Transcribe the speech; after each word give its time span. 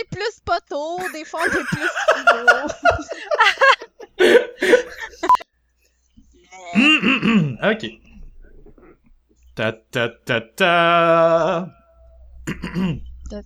est 0.00 0.08
plus 0.10 0.40
poteau, 0.44 0.98
des 1.12 1.24
fois 1.24 1.40
on 1.42 1.46
est 1.46 1.64
plus 1.64 1.88
philo. 2.14 2.46
ok. 7.70 7.82
Ta 9.54 9.72
ta 9.90 10.08
ta 10.24 10.40
ta. 10.40 10.72
Ta- 13.30 13.42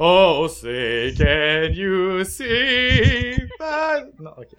Oh, 0.00 0.48
say, 0.48 1.14
can 1.16 1.72
you 1.72 2.24
see? 2.24 3.36
Non, 4.18 4.34
ok. 4.36 4.50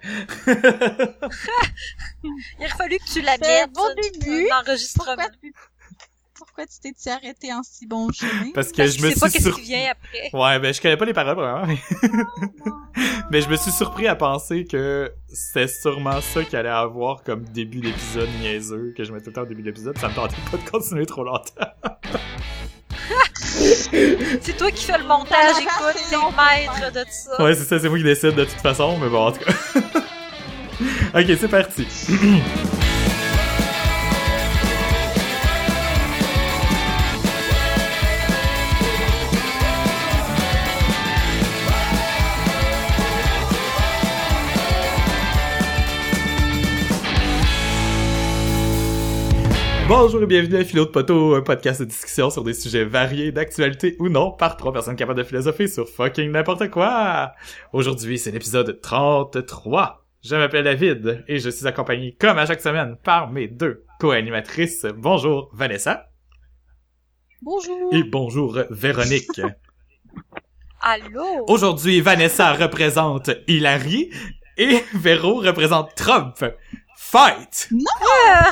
Il 2.24 2.30
aurait 2.58 2.68
fallu 2.78 2.98
que 2.98 3.12
tu 3.12 3.20
la 3.20 3.36
mettes. 3.36 3.70
bon 3.74 3.94
début. 4.00 4.48
Un 4.50 4.60
enregistrement. 4.62 5.28
Pourquoi 6.38 6.64
tu 6.66 6.78
t'es 6.80 7.10
arrêté 7.10 7.52
en 7.52 7.62
si 7.62 7.86
bon 7.86 8.10
chemin? 8.12 8.50
Parce 8.54 8.70
que 8.72 8.76
Parce 8.78 8.92
je 8.92 8.98
que 8.98 9.06
me 9.06 9.10
sais 9.10 9.20
pas 9.20 9.30
suis 9.30 9.42
qu'est-ce 9.42 9.54
qui 9.56 9.62
vient 9.62 9.90
après. 9.90 10.30
Ouais, 10.32 10.58
ben 10.58 10.72
je 10.74 10.80
connais 10.80 10.96
pas 10.96 11.04
les 11.04 11.12
paroles 11.14 11.36
vraiment. 11.36 11.66
mais- 11.66 11.78
Mais 13.30 13.40
je 13.40 13.48
me 13.48 13.56
suis 13.56 13.70
surpris 13.72 14.06
à 14.06 14.14
penser 14.14 14.64
que 14.64 15.12
c'est 15.28 15.66
sûrement 15.68 16.20
ça 16.20 16.44
qu'il 16.44 16.56
allait 16.56 16.68
avoir 16.68 17.22
comme 17.24 17.42
début 17.44 17.80
d'épisode 17.80 18.28
niaiseux 18.40 18.94
que 18.96 19.02
je 19.04 19.12
mettais 19.12 19.24
tout 19.24 19.30
le 19.30 19.34
temps 19.34 19.42
au 19.42 19.46
début 19.46 19.62
de 19.62 19.66
l'épisode. 19.68 19.98
Ça 19.98 20.08
me 20.08 20.14
tentait 20.14 20.36
pas 20.50 20.56
de 20.58 20.70
continuer 20.70 21.06
trop 21.06 21.24
longtemps. 21.24 21.52
C'est 23.48 24.56
toi 24.56 24.70
qui 24.70 24.84
fais 24.84 24.98
le 24.98 25.04
montage, 25.04 25.54
va 25.54 25.60
écoute, 25.60 26.02
t'es 26.10 26.16
maître 26.16 26.92
de 26.92 27.04
ça. 27.10 27.42
Ouais, 27.42 27.54
c'est 27.54 27.64
ça, 27.64 27.78
c'est 27.78 27.88
moi 27.88 27.98
qui 27.98 28.04
décide 28.04 28.34
de 28.34 28.44
toute 28.44 28.60
façon, 28.60 28.98
mais 28.98 29.08
bon, 29.08 29.26
en 29.28 29.32
tout 29.32 29.40
cas. 29.40 29.52
ok, 31.20 31.26
c'est 31.40 31.48
parti. 31.48 31.86
Bonjour 49.88 50.20
et 50.20 50.26
bienvenue 50.26 50.56
à 50.56 50.64
Philo 50.64 50.84
de 50.84 50.90
Poteau, 50.90 51.36
un 51.36 51.42
podcast 51.42 51.80
de 51.80 51.84
discussion 51.86 52.28
sur 52.28 52.42
des 52.42 52.54
sujets 52.54 52.84
variés, 52.84 53.30
d'actualité 53.30 53.96
ou 54.00 54.08
non, 54.08 54.32
par 54.32 54.56
trois 54.56 54.72
personnes 54.72 54.96
capables 54.96 55.18
de 55.18 55.24
philosopher 55.24 55.68
sur 55.68 55.88
fucking 55.88 56.32
n'importe 56.32 56.70
quoi. 56.70 57.32
Aujourd'hui, 57.72 58.18
c'est 58.18 58.32
l'épisode 58.32 58.80
33. 58.80 60.04
Je 60.24 60.34
m'appelle 60.34 60.64
David 60.64 61.24
et 61.28 61.38
je 61.38 61.50
suis 61.50 61.68
accompagné, 61.68 62.16
comme 62.18 62.36
à 62.36 62.46
chaque 62.46 62.60
semaine, 62.60 62.96
par 63.04 63.30
mes 63.30 63.46
deux 63.46 63.84
co-animatrices. 64.00 64.86
Bonjour 64.96 65.50
Vanessa 65.52 66.08
Bonjour! 67.42 67.94
et 67.94 68.02
bonjour 68.02 68.58
Véronique. 68.70 69.40
Allô? 70.80 71.44
Aujourd'hui, 71.46 72.00
Vanessa 72.00 72.52
représente 72.54 73.30
Hilary 73.46 74.10
et 74.56 74.82
Véro 74.94 75.36
représente 75.36 75.94
Trump. 75.94 76.44
Fight! 77.08 77.68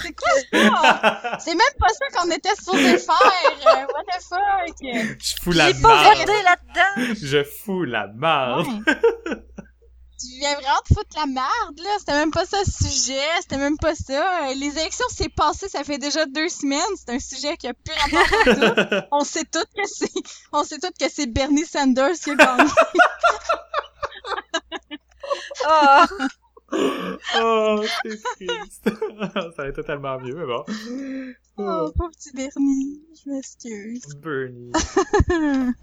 C'est 0.02 0.12
quoi 0.14 0.33
ça? 0.52 1.38
C'est 1.41 1.55
même 1.55 1.77
pas 1.78 1.88
ça 1.88 2.06
qu'on 2.19 2.30
était 2.30 2.55
supposé 2.55 2.98
faire! 2.98 3.16
euh, 3.66 3.86
What 3.92 4.05
the 4.08 4.22
fuck? 4.22 4.77
Je 5.19 5.34
fous 5.42 5.52
la 5.52 5.72
J'ai 5.72 5.80
pas 5.83 6.14
là-dedans! 6.14 7.14
Je 7.20 7.42
fous 7.44 7.84
la. 7.84 8.06
Ouais. 8.06 8.64
Tu 10.20 10.38
viens 10.38 10.55
vraiment 10.55 10.80
te 10.88 10.94
foutre 10.94 11.16
la 11.16 11.27
merde, 11.27 11.78
là. 11.78 11.91
C'était 11.98 12.12
même 12.12 12.30
pas 12.30 12.46
ça 12.46 12.58
le 12.64 12.70
sujet. 12.88 13.20
C'était 13.41 13.56
même 13.56 13.77
pas 13.77 13.94
ça. 13.96 14.52
Les 14.55 14.78
élections, 14.78 15.05
c'est 15.11 15.28
passé, 15.28 15.68
ça 15.68 15.83
fait 15.84 15.98
déjà 15.98 16.24
deux 16.24 16.48
semaines. 16.48 16.80
C'est 16.96 17.12
un 17.12 17.18
sujet 17.18 17.56
qui 17.56 17.66
a 17.66 17.74
plus 17.74 17.94
rapport 17.94 18.20
à 18.22 18.55
tout. 18.55 19.06
On 19.12 19.24
sait 19.24 19.44
toutes 19.44 19.68
que 19.77 19.86
c'est, 19.86 20.12
on 20.52 20.62
sait 20.64 20.78
toutes 20.78 20.96
que 20.96 21.08
c'est 21.12 21.27
Bernie 21.27 21.66
Sanders 21.66 22.14
qui 22.22 22.30
a 22.30 22.34
gagné. 22.36 22.70
Ah, 25.66 26.06
Oh, 27.36 27.83
c'est 28.03 28.22
triste. 28.48 28.90
ça 29.35 29.51
va 29.57 29.68
être 29.68 29.77
totalement 29.77 30.20
mieux, 30.20 30.35
mais 30.35 30.46
bon. 30.46 30.64
Oh, 31.57 31.90
pauvre 31.96 32.11
petit 32.11 32.33
Bernie. 32.35 33.01
Je 33.24 33.30
m'excuse. 33.30 34.02
Bernie. 34.23 34.73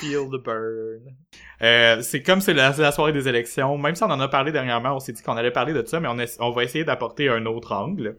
Feel 0.00 0.28
the 0.30 0.42
burn. 0.42 1.14
Euh, 1.62 2.02
c'est 2.02 2.22
comme 2.22 2.40
c'est 2.40 2.54
la, 2.54 2.72
la 2.76 2.92
soirée 2.92 3.12
des 3.12 3.28
élections. 3.28 3.76
Même 3.78 3.94
si 3.94 4.02
on 4.02 4.10
en 4.10 4.20
a 4.20 4.28
parlé 4.28 4.52
dernièrement, 4.52 4.96
on 4.96 5.00
s'est 5.00 5.12
dit 5.12 5.22
qu'on 5.22 5.36
allait 5.36 5.50
parler 5.50 5.72
de 5.72 5.84
ça, 5.86 6.00
mais 6.00 6.08
on, 6.08 6.50
va 6.50 6.64
essayer 6.64 6.84
d'apporter 6.84 7.28
un 7.28 7.46
autre 7.46 7.72
angle. 7.72 8.16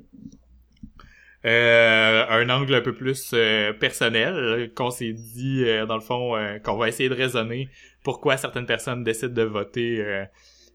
Euh, 1.44 2.26
un 2.30 2.50
angle 2.50 2.76
un 2.76 2.82
peu 2.82 2.94
plus 2.94 3.32
euh, 3.34 3.74
personnel, 3.74 4.72
qu'on 4.76 4.92
s'est 4.92 5.14
dit, 5.14 5.66
dans 5.88 5.96
le 5.96 6.02
fond, 6.02 6.36
qu'on 6.64 6.78
va 6.78 6.88
essayer 6.88 7.10
de 7.10 7.16
raisonner 7.16 7.70
pourquoi 8.04 8.38
certaines 8.38 8.66
personnes 8.66 9.04
décident 9.04 9.34
de 9.34 9.44
voter, 9.44 10.26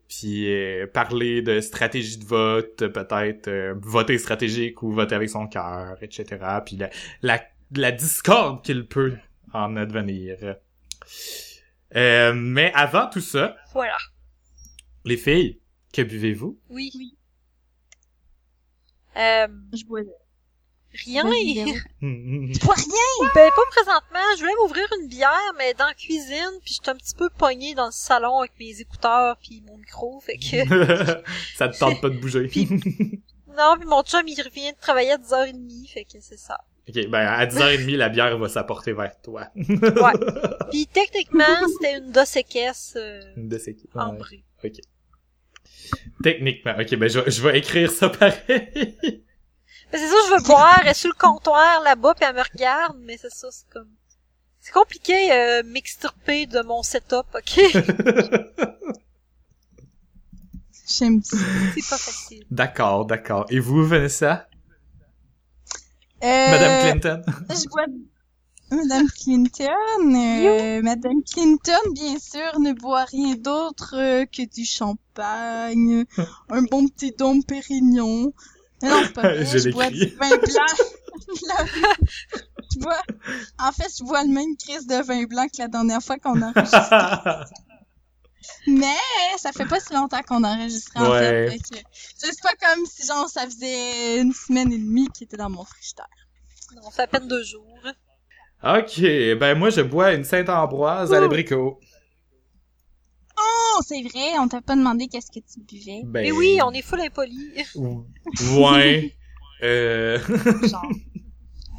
puis 0.09 0.53
euh, 0.53 0.87
parler 0.87 1.43
de 1.43 1.61
stratégie 1.61 2.19
de 2.19 2.25
vote, 2.25 2.77
peut-être 2.89 3.49
euh, 3.49 3.75
voter 3.79 4.19
stratégique 4.19 4.83
ou 4.83 4.93
voter 4.93 5.15
avec 5.15 5.29
son 5.31 5.47
cœur, 5.49 5.97
etc. 6.03 6.25
Puis 6.65 6.77
la, 6.77 6.91
la, 7.23 7.43
la 7.75 7.93
discorde 7.93 8.65
qu'il 8.65 8.87
peut 8.87 9.17
en 9.53 9.77
advenir. 9.77 10.57
Euh, 11.95 12.33
mais 12.35 12.73
avant 12.75 13.09
tout 13.09 13.21
ça, 13.21 13.57
voilà. 13.73 13.97
les 15.05 15.17
filles, 15.17 15.61
que 15.93 16.03
buvez-vous? 16.03 16.59
Oui. 16.69 17.17
Euh, 19.17 19.47
Je 19.73 19.85
bois 19.87 20.03
rien. 21.05 21.25
Vas-y, 21.25 21.55
Véro. 21.65 21.77
Hmm, 22.01 22.53
Je 22.53 22.59
bois 22.61 22.75
rien! 22.75 23.31
Ben, 23.35 23.51
pas 23.55 23.63
présentement. 23.71 24.21
Je 24.37 24.41
voulais 24.41 24.55
m'ouvrir 24.61 24.87
une 25.01 25.09
bière, 25.09 25.53
mais 25.59 25.75
dans 25.75 25.87
la 25.87 25.95
cuisine, 25.95 26.51
puis 26.65 26.75
j'étais 26.75 26.91
un 26.91 26.97
petit 26.97 27.15
peu 27.15 27.29
pognée 27.31 27.75
dans 27.75 27.87
le 27.87 27.93
salon 27.93 28.39
avec 28.41 28.53
mes 28.59 28.81
écouteurs 28.81 29.37
puis 29.43 29.63
mon 29.67 29.77
micro, 29.79 30.21
fait 30.21 30.37
que... 30.39 30.67
ça 31.57 31.69
te 31.69 31.79
tente 31.79 32.01
pas 32.01 32.09
de 32.09 32.19
bouger. 32.19 32.51
non, 33.57 33.77
puis 33.79 33.87
mon 33.89 34.03
chum, 34.03 34.23
il 34.27 34.41
revient 34.43 34.73
de 34.73 34.81
travailler 34.81 35.13
à 35.13 35.17
10h30, 35.19 35.89
fait 35.91 36.05
que 36.05 36.19
c'est 36.21 36.39
ça. 36.39 36.59
ok, 36.89 37.09
ben 37.09 37.27
à 37.27 37.47
10h30, 37.47 37.97
la 37.97 38.09
bière 38.09 38.37
va 38.39 38.49
s'apporter 38.49 38.93
vers 38.93 39.21
toi. 39.23 39.49
Ouais. 39.57 39.67
Puis 40.71 40.87
techniquement, 40.87 41.45
c'était 41.73 41.99
une 41.99 42.11
Dos 42.13 42.21
Equis 42.37 42.93
euh, 42.97 43.21
De 43.37 43.57
ces- 43.59 43.73
ouais. 43.95 44.03
ambrée. 44.03 44.45
Techniquement, 46.23 46.75
ok, 46.81 46.97
ben 46.97 47.09
je, 47.09 47.21
vais- 47.21 47.31
je 47.31 47.43
vais 47.43 47.59
écrire 47.59 47.91
ça 47.91 48.09
pareil. 48.09 49.25
Mais 49.93 49.99
c'est 49.99 50.09
ça, 50.09 50.15
je 50.29 50.35
veux 50.35 50.43
boire, 50.43 50.81
elle 50.83 50.89
est 50.89 50.95
sur 50.95 51.09
le 51.11 51.15
comptoir 51.19 51.81
là-bas, 51.83 52.15
puis 52.15 52.25
elle 52.29 52.35
me 52.35 52.43
regarde, 52.43 52.97
mais 53.01 53.17
c'est 53.17 53.33
ça, 53.33 53.49
c'est 53.51 53.69
comme... 53.71 53.89
C'est 54.61 54.73
compliqué 54.73 55.31
euh, 55.33 55.63
m'extirper 55.65 56.47
de 56.47 56.61
mon 56.63 56.83
setup, 56.83 57.27
ok? 57.35 57.61
J'aime 60.89 61.23
ça. 61.23 61.37
c'est 61.75 61.89
pas 61.89 61.99
facile. 61.99 62.45
d'accord, 62.51 63.07
d'accord. 63.07 63.47
Et 63.51 63.61
vous, 63.61 63.85
Vanessa? 63.87 64.49
Euh, 66.25 66.51
Madame 66.51 66.83
Clinton? 66.83 67.23
Je 67.51 67.69
bois 67.69 67.87
Madame 68.71 69.07
Clinton. 69.09 70.15
euh, 70.15 70.83
Madame 70.83 71.23
Clinton, 71.23 71.93
bien 71.93 72.19
sûr, 72.19 72.59
ne 72.59 72.73
boit 72.73 73.05
rien 73.05 73.37
d'autre 73.37 73.95
euh, 73.97 74.25
que 74.27 74.43
du 74.43 74.65
champagne, 74.65 76.05
un 76.49 76.63
bon 76.63 76.89
petit 76.89 77.13
dôme 77.13 77.45
Pérignon. 77.45 78.33
Mais 78.83 78.89
non, 78.91 79.03
c'est 79.05 79.13
pas 79.13 79.23
vrai. 79.33 79.45
Je 79.47 79.59
Je, 79.59 79.71
bois 79.71 79.91
du 79.91 80.07
vin 80.07 80.29
blanc. 80.37 80.67
je 82.73 82.79
bois... 82.79 83.03
En 83.59 83.73
fait, 83.73 83.89
je 83.99 84.05
bois 84.05 84.23
le 84.23 84.29
même 84.31 84.57
crise 84.57 84.87
de 84.87 85.03
vin 85.03 85.25
blanc 85.25 85.47
que 85.47 85.59
la 85.59 85.69
dernière 85.69 86.03
fois 86.03 86.19
qu'on 86.19 86.41
a 86.43 86.49
enregistré. 86.51 86.97
Mais 88.69 88.97
ça 89.39 89.53
fait 89.53 89.65
pas 89.65 89.81
si 89.81 89.93
longtemps 89.93 90.23
qu'on 90.23 90.45
a 90.45 90.51
enregistré, 90.57 91.01
en 91.01 91.11
Ouais. 91.11 91.49
fait. 91.51 91.83
C'est 92.17 92.41
pas 92.43 92.53
comme 92.61 92.85
si, 92.87 93.07
genre, 93.07 93.29
ça 93.29 93.45
faisait 93.47 94.21
une 94.21 94.33
semaine 94.33 94.73
et 94.73 94.79
demie 94.79 95.09
qu'il 95.09 95.25
était 95.25 95.37
dans 95.37 95.51
mon 95.51 95.65
frigidaire. 95.65 96.07
Non, 96.75 96.83
ça 96.83 96.91
fait 96.91 97.03
à 97.03 97.07
peine 97.07 97.29
deux 97.29 97.43
jours. 97.45 97.79
ok, 98.63 99.01
ben 99.39 99.55
moi 99.57 99.71
je 99.71 99.83
bois 99.83 100.13
une 100.15 100.25
Saint-Ambroise 100.25 101.13
à 101.13 101.21
l'abricot. 101.21 101.79
Oh, 103.49 103.81
c'est 103.87 104.03
vrai, 104.03 104.39
on 104.39 104.49
t'a 104.49 104.61
pas 104.63 104.75
demandé 104.77 105.07
qu'est-ce 105.09 105.31
que 105.31 105.41
tu 105.41 105.61
buvais. 105.61 106.03
Ben... 106.05 106.23
Mais 106.23 106.33
oui, 106.33 106.59
on 106.65 106.71
est 106.73 106.83
full 106.83 107.01
impoli. 107.01 107.53
Ouais. 108.59 109.15
euh... 109.63 110.19
Genre. 110.63 110.91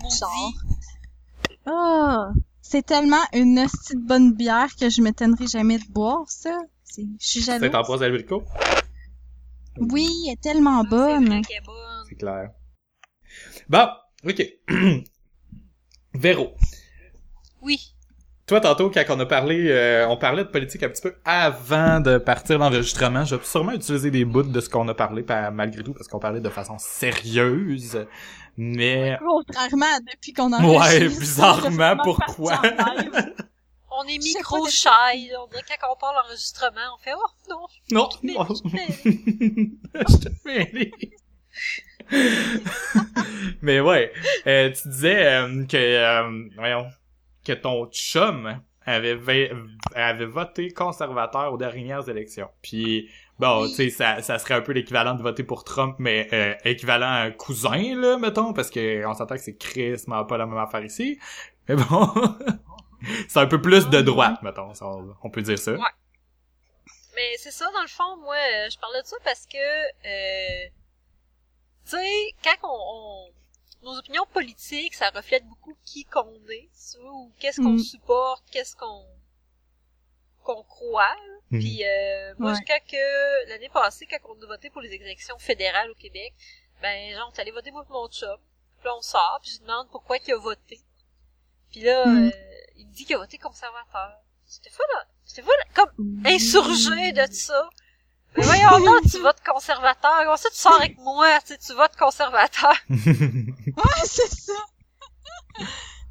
Genre. 0.19 0.53
Oh, 1.65 2.25
c'est 2.61 2.85
tellement 2.85 3.23
une 3.33 3.59
hostie 3.59 3.95
de 3.95 4.01
bonne 4.05 4.33
bière 4.33 4.73
que 4.79 4.89
je 4.89 5.01
m'étonnerai 5.01 5.47
jamais 5.47 5.77
de 5.79 5.85
boire, 5.89 6.23
ça. 6.29 6.57
C'est- 6.83 7.03
Je 7.19 7.27
suis 7.27 7.41
jalouse. 7.41 7.69
Saint-Ambroise 7.69 8.03
à 8.03 8.07
l'abricot? 8.07 8.43
Oui, 9.79 10.07
elle 10.27 10.33
est 10.33 10.41
tellement 10.41 10.83
C'est 10.83 10.89
bonne. 10.89 11.41
C'est 12.09 12.15
clair. 12.15 12.49
Bon, 13.69 13.87
ok. 14.25 14.43
Véro. 16.13 16.55
Oui. 17.61 17.93
Toi, 18.47 18.61
tantôt, 18.61 18.89
quand 18.89 19.03
on 19.09 19.19
a 19.19 19.25
parlé, 19.25 19.67
euh, 19.69 20.07
on 20.07 20.15
parlait 20.15 20.45
de 20.45 20.49
politique 20.49 20.81
un 20.81 20.87
petit 20.87 21.01
peu 21.01 21.13
avant 21.25 21.99
de 21.99 22.17
partir 22.17 22.57
l'enregistrement. 22.59 23.25
J'ai 23.25 23.37
sûrement 23.43 23.73
utilisé 23.73 24.09
des 24.09 24.23
bouts 24.23 24.43
de 24.43 24.61
ce 24.61 24.69
qu'on 24.69 24.87
a 24.87 24.93
parlé, 24.93 25.21
pa- 25.21 25.51
malgré 25.51 25.83
tout, 25.83 25.93
parce 25.93 26.07
qu'on 26.07 26.19
parlait 26.19 26.39
de 26.39 26.47
façon 26.49 26.77
sérieuse. 26.79 28.05
Mais, 28.55 29.17
Contrairement 29.19 29.85
à 29.93 29.99
depuis 29.99 30.31
qu'on 30.31 30.53
a 30.53 30.61
ouais, 30.65 30.99
bizarrement, 31.09 31.97
pourquoi? 32.01 32.61
On 33.91 34.03
est 34.05 34.13
Je 34.21 34.37
micro 34.37 34.65
shy. 34.69 34.87
là. 35.29 35.39
On 35.43 35.47
dirait 35.49 35.63
quand 35.81 35.87
on 35.93 35.99
parle 35.99 36.15
l'enregistrement, 36.23 36.79
on 36.95 37.03
fait 37.03 37.11
oh 37.15 37.29
non. 37.49 37.67
Non, 37.91 38.09
non. 38.23 38.45
je 40.07 40.17
te 40.17 40.29
fais 40.41 40.61
aller. 40.69 40.91
Mais 43.61 43.81
ouais, 43.81 44.13
euh, 44.45 44.71
tu 44.71 44.87
disais 44.87 45.25
euh, 45.25 45.65
que, 45.65 45.75
euh, 45.75 46.47
voyons, 46.55 46.85
que 47.47 47.53
ton 47.53 47.87
chum 47.87 48.61
avait, 48.85 49.15
va- 49.15 49.55
avait 49.95 50.25
voté 50.25 50.71
conservateur 50.71 51.51
aux 51.53 51.57
dernières 51.57 52.07
élections. 52.09 52.49
Puis, 52.61 53.09
bon, 53.39 53.63
Oui. 53.63 53.69
tu 53.69 53.75
sais, 53.75 53.89
ça, 53.89 54.21
ça 54.21 54.39
serait 54.39 54.53
un 54.55 54.61
peu 54.61 54.71
l'équivalent 54.71 55.13
de 55.15 55.21
voter 55.23 55.43
pour 55.43 55.63
Trump, 55.63 55.95
mais 55.99 56.27
euh, 56.33 56.53
équivalent 56.63 57.07
à 57.07 57.19
un 57.23 57.31
cousin, 57.31 57.95
là, 57.99 58.17
mettons, 58.17 58.53
parce 58.53 58.69
que 58.69 59.05
on 59.05 59.13
s'entend 59.13 59.35
que 59.35 59.41
c'est 59.41 59.57
Chris, 59.57 60.03
mais 60.07 60.15
pas 60.27 60.37
la 60.37 60.45
même 60.45 60.57
affaire 60.57 60.83
ici. 60.83 61.19
Mais 61.67 61.75
bon, 61.75 62.09
c'est 63.27 63.39
un 63.39 63.47
peu 63.47 63.61
plus 63.61 63.89
de 63.89 64.01
droite, 64.01 64.41
mettons, 64.41 64.71
on 65.23 65.29
peut 65.29 65.41
dire 65.41 65.59
ça. 65.59 65.73
Ouais. 65.73 65.79
Mais 67.15 67.35
c'est 67.37 67.51
ça, 67.51 67.65
dans 67.73 67.81
le 67.81 67.87
fond, 67.87 68.15
moi, 68.21 68.35
euh, 68.35 68.69
je 68.71 68.77
parlais 68.79 69.01
de 69.01 69.07
ça 69.07 69.17
parce 69.23 69.45
que, 69.47 69.57
euh, 69.57 70.69
tu 71.85 71.91
sais, 71.97 72.33
quand 72.43 72.67
on, 72.69 73.27
on- 73.27 73.31
nos 73.83 73.97
opinions 73.97 74.25
politiques, 74.33 74.95
ça 74.95 75.09
reflète 75.11 75.45
beaucoup 75.45 75.75
qui 75.85 76.03
qu'on 76.05 76.33
est, 76.49 76.69
tu 76.91 76.99
vois, 77.01 77.11
ou 77.13 77.31
qu'est-ce 77.39 77.61
qu'on 77.61 77.73
Mm. 77.73 77.79
supporte, 77.79 78.43
qu'est-ce 78.51 78.75
qu'on 78.75 79.05
qu'on 80.43 80.63
croit. 80.63 81.15
Mhm. 81.51 81.59
Puis 81.59 81.83
euh, 81.85 82.33
moi, 82.39 82.53
Ouais. 82.53 82.59
quand 82.65 82.79
que 82.89 83.49
l'année 83.49 83.69
passée, 83.69 84.07
quand 84.09 84.17
on 84.29 84.41
a 84.43 84.47
voté 84.47 84.69
pour 84.69 84.81
les 84.81 84.93
élections 84.93 85.37
fédérales 85.39 85.91
au 85.91 85.95
Québec, 85.95 86.33
ben 86.81 87.13
genre, 87.13 87.33
allé 87.37 87.51
voter 87.51 87.71
pour 87.71 87.85
mon 87.89 88.07
chum. 88.07 88.37
Puis 88.79 88.85
là, 88.85 88.95
on 88.95 89.01
sort, 89.01 89.39
puis 89.41 89.51
je 89.51 89.57
lui 89.57 89.65
demande 89.67 89.89
pourquoi 89.91 90.17
il 90.25 90.33
a 90.33 90.37
voté. 90.37 90.79
Puis 91.71 91.81
là, 91.81 92.05
Mm. 92.05 92.27
euh, 92.27 92.31
il 92.77 92.87
me 92.87 92.93
dit 92.93 93.05
qu'il 93.05 93.15
a 93.15 93.19
voté 93.19 93.37
conservateur. 93.37 94.19
J'étais 94.49 94.69
fou 94.69 94.81
là, 94.93 95.05
j'étais 95.25 95.41
fou 95.41 95.49
là, 95.49 95.65
comme 95.73 96.23
insurgé 96.25 97.11
de 97.11 97.25
ça. 97.33 97.69
Mais 98.37 98.43
voyons 98.43 98.79
donc, 98.85 99.01
tu 99.11 99.19
votes 99.19 99.41
conservateur. 99.43 100.19
Comment 100.23 100.37
ça, 100.37 100.49
tu 100.49 100.55
sors 100.57 100.75
avec 100.79 100.97
moi, 100.99 101.39
tu 101.41 101.47
sais, 101.47 101.57
tu 101.57 101.73
votes 101.73 101.95
conservateur? 101.97 102.73
Ouais, 103.77 104.05
c'est 104.05 104.33
ça. 104.33 104.53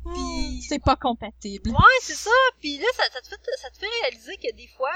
Puis- 0.05 0.63
C'est 0.69 0.79
pas 0.83 0.97
compatible. 0.97 1.71
Ouais, 1.71 1.99
c'est 2.01 2.15
ça. 2.15 2.31
Puis 2.61 2.79
là, 2.79 2.87
ça, 2.97 3.03
ça 3.13 3.21
te 3.21 3.29
fait, 3.29 3.41
ça 3.61 3.71
te 3.71 3.79
fait 3.79 3.89
réaliser 4.03 4.37
que 4.37 4.55
des 4.55 4.69
fois, 4.69 4.93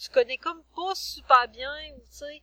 tu 0.00 0.08
connais 0.10 0.38
comme 0.38 0.62
pas 0.74 0.94
super 0.94 1.48
bien, 1.48 1.70
ou 1.96 2.00
tu 2.00 2.18
sais, 2.18 2.42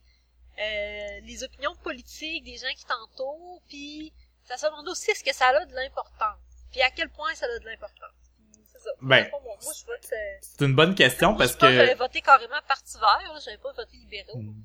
euh, 0.58 1.20
les 1.24 1.42
opinions 1.42 1.74
politiques 1.82 2.44
des 2.44 2.56
gens 2.56 2.72
qui 2.76 2.84
t'entourent, 2.84 3.60
puis 3.68 4.12
ça 4.44 4.56
se 4.56 4.66
demande 4.66 4.88
aussi 4.88 5.10
est-ce 5.10 5.24
que 5.24 5.34
ça 5.34 5.48
a 5.48 5.64
de 5.64 5.74
l'importance. 5.74 6.38
Puis 6.70 6.82
à 6.82 6.90
quel 6.90 7.10
point 7.10 7.34
ça 7.34 7.46
a 7.46 7.58
de 7.58 7.64
l'importance. 7.64 8.10
Puis 8.52 8.62
C'est 8.72 8.78
ça. 8.80 8.90
Ben, 9.00 9.28
C'est 10.40 10.64
une 10.64 10.74
bonne 10.74 10.94
question 10.94 11.30
moi, 11.30 11.38
parce 11.38 11.52
je 11.52 11.56
pense 11.56 11.68
que... 11.70 11.74
j'avais 11.74 11.94
voté 11.94 12.20
carrément 12.20 12.60
parti 12.68 12.96
vert, 12.98 13.32
là, 13.32 13.40
j'avais 13.44 13.58
pas 13.58 13.72
voté 13.72 13.96
libéraux. 13.96 14.38
Mm. 14.38 14.64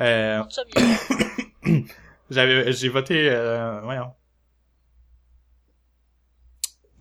Euh, 0.00 0.44
J'avais, 2.30 2.72
j'ai 2.72 2.88
voté, 2.88 3.28
euh, 3.30 3.80
voyons. 3.82 4.12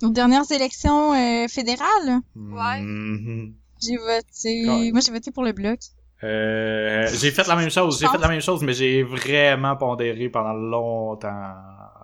Aux 0.03 0.09
dernières 0.09 0.49
élections 0.51 1.13
euh, 1.13 1.47
fédérales, 1.47 2.19
Ouais. 2.35 2.81
Mhm. 2.81 3.55
j'ai 3.81 3.97
voté... 3.97 4.91
Moi, 4.91 5.01
j'ai 5.01 5.11
voté 5.11 5.31
pour 5.31 5.43
le 5.43 5.51
Bloc. 5.53 5.79
Euh, 6.23 7.07
j'ai 7.13 7.31
fait 7.31 7.47
la 7.47 7.55
même 7.55 7.69
chose, 7.69 7.99
j'ai 7.99 8.07
fait 8.07 8.17
la 8.17 8.27
même 8.27 8.41
chose, 8.41 8.63
mais 8.63 8.73
j'ai 8.73 9.03
vraiment 9.03 9.75
pondéré 9.75 10.29
pendant 10.29 10.53
longtemps, 10.53 11.55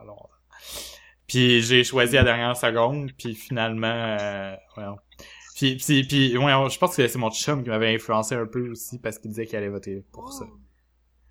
longtemps. 0.05 0.29
Puis 1.27 1.61
j'ai 1.61 1.83
choisi 1.83 2.17
à 2.17 2.21
la 2.23 2.31
dernière 2.31 2.55
seconde, 2.57 3.11
puis 3.17 3.33
finalement, 3.33 3.87
euh, 3.87 4.55
voyons. 4.75 4.97
Puis, 5.55 5.77
puis, 5.77 6.03
puis, 6.05 6.35
voyons, 6.35 6.67
je 6.69 6.77
pense 6.77 6.95
que 6.95 7.07
c'est 7.07 7.17
mon 7.17 7.31
chum 7.31 7.63
qui 7.63 7.69
m'avait 7.69 7.95
influencé 7.95 8.35
un 8.35 8.45
peu 8.45 8.69
aussi 8.71 8.99
parce 8.99 9.17
qu'il 9.17 9.29
disait 9.31 9.45
qu'il 9.45 9.55
allait 9.55 9.69
voter 9.69 10.03
pour 10.11 10.31
ça. 10.31 10.45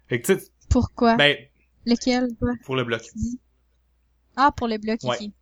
Fait 0.08 0.20
que 0.20 0.32
tu 0.32 0.38
sais, 0.40 0.46
Pourquoi? 0.70 1.16
ben, 1.16 1.36
Lequel, 1.86 2.28
toi, 2.38 2.50
pour 2.64 2.76
le 2.76 2.84
bloc. 2.84 3.02
Ah, 4.36 4.50
pour 4.56 4.68
le 4.68 4.78
Bloc, 4.78 4.98
Ouais. 5.04 5.16
ici. 5.16 5.32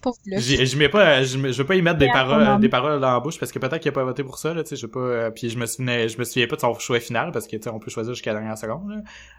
Pauvre 0.00 0.16
Bloc. 0.26 0.40
J'y- 0.40 0.66
Je 0.66 0.76
mets 0.76 0.88
pas, 0.88 1.22
je, 1.22 1.38
veux 1.38 1.64
pas 1.66 1.76
y 1.76 1.82
mettre 1.82 1.98
des 1.98 2.06
Yeah, 2.06 2.14
paroles, 2.14 2.60
des 2.60 2.68
paroles 2.68 3.00
dans 3.00 3.12
la 3.12 3.20
bouche 3.20 3.38
parce 3.38 3.52
que 3.52 3.58
peut-être 3.60 3.78
qu'il 3.80 3.88
a 3.88 3.92
pas 3.92 4.02
voté 4.04 4.24
pour 4.24 4.36
ça, 4.38 4.52
là, 4.52 4.62
tu 4.64 4.70
sais, 4.70 4.76
je 4.76 4.86
pas, 4.86 4.98
euh, 5.00 5.30
puis 5.30 5.48
je 5.48 5.56
me 5.58 5.66
souvenais, 5.66 6.08
je 6.08 6.18
me 6.18 6.24
souviens 6.24 6.46
pas 6.48 6.56
de 6.56 6.60
son 6.60 6.76
choix 6.78 6.98
final 7.00 7.30
parce 7.30 7.46
que, 7.46 7.56
tu 7.56 7.62
sais, 7.62 7.70
on 7.70 7.78
peut 7.78 7.90
choisir 7.90 8.12
jusqu'à 8.12 8.32
la 8.32 8.40
dernière 8.40 8.58
seconde, 8.58 8.90
là. 8.90 8.96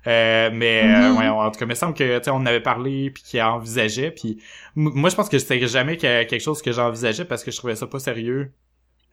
Euh, 0.08 0.50
mais, 0.54 0.84
ouais, 1.18 1.28
en 1.28 1.52
tout 1.52 1.60
cas, 1.60 1.66
il 1.66 1.70
me 1.70 1.76
semble 1.76 1.94
que, 1.94 2.18
tu 2.18 2.24
sais, 2.24 2.30
on 2.32 2.36
en 2.36 2.46
avait 2.46 2.62
parlé 2.62 3.10
puis 3.12 3.24
qu'il 3.24 3.42
envisageait 3.42 4.12
puis 4.12 4.42
moi, 4.76 5.10
je 5.10 5.16
pense 5.16 5.28
que 5.30 5.38
c'était 5.38 5.66
jamais 5.68 5.98
que- 5.98 6.24
quelque 6.24 6.42
chose 6.42 6.62
que 6.62 6.72
j'envisageais 6.72 7.26
parce 7.26 7.44
que 7.44 7.52
je 7.52 7.58
trouvais 7.58 7.76
ça 7.76 7.88
pas 7.88 8.00
sérieux. 8.00 8.52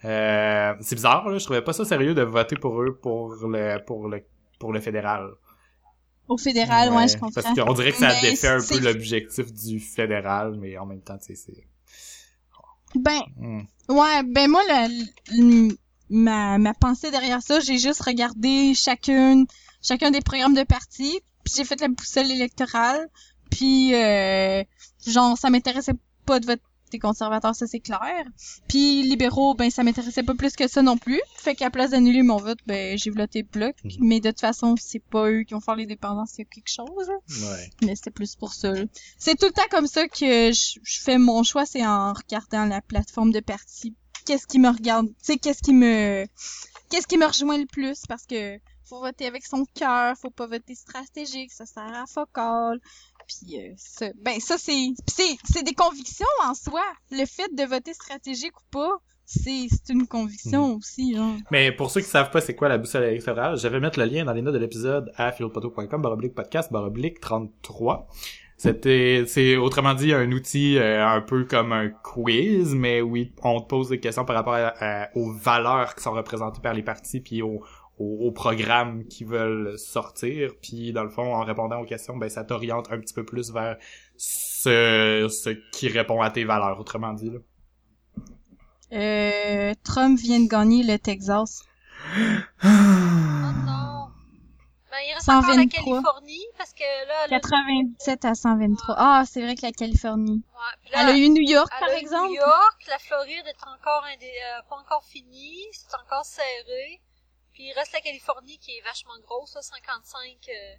Euh, 0.04 0.72
c'est 0.80 0.94
bizarre, 0.94 1.28
là, 1.28 1.38
je 1.38 1.44
trouvais 1.44 1.62
pas 1.62 1.72
ça 1.72 1.84
sérieux 1.84 2.14
de 2.14 2.22
voter 2.22 2.56
pour 2.56 2.80
eux 2.82 2.98
pour 3.00 3.34
le, 3.48 3.78
pour 3.84 4.08
le, 4.08 4.22
pour 4.60 4.72
le 4.72 4.80
fédéral. 4.80 5.30
Au 6.30 6.38
fédéral, 6.38 6.90
ouais, 6.92 7.08
je 7.08 7.14
comprends. 7.18 7.30
Parce 7.42 7.54
qu'on 7.54 7.72
dirait 7.74 7.92
que 7.92 7.98
ça 7.98 8.14
Mais 8.14 8.30
défait 8.30 8.48
un 8.48 8.62
peu 8.62 8.78
l'objectif 8.78 9.52
du 9.52 9.80
fédéral, 9.80 10.56
mais 10.58 10.78
en 10.78 10.86
même 10.86 11.02
temps, 11.02 11.18
tu 11.18 11.34
sais, 11.34 11.34
c'est... 11.34 11.64
Ben, 12.94 13.20
Hmm. 13.36 13.60
ouais, 13.88 14.22
ben 14.24 14.50
moi, 14.50 14.62
le, 14.68 15.04
le- 15.68 15.76
ma, 16.10 16.58
ma 16.58 16.74
pensée 16.74 17.10
derrière 17.10 17.42
ça, 17.42 17.60
j'ai 17.60 17.78
juste 17.78 18.02
regardé 18.02 18.74
chacune, 18.74 19.46
chacun 19.82 20.10
des 20.10 20.20
programmes 20.20 20.54
de 20.54 20.64
parti, 20.64 21.20
puis 21.44 21.54
j'ai 21.56 21.64
fait 21.64 21.80
la 21.80 21.88
boussole 21.88 22.30
électorale, 22.30 23.08
puis 23.50 23.94
euh, 23.94 24.64
genre, 25.06 25.38
ça 25.38 25.50
m'intéressait 25.50 25.94
pas 26.26 26.40
de 26.40 26.46
voter 26.46 26.62
conservateur, 26.98 27.54
ça 27.54 27.66
c'est 27.66 27.80
clair. 27.80 28.24
Puis 28.68 29.02
libéraux, 29.02 29.54
ben 29.54 29.70
ça 29.70 29.82
m'intéressait 29.82 30.22
pas 30.22 30.34
plus 30.34 30.54
que 30.56 30.68
ça 30.68 30.82
non 30.82 30.96
plus. 30.96 31.20
Fait 31.36 31.54
qu'à 31.54 31.70
place 31.70 31.90
d'annuler 31.90 32.22
mon 32.22 32.36
vote, 32.36 32.58
ben 32.66 32.98
j'ai 32.98 33.10
voté 33.10 33.42
bloc. 33.42 33.74
Mhm. 33.84 33.92
Mais 34.00 34.20
de 34.20 34.30
toute 34.30 34.40
façon, 34.40 34.74
c'est 34.78 35.02
pas 35.02 35.30
eux 35.30 35.42
qui 35.42 35.54
vont 35.54 35.60
faire 35.60 35.76
les 35.76 35.86
dépendances, 35.86 36.34
il 36.38 36.40
y 36.40 36.42
a 36.42 36.44
quelque 36.46 36.70
chose. 36.70 37.08
Ouais. 37.42 37.70
Mais 37.82 37.96
c'était 37.96 38.10
plus 38.10 38.36
pour 38.36 38.52
ça. 38.52 38.72
C'est 39.18 39.38
tout 39.38 39.46
le 39.46 39.52
temps 39.52 39.68
comme 39.70 39.86
ça 39.86 40.08
que 40.08 40.52
je, 40.52 40.78
je 40.82 41.00
fais 41.00 41.18
mon 41.18 41.42
choix, 41.42 41.66
c'est 41.66 41.86
en 41.86 42.12
regardant 42.12 42.64
la 42.66 42.80
plateforme 42.80 43.32
de 43.32 43.40
parti. 43.40 43.94
Qu'est-ce 44.26 44.46
qui 44.46 44.58
me 44.58 44.68
regarde, 44.68 45.06
tu 45.06 45.14
sais, 45.22 45.38
qu'est-ce 45.38 45.62
qui 45.62 45.72
me, 45.72 46.26
qu'est-ce 46.90 47.06
qui 47.06 47.16
me 47.16 47.26
rejoint 47.26 47.58
le 47.58 47.66
plus? 47.66 48.02
Parce 48.06 48.26
que 48.26 48.58
faut 48.90 49.00
voter 49.00 49.26
avec 49.26 49.46
son 49.46 49.64
cœur, 49.74 50.16
faut 50.16 50.30
pas 50.30 50.46
voter 50.46 50.74
stratégique, 50.74 51.52
ça 51.52 51.64
sert 51.64 51.94
à 51.94 52.06
focal. 52.06 52.80
Puis 53.38 53.58
euh, 53.60 53.72
ça, 53.76 54.06
ben 54.22 54.38
ça 54.40 54.56
c'est, 54.58 54.88
c'est, 55.06 55.36
c'est 55.44 55.62
des 55.62 55.74
convictions 55.74 56.26
en 56.44 56.54
soi. 56.54 56.82
Le 57.10 57.24
fait 57.26 57.54
de 57.54 57.62
voter 57.64 57.94
stratégique 57.94 58.56
ou 58.58 58.64
pas, 58.70 58.90
c'est, 59.24 59.68
c'est 59.70 59.92
une 59.92 60.06
conviction 60.08 60.74
aussi. 60.76 61.14
Genre. 61.14 61.36
Mais 61.52 61.70
pour 61.72 61.90
ceux 61.90 62.00
qui 62.00 62.08
savent 62.08 62.30
pas 62.30 62.40
c'est 62.40 62.54
quoi 62.56 62.68
la 62.68 62.78
boussole 62.78 63.04
électorale, 63.04 63.56
je 63.56 63.68
vais 63.68 63.78
mettre 63.80 63.98
le 63.98 64.06
lien 64.06 64.24
dans 64.24 64.32
les 64.32 64.42
notes 64.42 64.54
de 64.54 64.58
l'épisode 64.58 65.12
à 65.16 65.30
philophoto.com 65.32 66.02
baroblique 66.02 66.34
podcast 66.34 66.72
baroblique 66.72 67.20
33. 67.20 68.08
C'était, 68.56 69.24
c'est 69.26 69.56
autrement 69.56 69.94
dit 69.94 70.12
un 70.12 70.30
outil 70.32 70.76
euh, 70.76 71.02
un 71.06 71.22
peu 71.22 71.44
comme 71.46 71.72
un 71.72 71.88
quiz, 71.88 72.74
mais 72.74 73.00
oui, 73.00 73.32
on 73.42 73.58
te 73.62 73.66
pose 73.68 73.88
des 73.88 74.00
questions 74.00 74.26
par 74.26 74.36
rapport 74.36 74.52
à- 74.52 74.74
à- 74.78 75.08
aux 75.16 75.32
valeurs 75.32 75.94
qui 75.94 76.02
sont 76.02 76.12
représentées 76.12 76.60
par 76.60 76.74
les 76.74 76.82
partis 76.82 77.20
puis 77.20 77.40
aux, 77.40 77.62
aux, 78.00 78.26
aux 78.26 78.32
programmes 78.32 79.04
qui 79.06 79.24
veulent 79.24 79.78
sortir. 79.78 80.52
Puis 80.62 80.92
dans 80.92 81.04
le 81.04 81.10
fond, 81.10 81.34
en 81.34 81.44
répondant 81.44 81.80
aux 81.80 81.84
questions, 81.84 82.16
ben 82.16 82.28
ça 82.28 82.42
t'oriente 82.44 82.90
un 82.90 82.98
petit 82.98 83.14
peu 83.14 83.24
plus 83.24 83.52
vers 83.52 83.76
ce, 84.16 85.28
ce 85.30 85.50
qui 85.72 85.88
répond 85.88 86.20
à 86.22 86.30
tes 86.30 86.44
valeurs, 86.44 86.80
autrement 86.80 87.12
dit. 87.12 87.30
Là. 87.30 87.38
Euh, 88.92 89.74
Trump 89.84 90.18
vient 90.18 90.40
de 90.40 90.48
gagner 90.48 90.82
le 90.82 90.98
Texas. 90.98 91.62
Oh 92.64 92.66
non. 92.66 94.08
Ben, 94.90 94.96
il 95.08 95.14
reste 95.14 95.28
encore 95.28 95.48
la 95.50 95.54
123. 95.54 95.68
Californie, 96.02 96.44
parce 96.58 96.72
que 96.72 96.82
là, 96.82 97.14
elle 97.26 97.34
a, 97.34 97.40
97 97.40 98.24
à 98.24 98.34
123. 98.34 98.94
Ah, 98.98 99.22
c'est 99.30 99.42
vrai 99.42 99.54
que 99.54 99.62
la 99.62 99.70
Californie. 99.72 100.42
ouais, 100.52 100.90
là, 100.92 101.02
Elle 101.02 101.08
a 101.10 101.16
eu 101.16 101.28
New 101.28 101.42
York, 101.48 101.68
elle 101.72 101.86
par 101.86 101.94
a 101.94 101.98
exemple. 102.00 102.28
New 102.30 102.34
York, 102.34 102.78
la 102.88 102.98
Floride 102.98 103.46
est 103.46 103.62
encore 103.62 104.04
indé- 104.06 104.26
euh, 104.26 104.62
pas 104.68 104.76
encore 104.76 105.04
finie, 105.04 105.62
c'est 105.72 105.94
encore 106.04 106.24
serré. 106.24 107.00
Puis 107.60 107.68
il 107.68 107.72
reste 107.74 107.92
la 107.92 108.00
Californie 108.00 108.56
qui 108.58 108.70
est 108.70 108.80
vachement 108.80 109.18
grosse, 109.20 109.54
là, 109.54 109.60
55 109.60 110.48
euh, 110.48 110.74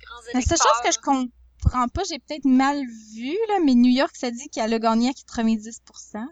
grands 0.00 0.16
La 0.16 0.22
seule 0.24 0.36
électeurs. 0.40 0.56
chose 0.58 0.82
que 0.82 0.92
je 0.92 0.98
comprends 1.00 1.88
pas, 1.88 2.04
j'ai 2.08 2.18
peut-être 2.18 2.46
mal 2.46 2.82
vu, 3.14 3.36
là, 3.48 3.58
mais 3.62 3.74
New 3.74 3.90
York, 3.90 4.16
ça 4.16 4.30
dit 4.30 4.48
qu'elle 4.48 4.72
a 4.72 4.78
gagné 4.78 5.10
à 5.10 5.12
90%. 5.12 6.24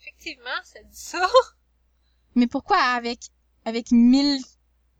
Effectivement, 0.00 0.48
ça 0.64 0.82
dit 0.82 0.96
ça. 0.98 1.28
Mais 2.34 2.46
pourquoi 2.46 2.78
avec, 2.78 3.18
avec 3.66 3.90
1000, 3.90 4.40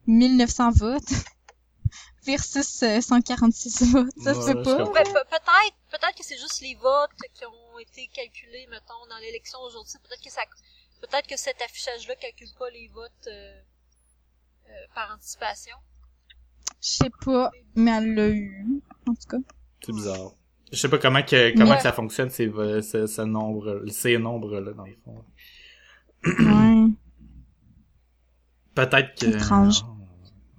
1900 0.07 0.71
votes 0.73 1.03
versus 2.27 2.83
euh, 2.83 3.01
146 3.01 3.85
votes? 3.91 4.07
Ça 4.23 4.35
se 4.35 4.39
Ouais, 4.41 4.63
pas. 4.63 4.85
Ben, 4.85 5.05
pe- 5.05 5.29
peut-être, 5.31 5.77
peut-être 5.91 6.15
que 6.15 6.25
c'est 6.25 6.37
juste 6.37 6.61
les 6.61 6.75
votes 6.75 7.11
qui 7.33 7.47
ont 7.47 7.79
été 7.79 8.07
calculés, 8.09 8.67
mettons, 8.67 9.07
dans 9.09 9.17
l'élection 9.19 9.61
aujourd'hui. 9.61 9.95
Peut-être 10.03 10.23
que 10.23 10.31
ça, 10.31 10.43
peut-être 11.01 11.27
que 11.27 11.39
cet 11.39 11.63
affichage-là 11.63 12.17
calcule 12.17 12.53
pas 12.59 12.69
les 12.69 12.89
votes 12.89 13.29
euh, 13.29 13.63
euh, 14.69 14.73
par 14.95 15.13
anticipation? 15.15 15.77
Je 16.83 16.89
sais 16.89 17.11
pas, 17.25 17.51
mais 17.77 17.91
elle 17.93 18.15
l'a 18.15 18.29
eu, 18.29 18.83
en 19.09 19.15
tout 19.15 19.29
cas. 19.29 19.39
C'est 19.85 19.93
bizarre. 19.93 20.33
Je 20.73 20.79
sais 20.79 20.89
pas 20.89 20.99
comment 20.99 21.23
que 21.23 21.55
comment 21.57 21.71
Ouais. 21.71 21.77
que 21.77 21.83
ça 21.83 21.93
fonctionne 21.93 22.31
ces 22.31 22.51
ce, 22.83 23.07
ce 23.07 23.23
nombre 23.23 23.85
ces 23.89 24.19
nombres 24.19 24.59
là 24.61 24.73
dans 24.73 24.85
le 24.87 24.97
fond. 25.05 25.25
Ouais. 26.27 26.91
Peut-être 28.75 29.15
que... 29.21 29.27
Étrange. 29.27 29.83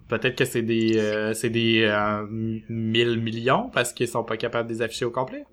Peut-être 0.07 0.35
que 0.37 0.45
c'est 0.45 0.61
des 0.61 0.97
euh, 0.99 1.33
c'est 1.33 1.49
des 1.49 1.81
euh, 1.81 2.25
1000 2.29 3.19
millions 3.21 3.69
parce 3.71 3.91
qu'ils 3.91 4.07
sont 4.07 4.23
pas 4.23 4.37
capables 4.37 4.69
de 4.69 4.73
les 4.73 4.81
afficher 4.83 5.05
au 5.05 5.11
complet. 5.11 5.43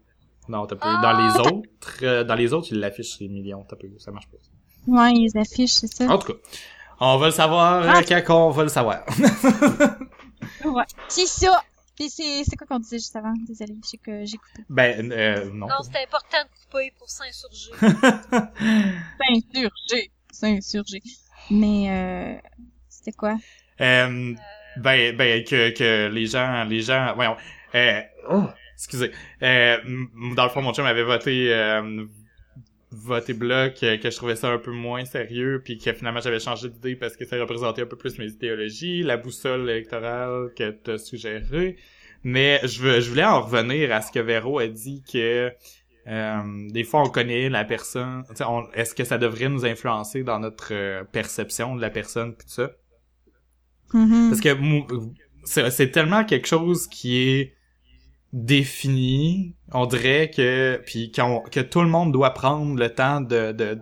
Non, 0.48 0.66
t'as 0.66 0.76
peu. 0.76 0.82
Dans 0.86 1.00
Ah! 1.04 1.26
les 1.26 1.40
autres, 1.40 1.88
euh, 2.02 2.22
dans 2.24 2.34
les 2.34 2.52
autres, 2.52 2.68
ils 2.70 2.78
l'affichent 2.78 3.18
les 3.20 3.28
millions. 3.28 3.64
T'as 3.66 3.76
peu. 3.76 3.88
Ça 3.98 4.10
marche 4.12 4.28
pas. 4.28 4.36
Ouais, 4.86 5.12
ils 5.14 5.36
affichent, 5.38 5.70
c'est 5.72 5.86
ça. 5.86 6.06
En 6.06 6.18
tout 6.18 6.32
cas, 6.34 6.38
on 7.14 7.18
va 7.18 7.26
le 7.26 7.32
savoir 7.32 7.82
Ah. 7.88 7.98
euh, 8.00 8.20
quand 8.20 8.46
on 8.48 8.50
va 8.50 8.62
le 8.64 8.68
savoir. 8.68 9.04
Ouais. 10.64 10.84
C'est 11.08 11.26
ça. 11.26 11.60
Puis 11.96 12.08
c'est, 12.08 12.42
c'est 12.44 12.56
quoi 12.56 12.66
qu'on 12.66 12.78
disait 12.78 12.98
juste 12.98 13.14
avant? 13.16 13.34
Désolée, 13.46 13.74
je 13.82 13.88
sais 13.88 13.96
que 13.98 14.24
j'ai 14.24 14.36
coupé. 14.38 14.64
ben 14.68 15.10
euh, 15.12 15.44
non. 15.52 15.66
Non, 15.66 15.82
c'était 15.82 16.04
important 16.04 16.38
de 16.42 16.64
couper 16.64 16.92
pour 16.98 17.08
s'insurger. 17.10 17.70
S'insurger. 19.52 20.10
S'insurger. 20.32 21.02
Mais, 21.50 21.90
euh, 21.90 22.48
c'était 22.88 23.12
quoi? 23.12 23.36
Euh, 23.80 24.34
ben 24.76 25.16
ben 25.16 25.44
que 25.44 25.70
que 25.76 26.08
les 26.08 26.26
gens 26.26 26.64
les 26.64 26.80
gens 26.82 27.12
voyons 27.14 27.36
euh, 27.74 28.00
oh, 28.30 28.44
excusez 28.74 29.10
euh, 29.42 29.76
dans 30.36 30.44
le 30.44 30.48
fond 30.50 30.62
mon 30.62 30.72
chum 30.72 30.86
avait 30.86 31.02
voté 31.02 31.52
euh, 31.52 32.06
voté 32.92 33.32
bloc 33.34 33.82
euh, 33.82 33.96
que 33.96 34.10
je 34.10 34.16
trouvais 34.16 34.36
ça 34.36 34.50
un 34.50 34.58
peu 34.58 34.70
moins 34.72 35.04
sérieux 35.04 35.60
puis 35.64 35.78
que 35.78 35.92
finalement 35.92 36.20
j'avais 36.20 36.40
changé 36.40 36.68
d'idée 36.68 36.94
parce 36.96 37.16
que 37.16 37.24
ça 37.24 37.38
représentait 37.40 37.82
un 37.82 37.86
peu 37.86 37.96
plus 37.96 38.18
mes 38.18 38.26
idéologies 38.26 39.02
la 39.02 39.16
boussole 39.16 39.68
électorale 39.70 40.50
que 40.56 40.70
t'as 40.70 40.98
suggéré 40.98 41.76
mais 42.24 42.60
je 42.64 42.80
veux 42.82 43.00
je 43.00 43.08
voulais 43.10 43.24
en 43.24 43.40
revenir 43.42 43.92
à 43.92 44.00
ce 44.02 44.12
que 44.12 44.18
Véro 44.20 44.58
a 44.58 44.66
dit 44.68 45.02
que 45.10 45.50
euh, 46.08 46.68
des 46.70 46.84
fois 46.84 47.02
on 47.02 47.08
connaît 47.08 47.48
la 47.48 47.64
personne 47.64 48.24
tu 48.28 48.36
sais, 48.36 48.44
on- 48.44 48.70
est-ce 48.72 48.94
que 48.94 49.04
ça 49.04 49.18
devrait 49.18 49.48
nous 49.48 49.64
influencer 49.64 50.22
dans 50.22 50.38
notre 50.38 50.72
euh, 50.74 51.04
perception 51.04 51.74
de 51.76 51.80
la 51.80 51.90
personne 51.90 52.34
puis 52.34 52.46
tout 52.46 52.52
ça? 52.54 52.70
Mhm. 53.94 54.28
parce 54.30 54.40
que 54.40 55.70
c'est 55.70 55.90
tellement 55.90 56.24
quelque 56.24 56.46
chose 56.48 56.86
qui 56.86 57.18
est 57.18 57.54
défini, 58.32 59.54
on 59.72 59.86
dirait 59.86 60.30
que 60.34 60.80
puis 60.86 61.12
que 61.12 61.60
tout 61.60 61.82
le 61.82 61.88
monde 61.88 62.12
doit 62.12 62.32
prendre 62.34 62.78
le 62.78 62.88
temps 62.88 63.20
de 63.20 63.52
de 63.52 63.78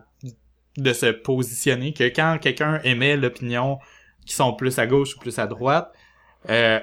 de 0.77 0.93
se 0.93 1.07
positionner 1.07 1.93
que 1.93 2.05
quand 2.05 2.39
quelqu'un 2.41 2.81
émet 2.85 3.17
l'opinion 3.17 3.79
qui 4.25 4.35
sont 4.35 4.55
plus 4.55 4.79
à 4.79 4.87
gauche 4.87 5.17
ou 5.17 5.21
plus 5.21 5.39
à 5.39 5.47
droite 5.47 5.93
euh, 6.49 6.81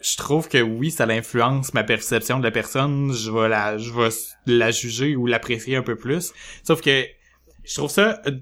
je 0.00 0.16
trouve 0.16 0.48
que 0.48 0.58
oui, 0.58 0.90
ça 0.90 1.06
l'influence 1.06 1.74
ma 1.74 1.82
perception 1.82 2.38
de 2.38 2.44
la 2.44 2.50
personne, 2.50 3.12
je 3.12 3.30
vais 3.30 3.48
la 3.48 3.78
je 3.78 3.92
vais 3.92 4.08
la 4.46 4.70
juger 4.70 5.16
ou 5.16 5.26
l'apprécier 5.26 5.76
un 5.76 5.82
peu 5.82 5.96
plus. 5.96 6.32
Sauf 6.62 6.80
que 6.80 7.04
je 7.64 7.74
trouve 7.74 7.90
ça 7.90 8.20
euh, 8.26 8.32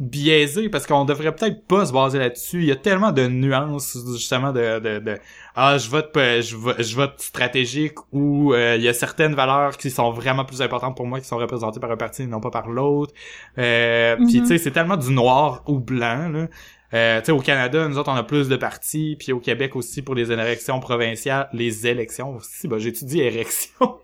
biaisé 0.00 0.68
parce 0.70 0.86
qu'on 0.86 1.04
devrait 1.04 1.34
peut-être 1.36 1.66
pas 1.66 1.84
se 1.86 1.92
baser 1.92 2.18
là-dessus. 2.18 2.60
Il 2.60 2.64
y 2.66 2.72
a 2.72 2.76
tellement 2.76 3.12
de 3.12 3.26
nuances 3.28 3.96
justement 4.16 4.50
de 4.52 4.78
de, 4.80 4.98
de 4.98 5.18
ah 5.54 5.76
je 5.78 5.88
vote 5.90 6.10
pas- 6.12 6.40
je 6.40 6.56
vote 6.56 6.82
je 6.82 6.96
vote 6.96 7.14
stratégique 7.20 7.94
ou 8.10 8.54
euh, 8.54 8.76
il 8.76 8.82
y 8.82 8.88
a 8.88 8.94
certaines 8.94 9.34
valeurs 9.34 9.76
qui 9.76 9.90
sont 9.90 10.10
vraiment 10.10 10.44
plus 10.46 10.62
importantes 10.62 10.96
pour 10.96 11.06
moi 11.06 11.20
qui 11.20 11.26
sont 11.26 11.36
représentées 11.36 11.80
par 11.80 11.90
un 11.90 11.96
parti 11.96 12.22
et 12.22 12.26
non 12.26 12.40
pas 12.40 12.50
par 12.50 12.68
l'autre. 12.70 13.12
Euh, 13.58 14.16
Puis 14.16 14.24
Mhm. 14.40 14.42
tu 14.42 14.46
sais 14.46 14.58
c'est 14.58 14.70
tellement 14.70 14.96
du 14.96 15.12
noir 15.12 15.62
ou 15.68 15.78
blanc 15.78 16.28
là. 16.30 16.48
Euh, 16.92 17.20
tu 17.20 17.26
sais 17.26 17.32
au 17.32 17.38
Canada 17.40 17.86
nous 17.86 17.98
autres 17.98 18.10
on 18.10 18.16
a 18.16 18.22
plus 18.24 18.48
de 18.48 18.56
partis 18.56 19.16
puis 19.18 19.32
au 19.32 19.38
Québec 19.38 19.76
aussi 19.76 20.02
pour 20.02 20.14
les 20.16 20.32
élections 20.32 20.80
provinciales 20.80 21.48
les 21.52 21.86
élections 21.86 22.34
aussi 22.36 22.66
bah 22.66 22.78
j'étudie 22.78 23.20
érections 23.20 23.98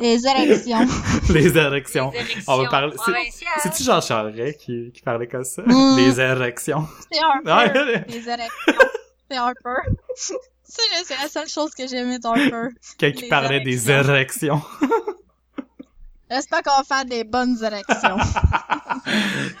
Les 0.00 0.26
élections. 0.26 0.86
les 1.30 1.58
élections 1.58 2.12
On 2.46 2.56
va 2.58 2.68
parler- 2.68 2.96
c'est-tu 3.62 3.82
Jean 3.82 4.00
Charest 4.00 4.58
qui, 4.58 4.92
qui 4.92 5.02
parlait 5.02 5.26
comme 5.26 5.44
ça? 5.44 5.62
Mm. 5.62 5.96
les 5.96 6.20
érections 6.20 6.86
C'est 7.10 7.20
un 7.20 7.42
peu. 7.44 7.50
Ouais. 7.50 8.04
Les 8.08 8.28
élections. 8.28 8.74
C'est 9.30 9.36
un 9.36 9.52
peu. 9.62 9.76
C'est 10.64 11.14
la 11.22 11.28
seule 11.28 11.48
chose 11.48 11.70
que 11.72 11.86
j'aimais 11.86 12.18
d'Harper. 12.18 12.68
Quelqu'un 12.98 13.20
qui 13.22 13.28
parlait 13.28 13.60
des 13.60 13.90
érections. 13.90 14.60
J'espère 16.30 16.62
qu'on 16.62 16.76
va 16.76 16.84
faire 16.84 17.04
des 17.04 17.24
bonnes 17.24 17.56
élections. 17.64 18.16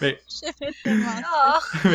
mais, 0.00 0.18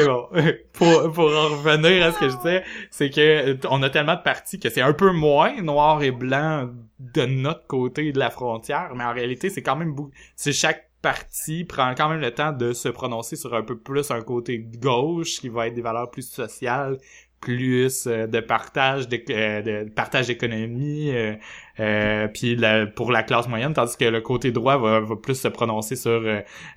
bon, 0.05 0.27
pour, 0.73 1.11
pour 1.11 1.25
en 1.25 1.49
revenir 1.49 2.05
à 2.05 2.11
ce 2.11 2.19
que 2.19 2.29
je 2.29 2.35
disais, 2.37 2.63
c'est 2.91 3.09
que 3.09 3.57
on 3.67 3.81
a 3.83 3.89
tellement 3.89 4.15
de 4.15 4.21
partis 4.21 4.59
que 4.59 4.69
c'est 4.69 4.81
un 4.81 4.93
peu 4.93 5.11
moins 5.11 5.61
noir 5.61 6.03
et 6.03 6.11
blanc 6.11 6.69
de 6.99 7.25
notre 7.25 7.67
côté 7.67 8.11
de 8.11 8.19
la 8.19 8.29
frontière, 8.29 8.93
mais 8.95 9.03
en 9.03 9.13
réalité, 9.13 9.49
c'est 9.49 9.61
quand 9.61 9.75
même. 9.75 9.95
C'est 10.35 10.53
chaque 10.53 10.89
parti 11.01 11.65
prend 11.65 11.93
quand 11.95 12.09
même 12.09 12.21
le 12.21 12.33
temps 12.33 12.53
de 12.53 12.73
se 12.73 12.87
prononcer 12.87 13.35
sur 13.35 13.53
un 13.53 13.61
peu 13.61 13.77
plus 13.77 14.09
un 14.09 14.21
côté 14.21 14.59
gauche 14.59 15.41
qui 15.41 15.49
va 15.49 15.67
être 15.67 15.73
des 15.73 15.81
valeurs 15.81 16.09
plus 16.09 16.27
sociales 16.27 16.97
plus 17.43 18.07
euh, 18.07 18.27
de 18.27 18.39
partage 18.39 19.07
de, 19.07 19.19
euh, 19.29 19.61
de 19.85 19.89
partage 19.89 20.27
d'économie 20.27 21.11
euh, 21.11 21.35
euh, 21.79 22.27
puis 22.27 22.57
pour 22.95 23.11
la 23.11 23.23
classe 23.23 23.47
moyenne 23.47 23.73
tandis 23.73 23.97
que 23.97 24.05
le 24.05 24.21
côté 24.21 24.51
droit 24.51 24.77
va, 24.77 24.99
va 25.01 25.15
plus 25.15 25.35
se 25.35 25.47
prononcer 25.47 25.95
sur 25.95 26.23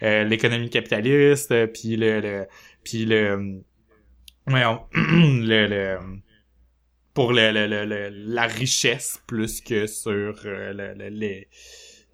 euh, 0.02 0.24
l'économie 0.24 0.70
capitaliste 0.70 1.66
puis 1.72 1.96
le, 1.96 2.20
le 2.20 2.46
puis 2.84 3.04
le 3.04 3.62
voyons, 4.46 4.80
le, 4.94 5.66
le 5.66 5.98
pour 7.14 7.32
le, 7.32 7.50
la 8.10 8.46
richesse 8.46 9.22
plus 9.26 9.60
que 9.60 9.86
sur 9.86 10.34
le, 10.44 10.72
le, 10.94 11.08
les- 11.08 11.48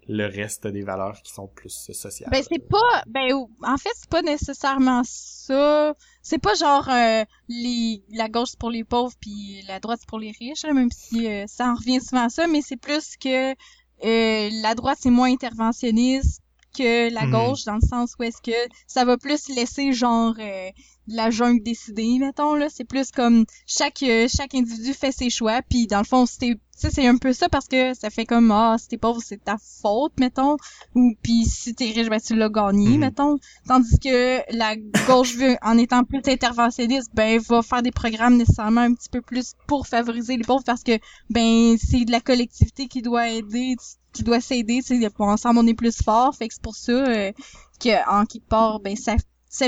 le 0.07 0.25
reste 0.25 0.67
des 0.67 0.83
valeurs 0.83 1.21
qui 1.23 1.31
sont 1.33 1.47
plus 1.47 1.89
sociales. 1.93 2.29
Ben 2.31 2.43
c'est 2.47 2.67
pas 2.67 3.03
ben 3.07 3.31
en 3.63 3.77
fait 3.77 3.89
c'est 3.95 4.09
pas 4.09 4.21
nécessairement 4.21 5.01
ça. 5.05 5.93
C'est 6.21 6.39
pas 6.41 6.53
genre 6.55 6.87
euh, 6.89 7.23
les 7.49 8.03
la 8.09 8.27
gauche 8.29 8.49
c'est 8.51 8.59
pour 8.59 8.69
les 8.71 8.83
pauvres 8.83 9.13
puis 9.19 9.61
la 9.67 9.79
droite 9.79 9.99
c'est 10.01 10.09
pour 10.09 10.19
les 10.19 10.31
riches 10.31 10.63
là, 10.63 10.73
même 10.73 10.91
si 10.91 11.27
euh, 11.27 11.45
ça 11.47 11.67
en 11.69 11.75
revient 11.75 12.01
souvent 12.01 12.25
à 12.25 12.29
ça 12.29 12.47
mais 12.47 12.61
c'est 12.61 12.77
plus 12.77 13.15
que 13.17 13.51
euh, 13.51 14.49
la 14.61 14.75
droite 14.75 14.97
c'est 15.01 15.09
moins 15.09 15.31
interventionniste 15.31 16.41
que 16.77 17.13
la 17.13 17.25
Mhm. 17.25 17.31
gauche 17.31 17.65
dans 17.65 17.75
le 17.75 17.87
sens 17.87 18.15
où 18.19 18.23
est-ce 18.23 18.41
que 18.41 18.57
ça 18.87 19.05
va 19.05 19.17
plus 19.17 19.47
laisser 19.49 19.93
genre 19.93 20.33
euh, 20.39 20.69
la 21.07 21.29
jungle 21.31 21.61
décider 21.63 22.17
mettons 22.19 22.55
là. 22.55 22.67
C'est 22.69 22.85
plus 22.85 23.11
comme 23.11 23.45
chaque 23.65 24.03
euh, 24.03 24.27
chaque 24.33 24.55
individu 24.55 24.93
fait 24.93 25.11
ses 25.11 25.29
choix 25.29 25.61
puis 25.67 25.87
dans 25.87 25.99
le 25.99 26.05
fond 26.05 26.25
c'était 26.25 26.55
c'est 26.75 27.07
un 27.07 27.17
peu 27.17 27.33
ça 27.33 27.47
parce 27.49 27.67
que 27.67 27.93
ça 27.93 28.09
fait 28.09 28.25
comme 28.25 28.51
ah 28.51 28.75
si 28.79 28.87
t'es 28.89 28.97
pauvre 28.97 29.21
c'est 29.23 29.41
ta 29.43 29.57
faute 29.81 30.13
mettons 30.19 30.57
ou 30.95 31.13
puis 31.21 31.45
si 31.45 31.73
t'es 31.75 31.91
riche 31.91 32.09
ben 32.09 32.19
tu 32.19 32.35
l'as 32.35 32.49
gagné 32.49 32.89
Mhm. 32.89 32.99
mettons. 32.99 33.37
Tandis 33.67 33.99
que 33.99 34.39
la 34.57 34.75
gauche 35.07 35.35
veut 35.35 35.55
en 35.61 35.77
étant 35.77 36.03
plus 36.03 36.21
interventionniste 36.27 37.11
ben 37.13 37.39
va 37.39 37.61
faire 37.61 37.83
des 37.83 37.91
programmes 37.91 38.37
nécessairement 38.37 38.81
un 38.81 38.93
petit 38.93 39.09
peu 39.09 39.21
plus 39.21 39.53
pour 39.67 39.87
favoriser 39.87 40.35
les 40.35 40.43
pauvres 40.43 40.63
parce 40.65 40.83
que 40.83 40.97
ben 41.29 41.77
c'est 41.77 42.05
de 42.05 42.11
la 42.11 42.19
collectivité 42.21 42.87
qui 42.87 43.01
doit 43.01 43.29
aider 43.29 43.75
qui 44.11 44.23
doit 44.23 44.41
s'aider 44.41 44.81
pour 45.15 45.27
ensemble 45.27 45.59
on 45.59 45.67
est 45.67 45.73
plus 45.73 46.01
fort. 46.03 46.35
Fait 46.35 46.47
que 46.47 46.53
c'est 46.53 46.63
pour 46.63 46.75
ça 46.75 46.91
euh, 46.91 47.31
que 47.79 48.09
en 48.09 48.25
quelque 48.25 48.47
part 48.47 48.79
ben 48.79 48.95
ça 48.95 49.15
ça 49.49 49.67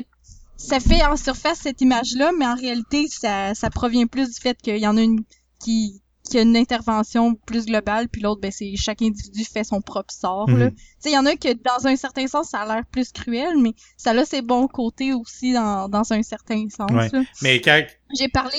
ça 0.57 0.79
fait 0.79 1.03
en 1.05 1.17
surface 1.17 1.59
cette 1.59 1.81
image-là, 1.81 2.31
mais 2.37 2.45
en 2.47 2.55
réalité, 2.55 3.07
ça, 3.09 3.53
ça 3.53 3.69
provient 3.69 4.07
plus 4.07 4.33
du 4.33 4.39
fait 4.39 4.57
qu'il 4.61 4.77
y 4.77 4.87
en 4.87 4.97
a 4.97 5.01
une 5.01 5.23
qui, 5.59 6.01
qui 6.29 6.37
a 6.37 6.41
une 6.41 6.57
intervention 6.57 7.35
plus 7.35 7.65
globale, 7.65 8.09
puis 8.09 8.21
l'autre, 8.21 8.41
ben, 8.41 8.51
c'est 8.51 8.75
chaque 8.75 9.01
individu 9.01 9.43
fait 9.43 9.63
son 9.63 9.81
propre 9.81 10.13
sort, 10.13 10.49
là. 10.49 10.65
Mhm. 10.65 10.71
Tu 10.71 10.77
sais, 10.99 11.09
il 11.11 11.13
y 11.13 11.17
en 11.17 11.25
a 11.25 11.35
que, 11.35 11.53
dans 11.53 11.87
un 11.87 11.95
certain 11.95 12.27
sens, 12.27 12.49
ça 12.49 12.61
a 12.61 12.65
l'air 12.73 12.85
plus 12.91 13.11
cruel, 13.11 13.57
mais 13.57 13.73
ça 13.97 14.11
a 14.11 14.25
ses 14.25 14.41
bons 14.41 14.67
côtés 14.67 15.13
aussi 15.13 15.53
dans, 15.53 15.87
dans 15.89 16.13
un 16.13 16.23
certain 16.23 16.67
sens, 16.69 16.91
Ouais. 16.91 17.09
là. 17.11 17.23
Mais 17.41 17.61
quand 17.61 17.83
J'ai 18.17 18.29
parlé, 18.29 18.57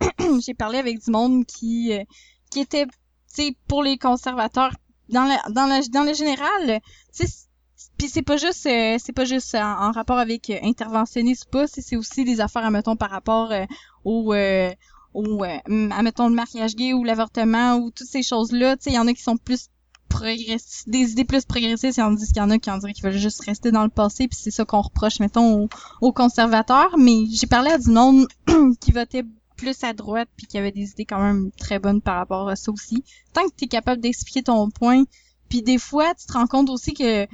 j'ai 0.44 0.54
parlé 0.54 0.78
avec 0.78 1.02
du 1.04 1.10
monde 1.10 1.46
qui, 1.46 1.92
euh, 1.92 2.04
qui 2.50 2.60
était, 2.60 2.86
tu 2.86 2.92
sais, 3.28 3.56
pour 3.68 3.82
les 3.82 3.98
conservateurs, 3.98 4.72
dans 5.08 5.24
la, 5.24 5.40
dans 5.50 5.66
la, 5.66 5.80
dans 5.82 6.02
le 6.02 6.12
général, 6.12 6.80
tu 7.16 7.26
sais, 7.26 7.32
puis 7.98 8.08
c'est 8.08 8.22
pas 8.22 8.36
juste 8.36 8.66
euh, 8.66 8.96
c'est 8.98 9.12
pas 9.12 9.24
juste 9.24 9.54
en, 9.54 9.88
en 9.88 9.92
rapport 9.92 10.18
avec 10.18 10.50
euh, 10.50 10.58
interventionniste 10.62 11.46
ou 11.46 11.50
pas 11.50 11.66
c'est 11.66 11.96
aussi 11.96 12.24
des 12.24 12.40
affaires 12.40 12.64
admettons 12.64 12.96
par 12.96 13.10
rapport 13.10 13.52
euh, 13.52 13.64
au 14.04 14.34
euh, 14.34 14.70
au 15.14 15.44
euh, 15.44 15.90
admettons 15.90 16.28
le 16.28 16.34
mariage 16.34 16.76
gay 16.76 16.92
ou 16.92 17.04
l'avortement 17.04 17.76
ou 17.76 17.90
toutes 17.90 18.08
ces 18.08 18.22
choses 18.22 18.52
là 18.52 18.76
tu 18.76 18.84
sais 18.84 18.90
il 18.90 18.96
y 18.96 18.98
en 18.98 19.06
a 19.06 19.12
qui 19.12 19.22
sont 19.22 19.36
plus 19.36 19.68
progressistes 20.08 20.88
des 20.88 21.12
idées 21.12 21.24
plus 21.24 21.44
progressistes 21.44 21.96
tandis 21.96 22.26
qu'il 22.26 22.36
y 22.36 22.40
en 22.40 22.50
a 22.50 22.58
qui 22.58 22.70
en 22.70 22.78
diraient 22.78 22.92
qu'ils 22.92 23.04
veulent 23.04 23.18
juste 23.18 23.44
rester 23.44 23.70
dans 23.70 23.82
le 23.82 23.90
passé 23.90 24.28
puis 24.28 24.38
c'est 24.40 24.50
ça 24.50 24.64
qu'on 24.64 24.80
reproche 24.80 25.20
mettons 25.20 25.64
aux, 25.64 25.68
aux 26.00 26.12
conservateurs. 26.12 26.96
Mais 26.98 27.24
j'ai 27.30 27.46
parlé 27.46 27.70
à 27.70 27.78
du 27.78 27.90
monde 27.90 28.26
qui 28.80 28.92
votait 28.92 29.24
plus 29.56 29.82
à 29.84 29.92
droite 29.92 30.28
puis 30.36 30.46
qui 30.46 30.58
avait 30.58 30.72
des 30.72 30.90
idées 30.90 31.04
quand 31.04 31.20
même 31.20 31.50
très 31.58 31.78
bonnes 31.78 32.00
par 32.00 32.16
rapport 32.16 32.48
à 32.48 32.56
ça 32.56 32.70
aussi. 32.70 33.04
Tant 33.32 33.46
que 33.48 33.54
tu 33.56 33.64
es 33.64 33.68
capable 33.68 34.00
d'expliquer 34.00 34.42
ton 34.42 34.70
point 34.70 35.04
puis 35.48 35.62
des 35.62 35.78
fois 35.78 36.14
tu 36.14 36.26
te 36.26 36.32
rends 36.32 36.46
compte 36.46 36.70
aussi 36.70 36.94
que 36.94 37.26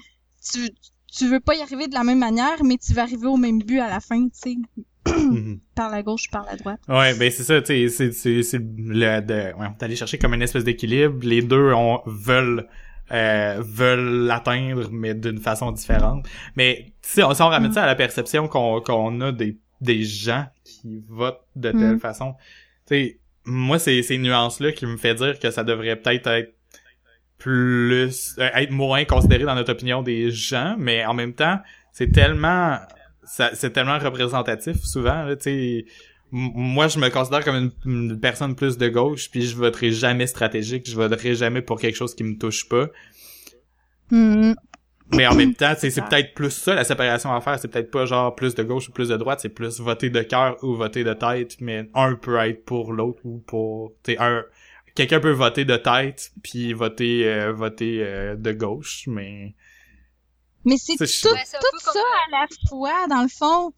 tu 0.52 0.68
tu 1.14 1.28
veux 1.28 1.40
pas 1.40 1.54
y 1.54 1.60
arriver 1.60 1.88
de 1.88 1.94
la 1.94 2.04
même 2.04 2.18
manière 2.18 2.64
mais 2.64 2.78
tu 2.78 2.94
vas 2.94 3.02
arriver 3.02 3.26
au 3.26 3.36
même 3.36 3.62
but 3.62 3.80
à 3.80 3.88
la 3.88 4.00
fin 4.00 4.22
tu 4.24 4.30
sais 4.34 4.56
Mhm. 5.04 5.58
par 5.74 5.90
la 5.90 6.02
gauche 6.02 6.30
par 6.30 6.44
la 6.46 6.54
droite 6.56 6.80
Ouais, 6.88 7.12
ben 7.18 7.28
c'est 7.30 7.42
ça, 7.42 7.60
tu 7.60 7.66
sais, 7.66 7.88
c'est 7.88 8.12
c'est 8.12 8.42
c'est 8.44 8.58
le 8.60 9.20
de 9.20 9.52
ouais, 9.58 9.66
d'aller 9.78 9.96
chercher 9.96 10.16
comme 10.16 10.32
une 10.34 10.42
espèce 10.42 10.62
d'équilibre, 10.64 11.18
les 11.26 11.42
deux 11.42 11.72
on 11.72 12.00
veulent 12.06 12.68
euh, 13.10 13.56
veulent 13.60 14.26
l'atteindre, 14.26 14.88
mais 14.92 15.14
d'une 15.14 15.38
façon 15.38 15.70
différente. 15.72 16.24
Mais 16.56 16.92
si 17.02 17.20
on, 17.22 17.34
si 17.34 17.42
on 17.42 17.48
ramène 17.48 17.70
Mm. 17.70 17.74
ça 17.74 17.82
à 17.82 17.86
la 17.86 17.96
perception 17.96 18.46
qu'on 18.48 18.80
qu'on 18.80 19.20
a 19.20 19.32
des, 19.32 19.58
des 19.80 20.02
gens 20.04 20.46
qui 20.64 21.02
votent 21.08 21.44
de 21.56 21.72
telle 21.72 21.96
Mm. 21.96 22.00
façon, 22.00 22.34
tu 22.86 22.94
sais, 22.94 23.18
moi, 23.44 23.78
c'est 23.80 24.00
ces 24.02 24.18
nuances-là 24.18 24.70
qui 24.72 24.86
me 24.86 24.96
fait 24.96 25.14
dire 25.16 25.38
que 25.40 25.50
ça 25.50 25.64
devrait 25.64 25.96
peut-être 25.96 26.28
être 26.28 26.54
plus... 27.42 28.36
euh, 28.38 28.48
être 28.54 28.70
moins 28.70 29.04
considéré 29.04 29.44
dans 29.44 29.54
notre 29.54 29.72
opinion 29.72 30.02
des 30.02 30.30
gens, 30.30 30.76
mais 30.78 31.04
en 31.04 31.14
même 31.14 31.34
temps, 31.34 31.58
c'est 31.92 32.12
tellement... 32.12 32.78
ça- 33.24 33.54
C'est 33.54 33.70
tellement 33.70 33.98
représentatif, 33.98 34.76
souvent, 34.82 35.24
là, 35.24 35.36
tu 35.36 35.42
sais... 35.44 35.84
Moi, 36.34 36.88
je 36.88 36.98
me 36.98 37.10
considère 37.10 37.44
comme 37.44 37.56
une, 37.56 37.72
une 37.84 38.18
personne 38.18 38.54
plus 38.54 38.78
de 38.78 38.88
gauche, 38.88 39.30
puis 39.30 39.42
je 39.42 39.54
voterai 39.54 39.90
jamais 39.90 40.26
stratégique, 40.26 40.88
je 40.88 40.94
voterai 40.96 41.34
jamais 41.34 41.60
pour 41.60 41.78
quelque 41.78 41.94
chose 41.96 42.14
qui 42.14 42.24
me 42.24 42.38
touche 42.38 42.68
pas. 42.70 42.86
Hmm. 44.10 44.54
Mais 45.14 45.26
en 45.26 45.34
même 45.34 45.52
temps, 45.54 45.74
c'est 45.76 45.90
c'est 45.90 46.00
peut-être 46.00 46.32
plus 46.32 46.48
ça 46.50 46.74
la 46.74 46.84
séparation 46.84 47.34
à 47.34 47.40
faire. 47.42 47.58
C'est 47.58 47.68
peut-être 47.68 47.90
pas 47.90 48.06
genre 48.06 48.34
plus 48.34 48.54
de 48.54 48.62
gauche 48.62 48.88
ou 48.88 48.92
plus 48.92 49.10
de 49.10 49.16
droite, 49.18 49.40
c'est 49.42 49.50
plus 49.50 49.78
voter 49.80 50.08
de 50.08 50.22
cœur 50.22 50.56
ou 50.64 50.74
voter 50.74 51.04
de 51.04 51.12
tête. 51.12 51.56
Mais 51.60 51.90
un 51.92 52.14
peut 52.14 52.38
être 52.38 52.64
pour 52.64 52.94
l'autre 52.94 53.20
ou 53.24 53.42
pour, 53.46 53.92
tu 54.02 54.12
sais, 54.12 54.18
un 54.18 54.42
quelqu'un 54.94 55.20
peut 55.20 55.32
voter 55.32 55.64
de 55.64 55.76
tête 55.76 56.32
puis 56.42 56.72
voter 56.72 57.26
euh, 57.26 57.52
voter 57.52 58.02
euh, 58.02 58.36
de 58.36 58.52
gauche, 58.52 59.04
mais 59.06 59.54
Mais 60.64 60.76
c'est 60.78 60.96
tout, 60.96 61.04
tout 61.04 61.80
ça 61.80 62.00
à 62.28 62.30
la 62.30 62.46
fois, 62.68 63.06
dans 63.08 63.22
le 63.22 63.28
fond, 63.28 63.72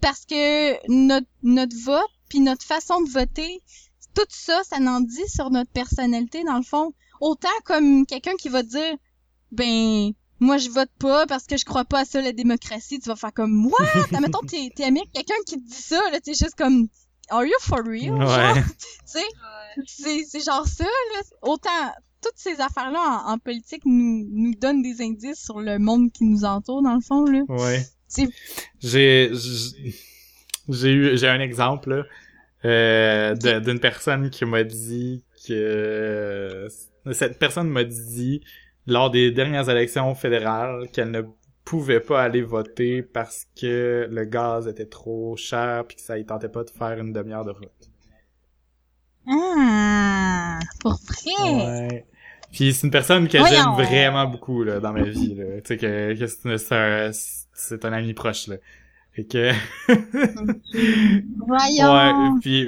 parce 0.00 0.24
que 0.24 0.74
notre, 0.88 1.26
notre 1.42 1.76
vote, 1.84 2.10
puis 2.28 2.40
notre 2.40 2.64
façon 2.64 3.00
de 3.02 3.10
voter, 3.10 3.60
tout 4.14 4.26
ça, 4.28 4.62
ça 4.64 4.78
n'en 4.80 5.00
dit 5.00 5.28
sur 5.28 5.50
notre 5.50 5.70
personnalité, 5.70 6.44
dans 6.44 6.56
le 6.56 6.62
fond. 6.62 6.92
Autant 7.20 7.48
comme 7.64 8.06
quelqu'un 8.06 8.34
qui 8.38 8.48
va 8.48 8.62
dire, 8.62 8.96
ben, 9.50 10.12
moi, 10.40 10.56
je 10.56 10.70
vote 10.70 10.90
pas 10.98 11.26
parce 11.26 11.46
que 11.46 11.56
je 11.56 11.64
crois 11.64 11.84
pas 11.84 12.00
à 12.00 12.04
ça, 12.04 12.20
la 12.20 12.32
démocratie. 12.32 13.00
Tu 13.00 13.08
vas 13.08 13.16
faire 13.16 13.32
comme, 13.32 13.52
moi, 13.52 13.78
mettons, 14.20 14.40
t'es, 14.46 14.70
t'es 14.74 14.84
ami 14.84 15.00
avec 15.00 15.12
quelqu'un 15.12 15.42
qui 15.46 15.56
te 15.56 15.68
dit 15.68 15.82
ça, 15.82 16.00
là, 16.10 16.20
t'es 16.20 16.34
juste 16.34 16.54
comme, 16.56 16.88
are 17.30 17.44
you 17.44 17.56
for 17.60 17.82
real? 17.84 18.14
Ouais. 18.14 18.62
tu 18.62 18.88
sais? 19.04 19.24
C'est 19.86 20.24
c'est 20.24 20.44
genre 20.44 20.66
ça 20.66 20.84
là 20.84 21.20
autant 21.42 21.94
toutes 22.20 22.36
ces 22.36 22.60
affaires 22.60 22.90
là 22.90 23.22
en, 23.26 23.32
en 23.34 23.38
politique 23.38 23.82
nous 23.84 24.26
nous 24.32 24.54
donnent 24.54 24.82
des 24.82 25.00
indices 25.02 25.42
sur 25.44 25.60
le 25.60 25.78
monde 25.78 26.10
qui 26.12 26.24
nous 26.24 26.44
entoure 26.44 26.82
dans 26.82 26.94
le 26.94 27.00
fond 27.00 27.24
là 27.24 27.42
Ouais. 27.48 27.82
J'ai 28.80 29.30
j'ai 30.68 30.90
eu 30.90 31.16
j'ai 31.16 31.28
un 31.28 31.40
exemple 31.40 31.90
là, 31.90 32.04
euh, 32.64 33.60
d'une 33.60 33.78
personne 33.80 34.30
qui 34.30 34.44
m'a 34.44 34.64
dit 34.64 35.24
que 35.46 36.68
cette 37.12 37.38
personne 37.38 37.68
m'a 37.68 37.84
dit 37.84 38.42
lors 38.86 39.10
des 39.10 39.30
dernières 39.30 39.68
élections 39.68 40.14
fédérales 40.14 40.88
qu'elle 40.92 41.10
ne 41.10 41.22
pouvait 41.68 42.00
pas 42.00 42.22
aller 42.22 42.40
voter 42.40 43.02
parce 43.02 43.46
que 43.60 44.08
le 44.10 44.24
gaz 44.24 44.66
était 44.66 44.86
trop 44.86 45.36
cher 45.36 45.84
puis 45.86 45.96
que 45.98 46.02
ça 46.02 46.16
y 46.16 46.24
tentait 46.24 46.48
pas 46.48 46.64
de 46.64 46.70
faire 46.70 46.98
une 46.98 47.12
demi-heure 47.12 47.44
de 47.44 47.50
route. 47.50 47.90
ah 49.28 50.58
pour 50.80 50.94
vrai? 50.94 51.90
Ouais. 51.90 52.06
Puis 52.52 52.72
c'est 52.72 52.86
une 52.86 52.90
personne 52.90 53.28
que 53.28 53.36
j'aime 53.36 53.74
vraiment 53.74 54.24
beaucoup 54.24 54.64
là 54.64 54.80
dans 54.80 54.94
ma 54.94 55.02
vie 55.02 55.34
là, 55.34 55.60
tu 55.60 55.66
sais 55.66 55.76
que, 55.76 56.18
que 56.18 56.26
c'est 56.56 56.74
un 56.74 57.10
c'est 57.12 57.84
un 57.84 57.92
ami 57.92 58.14
proche 58.14 58.46
là. 58.46 58.56
Et 59.18 59.26
que 59.26 59.52
voyons 61.36 61.92
Ouais, 61.92 62.40
puis 62.40 62.66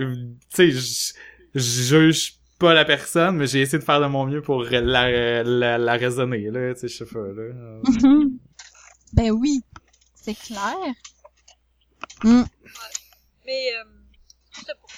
tu 0.55 0.73
sais, 0.73 1.15
je 1.55 1.59
juge 1.59 2.35
pas 2.59 2.75
la 2.75 2.85
personne, 2.85 3.37
mais 3.37 3.47
j'ai 3.47 3.63
essayé 3.63 3.79
de 3.79 3.85
faire 3.85 4.03
de 4.03 4.07
mon 4.09 4.27
mieux 4.27 4.43
pour 4.43 4.63
la 4.65 5.43
la, 5.43 5.79
la 5.79 5.93
raisonner 5.95 6.51
là, 6.51 6.75
tu 6.75 6.81
sais, 6.81 6.89
je 6.89 6.97
sais 6.99 7.07
pas 7.07 7.27
là. 7.29 7.81
Ben 9.13 9.31
oui 9.31 9.63
c'est 10.15 10.35
clair 10.35 10.77
Hmm. 12.23 12.43
Mais, 13.47 13.73
euh, 13.75 13.85
je 14.53 14.61
sais 14.61 14.75
pas. 14.75 14.89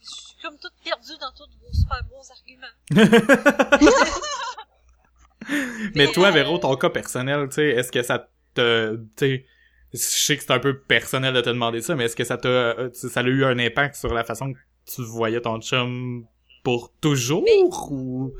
Je 0.00 0.06
suis 0.06 0.36
comme 0.42 0.58
toute 0.58 0.72
perdue 0.82 1.16
dans 1.20 1.30
tous 1.32 1.48
vos 1.60 1.72
super 1.72 2.02
bons 2.10 2.28
arguments. 2.30 2.66
mais 5.94 6.10
toi, 6.12 6.28
euh, 6.28 6.32
Véro, 6.32 6.58
ton 6.58 6.76
cas 6.76 6.90
personnel, 6.90 7.48
tu 7.48 7.54
sais, 7.56 7.68
est-ce 7.68 7.92
que 7.92 8.02
ça 8.02 8.30
te, 8.54 8.96
tu 9.16 9.16
sais, 9.16 9.46
je 9.92 9.98
sais 9.98 10.36
que 10.36 10.42
c'est 10.42 10.52
un 10.52 10.58
peu 10.58 10.80
personnel 10.80 11.34
de 11.34 11.40
te 11.40 11.50
demander 11.50 11.82
ça, 11.82 11.94
mais 11.94 12.06
est-ce 12.06 12.16
que 12.16 12.24
ça 12.24 12.36
t'a, 12.36 12.48
euh, 12.48 12.90
ça 12.92 13.20
a 13.20 13.22
eu 13.22 13.44
un 13.44 13.56
impact 13.58 13.94
sur 13.94 14.12
la 14.12 14.24
façon 14.24 14.52
que 14.52 14.58
tu 14.92 15.02
voyais 15.02 15.40
ton 15.40 15.60
chum 15.60 16.26
pour 16.64 16.92
toujours 17.00 17.44
ou 17.90 18.34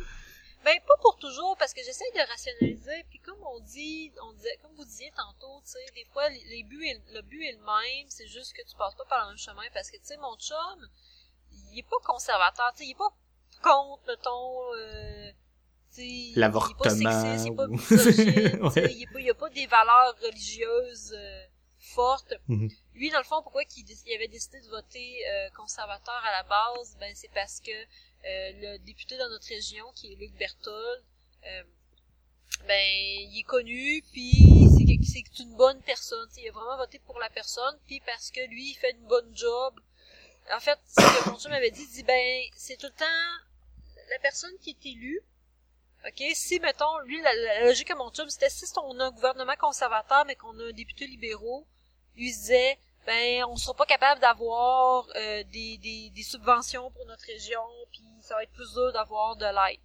Ben, 0.64 0.79
pas 0.87 0.96
pour 1.03 1.16
toujours, 1.18 1.57
parce 1.59 1.74
que 1.74 1.83
j'essaie 1.83 2.11
de 2.14 2.20
rationaliser, 2.29 3.05
puis 3.11 3.18
comme 3.20 3.42
on 3.44 3.61
dit, 3.61 4.12
on 4.22 4.33
disait, 4.33 4.57
comme 4.62 4.74
vous 4.77 4.85
disiez 4.85 5.12
tantôt, 5.16 5.61
tu 5.62 5.72
sais, 5.72 5.79
des 5.94 6.05
fois, 6.07 6.29
les, 6.31 6.62
buts 6.64 6.85
est- 6.87 7.03
le 7.12 7.20
but 7.22 7.44
est 7.44 7.53
le 7.53 7.59
même, 7.59 8.07
c'est 8.09 8.27
juste 8.27 8.55
que 8.55 8.62
tu 8.68 8.74
passes 8.77 8.94
pas 8.94 9.05
par 9.05 9.24
le 9.24 9.29
même 9.33 9.38
chemin, 9.38 9.62
parce 9.74 9.90
que, 9.90 9.96
tu 9.98 10.05
sais, 10.07 10.16
mon 10.16 10.37
chum, 10.38 10.88
il 11.72 11.79
est 11.79 11.83
pas 11.88 11.96
conservateur, 12.05 12.72
tu 12.72 12.79
sais, 12.79 12.87
il 12.87 12.92
est 12.92 12.94
pas 12.94 13.12
contre, 13.62 14.03
mettons, 14.07 14.74
euh, 14.74 15.31
tu 15.92 15.96
sais, 15.96 16.07
il 16.07 16.31
est 16.31 16.35
pas 16.35 16.40
L'avortement 16.40 16.90
sexiste, 16.90 17.46
il 17.46 17.53
est 17.53 17.57
pas 17.57 17.66
misogyne, 17.66 18.62
Ouais. 18.62 18.92
il 18.92 19.03
est 19.03 19.12
pas, 19.12 19.20
il 19.20 19.31
a 19.31 19.35
pas 19.35 19.50
des 19.50 19.66
valeurs 19.66 20.14
religieuses 20.22 21.12
euh, 21.16 21.44
fortes. 21.79 22.33
Mhm. 22.48 22.70
Lui, 22.94 23.11
dans 23.11 23.18
le 23.18 23.24
fond, 23.24 23.42
pourquoi 23.42 23.62
il 23.77 24.14
avait 24.14 24.29
décidé 24.29 24.61
de 24.62 24.68
voter 24.68 25.29
euh, 25.29 25.50
conservateur 25.50 26.22
à 26.24 26.31
la 26.33 26.42
base, 26.44 26.96
ben 26.98 27.12
c'est 27.14 27.31
parce 27.35 27.61
que 27.61 27.70
le 28.24 28.78
député 28.78 29.16
dans 29.16 29.28
notre 29.28 29.48
région, 29.48 29.84
qui 29.94 30.12
est 30.12 30.16
Luc 30.16 30.32
Berthold, 30.34 31.04
euh, 31.46 31.62
ben 32.66 32.80
il 32.80 33.40
est 33.40 33.44
connu, 33.44 34.02
puis 34.12 34.68
c'est 35.04 35.42
une 35.42 35.54
bonne 35.56 35.80
personne. 35.82 36.28
Il 36.37 36.48
a 36.48 36.52
vraiment 36.52 36.76
voté 36.76 36.98
pour 37.00 37.18
la 37.18 37.30
personne, 37.30 37.78
puis 37.87 38.00
parce 38.00 38.30
que 38.30 38.40
lui, 38.48 38.70
il 38.70 38.74
fait 38.74 38.92
une 38.92 39.06
bonne 39.06 39.37
job. 39.37 39.80
En 40.52 40.60
fait, 40.60 40.78
ce 40.87 41.24
que 41.24 41.30
mon 41.30 41.50
m'avait 41.50 41.70
dit, 41.70 41.82
il 41.82 41.92
dit 41.92 42.02
ben 42.02 42.42
c'est 42.56 42.76
tout 42.76 42.87
le 42.87 42.92
temps 42.92 43.04
la 44.10 44.18
personne 44.20 44.56
qui 44.60 44.70
est 44.70 44.87
élue. 44.87 45.20
OK, 46.06 46.22
si 46.34 46.60
mettons 46.60 46.98
lui 47.06 47.20
la, 47.22 47.64
logique 47.64 47.90
à 47.90 47.94
mon 47.94 48.12
c'était 48.28 48.50
si 48.50 48.64
on 48.76 49.00
a 49.00 49.04
un 49.04 49.10
gouvernement 49.10 49.56
conservateur 49.58 50.26
mais 50.26 50.37
qu'on 50.37 50.58
a 50.60 50.64
un 50.64 50.72
député 50.72 51.06
libéraux, 51.06 51.66
lui 52.14 52.26
disait 52.26 52.78
ben 53.06 53.44
on 53.44 53.56
sera 53.56 53.74
pas 53.74 53.87
capable 53.87 54.20
d'avoir 54.20 55.06
euh, 55.16 55.42
des, 55.44 55.78
des, 55.78 56.10
des 56.10 56.22
subventions 56.22 56.90
pour 56.90 57.06
notre 57.06 57.24
région, 57.24 57.62
puis 57.90 58.02
ça 58.24 58.34
va 58.34 58.42
être 58.42 58.52
plus 58.52 58.72
dur 58.72 58.92
d'avoir 58.92 59.37
de 59.37 59.44
l'aide. 59.44 59.80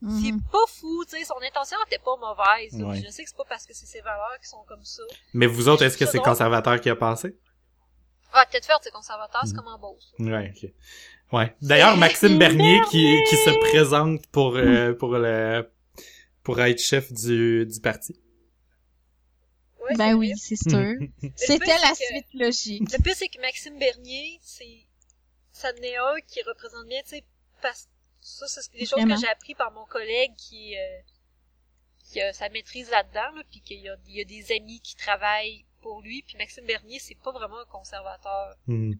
C'est 0.00 0.30
Mhm. 0.32 0.42
pas 0.52 0.64
fou, 0.68 1.04
tu 1.04 1.16
sais, 1.18 1.24
son 1.24 1.34
intention 1.42 1.76
était 1.88 1.98
pas 1.98 2.16
mauvaise. 2.16 2.72
là, 2.78 2.86
Ouais. 2.86 2.94
puis 3.00 3.04
Je 3.06 3.10
sais 3.10 3.24
que 3.24 3.30
c'est 3.30 3.36
pas 3.36 3.44
parce 3.48 3.66
que 3.66 3.74
c'est 3.74 3.86
ses 3.86 4.00
valeurs 4.00 4.38
qui 4.40 4.48
sont 4.48 4.62
comme 4.68 4.84
ça. 4.84 5.02
Mais 5.34 5.46
vous 5.46 5.68
autres, 5.68 5.82
est-ce 5.82 5.98
que 5.98 6.06
c'est 6.06 6.20
conservateur 6.20 6.80
qui 6.80 6.88
a 6.88 6.94
passé? 6.96 7.36
Ah, 8.32 8.46
peut-être 8.48 8.66
faire, 8.66 8.78
c'est 8.80 8.92
conservateur, 8.92 9.40
c'est 9.44 9.50
Mhm. 9.52 9.56
comme 9.56 9.66
en 9.68 9.78
Beauce. 9.78 10.12
Ouais, 10.20 10.52
ok. 10.56 10.70
Ouais. 11.32 11.56
D'ailleurs, 11.60 11.96
Maxime 11.96 12.38
Bernier 12.38 12.80
qui, 12.90 13.20
qui 13.28 13.36
se 13.36 13.50
présente 13.70 14.24
pour, 14.28 14.54
euh, 14.56 14.92
pour 14.94 15.12
le, 15.16 15.68
pour 16.44 16.60
être 16.60 16.78
chef 16.80 17.12
du, 17.12 17.66
du 17.66 17.80
parti. 17.80 18.14
Ouais, 19.80 19.88
c'est 19.92 19.96
ben 19.98 20.14
oui 20.14 20.32
c'est 20.36 20.56
sûr 20.56 20.68
c'était 21.36 21.66
la 21.66 21.94
c'est 21.94 22.04
que- 22.04 22.10
suite 22.14 22.26
logique 22.34 22.92
Le 22.92 23.02
pire, 23.02 23.14
c'est 23.16 23.28
que 23.28 23.40
Maxime 23.40 23.78
Bernier, 23.78 24.38
c'est, 24.42 24.86
ça 25.58 25.72
n'est 25.74 25.96
un 25.96 26.20
qui 26.26 26.42
représente 26.42 26.86
bien, 26.86 27.02
tu 27.02 27.08
sais, 27.10 27.24
parce 27.60 27.88
ça, 28.20 28.46
c'est 28.48 28.72
des 28.72 28.80
choses 28.86 28.98
Vraiment. 29.00 29.14
que 29.14 29.20
j'ai 29.20 29.28
appris 29.28 29.54
par 29.54 29.70
mon 29.72 29.84
collègue 29.86 30.32
qui, 30.36 30.76
euh, 30.76 30.98
qui 32.04 32.20
a 32.20 32.32
sa 32.32 32.48
maîtrise 32.48 32.90
là-dedans, 32.90 33.30
là, 33.36 33.42
puis 33.50 33.60
qu'il 33.60 33.80
y 33.80 33.88
a, 33.88 33.96
il 34.06 34.16
y 34.16 34.20
a 34.20 34.24
des 34.24 34.52
amis 34.52 34.80
qui 34.80 34.96
travaillent 34.96 35.64
pour 35.80 36.02
lui, 36.02 36.22
puis 36.22 36.36
Maxime 36.36 36.64
Bernier, 36.66 36.98
c'est 36.98 37.14
pas 37.16 37.30
vraiment 37.32 37.58
un 37.60 37.64
conservateur. 37.66 38.56
Hmm. 38.66 38.92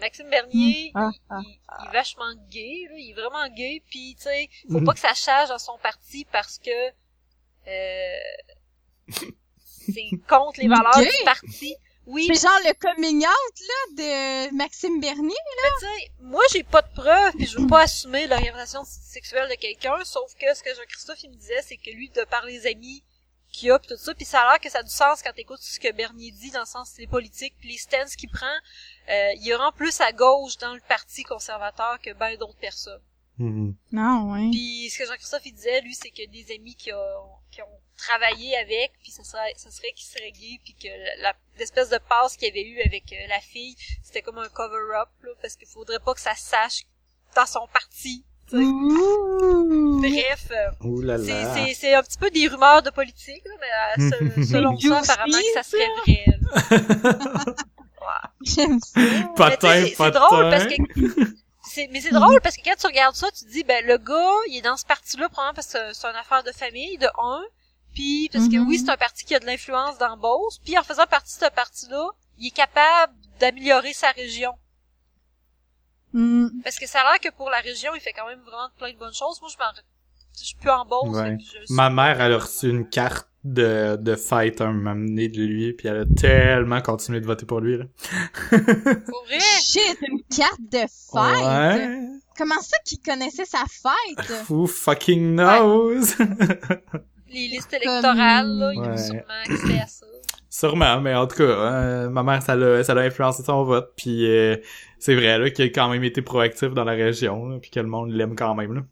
Maxime 0.00 0.28
Bernier, 0.30 0.92
Ah, 0.94 1.10
il, 1.12 1.20
ah, 1.30 1.40
il- 1.42 1.58
il 1.82 1.88
est 1.88 1.92
vachement 1.92 2.34
gay, 2.48 2.86
là, 2.90 2.96
il 2.98 3.10
est 3.10 3.14
vraiment 3.14 3.48
gay, 3.54 3.82
puis 3.90 4.14
tu 4.16 4.22
sais, 4.22 4.48
faut 4.70 4.80
pas 4.82 4.92
que 4.94 5.00
ça 5.00 5.14
change 5.14 5.48
dans 5.48 5.58
son 5.58 5.78
parti 5.78 6.24
parce 6.26 6.58
que 6.58 6.70
euh, 7.68 8.18
c'est 9.58 10.10
contre 10.28 10.60
les 10.60 10.68
valeurs 10.68 10.98
Gay? 11.00 11.10
du 11.18 11.24
parti. 11.24 11.76
Oui, 12.06 12.26
c'est 12.26 12.42
genre 12.42 12.58
le 12.64 12.74
coming 12.74 13.18
out 13.18 13.60
là 13.60 14.48
de 14.48 14.56
Maxime 14.56 15.00
Bernier 15.00 15.22
mais 15.22 15.70
tu 15.78 15.86
sais, 15.86 16.10
moi 16.20 16.42
j'ai 16.52 16.64
pas 16.64 16.82
de 16.82 16.92
preuves, 16.94 17.32
puis 17.36 17.46
je 17.46 17.58
veux 17.58 17.66
pas 17.68 17.82
assumer 17.82 18.26
l'orientation 18.26 18.82
sexuelle 18.84 19.48
de 19.48 19.54
quelqu'un, 19.54 20.04
sauf 20.04 20.34
que 20.34 20.52
ce 20.52 20.62
que 20.62 20.74
Jean-Christophe 20.74 21.22
il 21.22 21.30
me 21.30 21.36
disait, 21.36 21.62
c'est 21.62 21.76
que 21.76 21.90
lui, 21.90 22.10
de 22.10 22.24
par 22.24 22.44
les 22.44 22.66
amis 22.66 23.04
qu'il 23.52 23.70
a, 23.70 23.78
pis 23.78 23.86
tout 23.86 23.96
ça, 23.96 24.14
puis 24.14 24.24
ça 24.24 24.40
a 24.40 24.50
l'air 24.50 24.60
que 24.60 24.70
ça 24.70 24.78
a 24.78 24.82
du 24.82 24.90
sens 24.90 25.22
quand 25.22 25.32
t'écoutes 25.32 25.60
ce 25.60 25.78
que 25.78 25.92
Bernier 25.92 26.32
dit, 26.32 26.50
dans 26.50 26.60
le 26.60 26.66
sens 26.66 26.94
des 26.94 27.06
politiques, 27.06 27.54
puis 27.60 27.70
les 27.70 27.78
stances 27.78 28.16
qu'il 28.16 28.30
prend, 28.30 28.46
euh, 29.10 29.32
il 29.40 29.54
rend 29.54 29.72
plus 29.72 30.00
à 30.00 30.12
gauche 30.12 30.56
dans 30.58 30.74
le 30.74 30.80
parti 30.88 31.22
conservateur 31.22 32.00
que 32.00 32.12
ben 32.14 32.36
d'autres 32.36 32.58
personnes. 32.58 33.02
Hmm. 33.38 33.72
non 33.92 34.32
ouais 34.32 34.50
Puis 34.50 34.90
ce 34.90 34.98
que 34.98 35.06
Jean-Christophe 35.06 35.46
il 35.46 35.54
disait, 35.54 35.80
lui, 35.82 35.94
c'est 35.94 36.10
que 36.10 36.28
des 36.30 36.54
amis 36.54 36.74
qui 36.74 36.92
ont, 36.92 37.30
qui 37.50 37.62
ont 37.62 37.80
travaillé 38.06 38.56
avec, 38.58 38.92
puis 39.02 39.10
ça 39.12 39.22
serait, 39.24 39.52
ça 39.56 39.70
serait 39.70 39.92
qu'il 39.92 40.06
serait 40.06 40.32
gay, 40.32 40.58
puis 40.64 40.74
que 40.74 40.88
la- 41.22 41.34
l'espèce 41.58 41.88
de 41.88 41.98
passe 42.08 42.36
qu'il 42.36 42.48
avait 42.48 42.62
eu 42.64 42.80
avec 42.82 43.04
euh, 43.12 43.26
la 43.28 43.40
fille, 43.40 43.76
c'était 44.02 44.22
comme 44.22 44.38
un 44.38 44.48
cover-up, 44.48 45.08
là, 45.22 45.30
parce 45.40 45.54
qu'il 45.56 45.68
faudrait 45.68 46.00
pas 46.00 46.14
que 46.14 46.20
ça 46.20 46.34
sache 46.34 46.82
dans 47.36 47.46
son 47.46 47.66
parti. 47.72 48.24
tu 48.50 48.56
tu 48.56 48.58
sais. 48.58 48.64
Ouh. 48.64 50.00
Bref, 50.00 50.46
euh, 50.50 50.70
Ouh 50.86 51.00
là 51.00 51.16
c'est- 51.18 51.28
là. 51.42 51.54
c'est 51.54 51.74
c'est 51.74 51.94
un 51.94 52.02
petit 52.02 52.18
peu 52.18 52.28
des 52.30 52.48
rumeurs 52.48 52.82
de 52.82 52.90
politique, 52.90 53.42
là, 53.46 53.54
mais 53.60 54.04
euh, 54.04 54.10
se- 54.10 54.42
selon 54.52 54.76
ça, 54.78 54.98
apparemment 54.98 55.38
que 55.38 55.52
ça 55.54 55.62
serait 55.62 55.88
vrai. 56.04 56.24
là. 56.26 57.54
J'aime 58.44 58.80
ça. 58.80 59.00
C'est- 59.60 59.94
c'est 59.96 60.10
drôle 60.10 60.50
parce 60.50 60.66
que 60.66 60.74
c'est 61.70 61.88
mais 61.92 62.00
c'est 62.00 62.10
drôle 62.10 62.40
parce 62.40 62.56
que 62.56 62.62
quand 62.64 62.74
tu 62.78 62.86
regardes 62.88 63.14
ça, 63.14 63.30
tu 63.30 63.44
te 63.46 63.50
dis 63.50 63.62
ben 63.64 63.86
le 63.86 63.96
gars, 63.98 64.36
il 64.48 64.56
est 64.58 64.62
dans 64.62 64.76
ce 64.76 64.84
parti-là 64.84 65.28
probablement 65.28 65.54
parce 65.54 65.68
que 65.72 65.92
c'est 65.94 66.06
une 66.08 66.16
affaire 66.16 66.42
de 66.42 66.50
famille 66.52 66.98
de 66.98 67.06
un, 67.06 67.42
puis 67.94 68.28
parce 68.32 68.48
que 68.48 68.58
oui, 68.58 68.78
c'est 68.78 68.90
un 68.90 68.96
parti 68.96 69.24
qui 69.24 69.34
a 69.34 69.40
de 69.40 69.46
l'influence 69.46 69.98
dans 69.98 70.16
Beauce, 70.16 70.60
puis 70.64 70.78
en 70.78 70.82
faisant 70.82 71.06
partie 71.06 71.38
de 71.38 71.44
ce 71.44 71.50
parti-là, 71.50 72.10
il 72.38 72.48
est 72.48 72.50
capable 72.50 73.12
d'améliorer 73.40 73.92
sa 73.92 74.10
région. 74.10 74.52
Hmm. 76.12 76.48
Parce 76.62 76.78
que 76.78 76.86
ça 76.86 77.00
a 77.00 77.12
l'air 77.12 77.20
que 77.20 77.34
pour 77.34 77.50
la 77.50 77.60
région, 77.60 77.92
il 77.94 78.00
fait 78.00 78.12
quand 78.12 78.26
même 78.26 78.40
vraiment 78.40 78.68
plein 78.78 78.92
de 78.92 78.98
bonnes 78.98 79.14
choses. 79.14 79.40
Moi, 79.40 79.50
je 79.52 79.58
m'en 79.58 79.72
je 80.38 80.44
suis 80.44 80.56
plus 80.56 80.70
en 80.70 80.84
Beauce. 80.84 81.16
Ouais. 81.16 81.36
je 81.40 81.74
Ma 81.74 81.90
mère, 81.90 82.20
elle 82.20 82.32
a 82.32 82.38
reçu 82.38 82.68
une 82.68 82.88
carte 82.88 83.28
de, 83.44 83.96
de 83.96 84.14
fête 84.14 84.60
un 84.60 84.72
moment 84.72 84.94
donné 84.94 85.28
de 85.28 85.42
lui, 85.42 85.72
puis 85.72 85.88
elle 85.88 85.98
a 85.98 86.04
tellement 86.06 86.80
continué 86.80 87.20
de 87.20 87.26
voter 87.26 87.44
pour 87.44 87.60
lui, 87.60 87.76
là. 87.76 87.84
Pour 88.50 89.24
vrai? 89.26 89.40
Shit, 89.40 89.98
une 90.08 90.22
carte 90.34 90.60
de. 90.60 90.78
Ouais. 91.12 92.08
Comment 92.36 92.60
ça 92.60 92.78
qu'il 92.84 93.00
connaissait 93.00 93.44
sa 93.44 93.64
fête? 93.66 94.48
Who 94.48 94.66
fucking 94.66 95.36
knows? 95.36 96.14
Les 97.32 97.48
listes 97.48 97.72
électorales, 97.72 98.48
là, 98.58 98.72
il 98.74 98.80
Ouais. 98.80 98.88
a 98.88 98.96
sûrement 98.96 99.22
accès 99.44 99.80
à 99.80 99.86
ça. 99.86 100.06
Sûrement, 100.50 101.00
mais 101.00 101.14
en 101.14 101.26
tout 101.26 101.36
cas, 101.36 101.44
euh, 101.44 102.10
ma 102.10 102.22
mère, 102.22 102.42
ça 102.42 102.54
l'a, 102.54 102.84
ça 102.84 102.92
l'a 102.94 103.02
influencé 103.02 103.42
son 103.42 103.64
vote, 103.64 103.92
puis 103.96 104.26
euh, 104.30 104.56
c'est 104.98 105.14
vrai, 105.14 105.38
là, 105.38 105.48
qu'il 105.50 105.64
a 105.64 105.68
quand 105.68 105.88
même 105.88 106.04
été 106.04 106.20
proactif 106.20 106.70
dans 106.74 106.84
la 106.84 106.92
région, 106.92 107.46
là, 107.48 107.58
puis 107.58 107.70
que 107.70 107.80
le 107.80 107.86
monde 107.86 108.10
l'aime 108.10 108.36
quand 108.36 108.54
même, 108.54 108.74
là. 108.74 108.82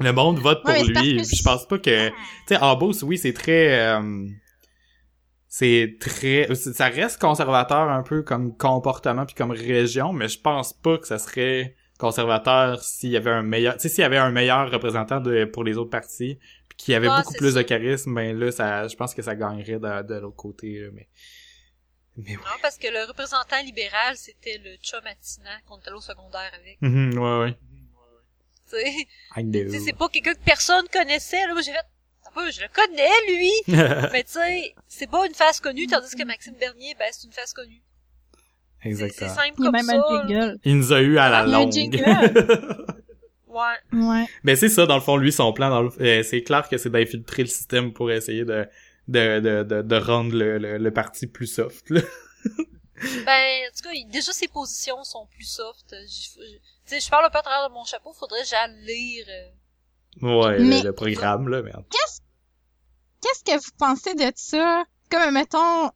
Le 0.00 0.12
monde 0.12 0.38
vote 0.38 0.62
pour 0.62 0.70
Ouais, 0.72 0.82
lui, 0.82 1.24
je 1.24 1.42
pense 1.42 1.66
pas 1.66 1.78
que... 1.78 2.08
Tu 2.08 2.14
sais, 2.48 2.56
en 2.58 2.76
Beauce, 2.76 3.02
oui, 3.02 3.16
c'est 3.16 3.32
très... 3.32 3.80
euh, 3.96 4.26
c'est 5.48 5.96
très... 6.00 6.54
Ça 6.54 6.88
reste 6.88 7.18
conservateur 7.20 7.88
un 7.90 8.02
peu 8.02 8.22
comme 8.22 8.54
comportement 8.56 9.24
puis 9.24 9.34
comme 9.34 9.52
région, 9.52 10.12
mais 10.12 10.28
je 10.28 10.38
pense 10.38 10.74
pas 10.74 10.98
que 10.98 11.06
ça 11.06 11.18
serait 11.18 11.76
conservateur 11.98 12.82
s'il 12.82 13.10
y 13.10 13.16
avait 13.16 13.30
un 13.30 13.42
meilleur... 13.42 13.74
Tu 13.76 13.82
sais, 13.82 13.88
s'il 13.88 14.02
y 14.02 14.04
avait 14.04 14.18
un 14.18 14.30
meilleur 14.30 14.70
représentant 14.70 15.20
de, 15.20 15.46
pour 15.46 15.64
les 15.64 15.78
autres 15.78 15.88
partis, 15.90 16.38
y 16.88 16.94
avait 16.94 17.08
Ah, 17.10 17.22
beaucoup 17.22 17.34
plus 17.34 17.54
de 17.54 17.62
charisme, 17.62 18.14
ben 18.14 18.38
là, 18.38 18.50
ça, 18.52 18.86
je 18.88 18.96
pense 18.96 19.14
que 19.14 19.22
ça 19.22 19.34
gagnerait 19.34 19.78
de, 19.78 20.02
de 20.06 20.14
l'autre 20.20 20.36
côté, 20.36 20.80
là, 20.80 20.88
mais... 20.92 21.08
Mais 22.18 22.30
ouais. 22.30 22.36
Non, 22.36 22.56
parce 22.62 22.78
que 22.78 22.86
le 22.86 23.06
représentant 23.06 23.60
libéral, 23.62 24.16
c'était 24.16 24.58
le 24.64 24.76
chum 24.76 25.00
Matina 25.04 25.50
qu'on 25.66 25.78
était 25.78 25.92
au 25.92 26.00
secondaire 26.00 26.50
avec. 26.54 26.78
Mhm, 26.80 27.18
ouais, 27.18 27.38
ouais. 27.40 27.58
Know. 29.42 29.78
c'est 29.84 29.92
pas 29.96 30.08
quelqu'un 30.08 30.32
que 30.34 30.42
personne 30.44 30.86
connaissait. 30.92 31.46
Là, 31.46 31.52
moi, 31.52 31.60
j'ai 31.62 31.72
fait, 31.72 31.78
un 32.26 32.30
peu, 32.34 32.50
je 32.50 32.62
le 32.62 32.68
connais, 32.68 33.10
lui. 33.28 33.52
Mais 34.12 34.24
tu 34.24 34.32
sais, 34.32 34.74
c'est 34.88 35.10
pas 35.10 35.26
une 35.26 35.34
face 35.34 35.60
connue, 35.60 35.86
tandis 35.86 36.16
que 36.16 36.24
Maxime 36.24 36.54
Bernier, 36.58 36.94
ben, 36.98 37.06
c'est 37.12 37.26
une 37.26 37.32
face 37.32 37.52
connue. 37.52 37.82
C'est 38.82 38.94
c'est 38.94 39.04
Exactement. 39.04 39.34
simple 39.34 39.54
Il 39.58 39.64
comme 39.64 39.72
même 39.72 39.84
ça. 39.84 39.92
un 39.92 39.96
là. 39.98 40.26
jingle. 40.28 40.58
Il 40.64 40.76
nous 40.78 40.92
a 40.92 41.00
eu 41.00 41.18
à 41.18 41.28
la 41.28 41.46
longue. 41.46 41.70
Ouais. 43.56 43.98
Ouais. 44.00 44.26
Mais 44.42 44.56
c'est 44.56 44.68
ça, 44.68 44.86
dans 44.86 44.96
le 44.96 45.00
fond, 45.00 45.16
lui, 45.16 45.32
son 45.32 45.52
plan, 45.52 45.70
dans 45.70 45.82
le- 45.82 46.02
euh, 46.02 46.22
c'est 46.22 46.42
clair 46.42 46.68
que 46.68 46.76
c'est 46.78 46.90
d'infiltrer 46.90 47.42
le 47.42 47.48
système 47.48 47.92
pour 47.92 48.10
essayer 48.10 48.44
de, 48.44 48.66
de, 49.08 49.40
de, 49.40 49.62
de, 49.62 49.82
de 49.82 49.96
rendre 49.96 50.34
le, 50.34 50.58
le, 50.58 50.78
le 50.78 50.90
parti 50.92 51.26
plus 51.26 51.46
soft, 51.46 51.88
là. 51.90 52.00
Ben, 53.26 53.66
en 53.68 53.76
tout 53.76 53.82
cas, 53.84 53.90
il- 53.92 54.08
déjà, 54.10 54.32
ses 54.32 54.48
positions 54.48 55.04
sont 55.04 55.26
plus 55.26 55.44
soft. 55.44 55.94
J- 56.08 56.30
je- 56.36 56.40
Tu 56.40 56.60
sais, 56.86 57.00
je 57.00 57.10
parle 57.10 57.26
un 57.26 57.30
peu 57.30 57.38
à 57.38 57.42
travers 57.42 57.68
de 57.68 57.74
mon 57.74 57.84
chapeau, 57.84 58.12
faudrait 58.14 58.40
que 58.42 58.48
j'aille 58.48 58.74
lire. 58.86 59.26
euh, 59.28 59.50
Ouais, 60.22 60.58
Mais- 60.60 60.82
le, 60.82 60.92
programme, 60.94 61.48
là, 61.48 61.60
mais... 61.62 61.72
Qu'est-ce 63.20 63.44
que 63.44 63.56
vous 63.62 63.70
pensez 63.78 64.14
de 64.14 64.30
ça? 64.34 64.84
Comme, 65.10 65.34
mettons, 65.34 65.86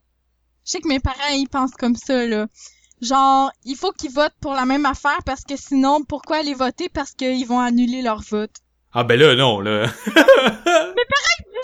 je 0.66 0.72
sais 0.72 0.80
que 0.80 0.88
mes 0.88 1.00
parents, 1.00 1.32
ils 1.32 1.48
pensent 1.48 1.74
comme 1.74 1.96
ça, 1.96 2.26
là. 2.26 2.46
Genre, 3.02 3.50
il 3.64 3.76
faut 3.76 3.92
qu'ils 3.92 4.10
votent 4.12 4.34
pour 4.40 4.52
la 4.54 4.64
même 4.66 4.84
affaire 4.86 5.18
parce 5.24 5.42
que 5.42 5.56
sinon, 5.56 6.02
pourquoi 6.04 6.38
aller 6.38 6.54
voter? 6.54 6.88
Parce 6.88 7.12
qu'ils 7.12 7.46
vont 7.46 7.58
annuler 7.60 8.02
leur 8.02 8.20
vote? 8.22 8.50
Ah 8.92 9.04
ben 9.04 9.18
là, 9.18 9.34
non, 9.36 9.60
là. 9.60 9.86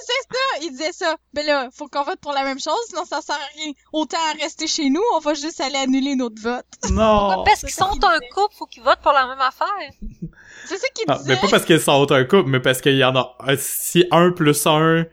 C'est 0.09 0.35
ça, 0.37 0.63
ils 0.63 0.71
disaient 0.71 0.93
ça. 0.93 1.17
Ben 1.35 1.45
là, 1.45 1.69
faut 1.77 1.89
qu'on 1.89 2.05
vote 2.05 2.21
pour 2.21 2.33
la 2.33 2.45
même 2.45 2.61
chose, 2.61 2.79
sinon 2.89 3.05
ça 3.05 3.21
sert 3.21 3.35
à 3.35 3.49
rien. 3.57 3.73
Autant 3.93 4.19
rester 4.41 4.67
chez 4.69 4.89
nous, 4.89 5.01
on 5.17 5.19
va 5.19 5.35
juste 5.35 5.61
aller 5.61 5.77
annuler 5.77 6.15
notre 6.15 6.41
vote. 6.41 6.65
non! 6.93 7.43
parce 7.45 7.61
qu'ils 7.61 7.71
sont 7.71 7.91
un 8.05 8.19
couple, 8.33 8.55
faut 8.57 8.67
qu'ils 8.67 8.83
votent 8.85 9.01
pour 9.03 9.13
la 9.13 9.27
même 9.27 9.41
affaire. 9.41 9.67
C'est 10.67 10.77
ça 10.79 10.87
qu'ils 10.95 11.07
Ah, 11.09 11.17
disaient. 11.19 11.35
mais 11.35 11.41
pas 11.41 11.49
parce 11.49 11.65
qu'ils 11.65 11.81
sont 11.81 12.11
un 12.13 12.25
couple, 12.25 12.49
mais 12.51 12.61
parce 12.61 12.81
qu'il 12.81 12.97
y 12.97 13.05
en 13.05 13.17
a... 13.17 13.37
un- 13.41 13.57
Si 13.57 14.05
un 14.13 14.31
plus 14.31 14.65
un, 14.67 15.07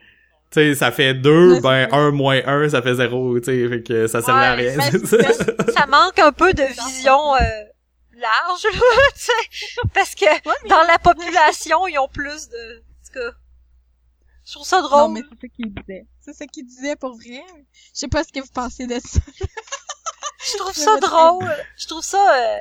sais, 0.54 0.76
ça 0.76 0.92
fait 0.92 1.14
deux, 1.14 1.54
Ouais, 1.56 1.62
ben 1.62 1.88
c'est 1.90 1.96
un 1.96 2.12
moins 2.12 2.42
un, 2.46 2.70
ça 2.70 2.82
fait 2.82 2.96
zéro, 2.96 3.40
tu 3.40 3.46
sais, 3.46 3.68
fait 3.70 3.84
que 3.84 4.08
ça 4.08 4.22
sert 4.22 4.36
à 4.36 4.54
rien. 4.54 4.76
ben, 4.78 5.06
ça. 5.06 5.18
Ça 5.74 5.86
manque 5.88 6.20
un 6.20 6.32
peu 6.32 6.54
de 6.54 6.64
vision 6.64 7.36
euh, 7.36 7.40
large, 8.16 8.64
là, 8.64 8.72
tu 9.16 9.22
sais. 9.22 9.82
Parce 9.94 10.16
que 10.16 10.26
Ouais, 10.26 10.70
dans 10.70 10.84
la 10.88 11.00
population, 11.00 11.88
ils 11.88 11.98
ont 12.00 12.08
plus 12.08 12.50
de... 12.50 12.78
En 12.80 13.06
tout 13.06 13.20
cas, 13.20 13.36
je 14.46 14.52
trouve 14.54 14.66
ça 14.68 14.82
drôle. 14.82 15.00
Non, 15.00 15.10
mais 15.10 15.22
c'est 15.22 15.48
ça 15.48 15.54
qu'ils 15.56 15.74
disaient. 15.74 16.06
C'est 16.20 16.34
ça 16.34 16.46
qu'ils 16.48 16.66
disaient 16.66 16.96
pour 16.98 17.16
vrai. 17.16 17.42
Je 17.94 18.00
sais 18.00 18.08
pas 18.08 18.24
ce 18.24 18.32
que 18.34 18.40
vous 18.42 18.52
pensez 18.54 18.88
de 18.88 18.96
ça. 19.00 19.20
Je 20.46 20.58
trouve 20.58 20.74
ça 20.74 20.98
drôle. 21.00 21.50
Je 21.78 21.88
trouve 21.88 22.04
ça... 22.04 22.18
euh, 22.36 22.58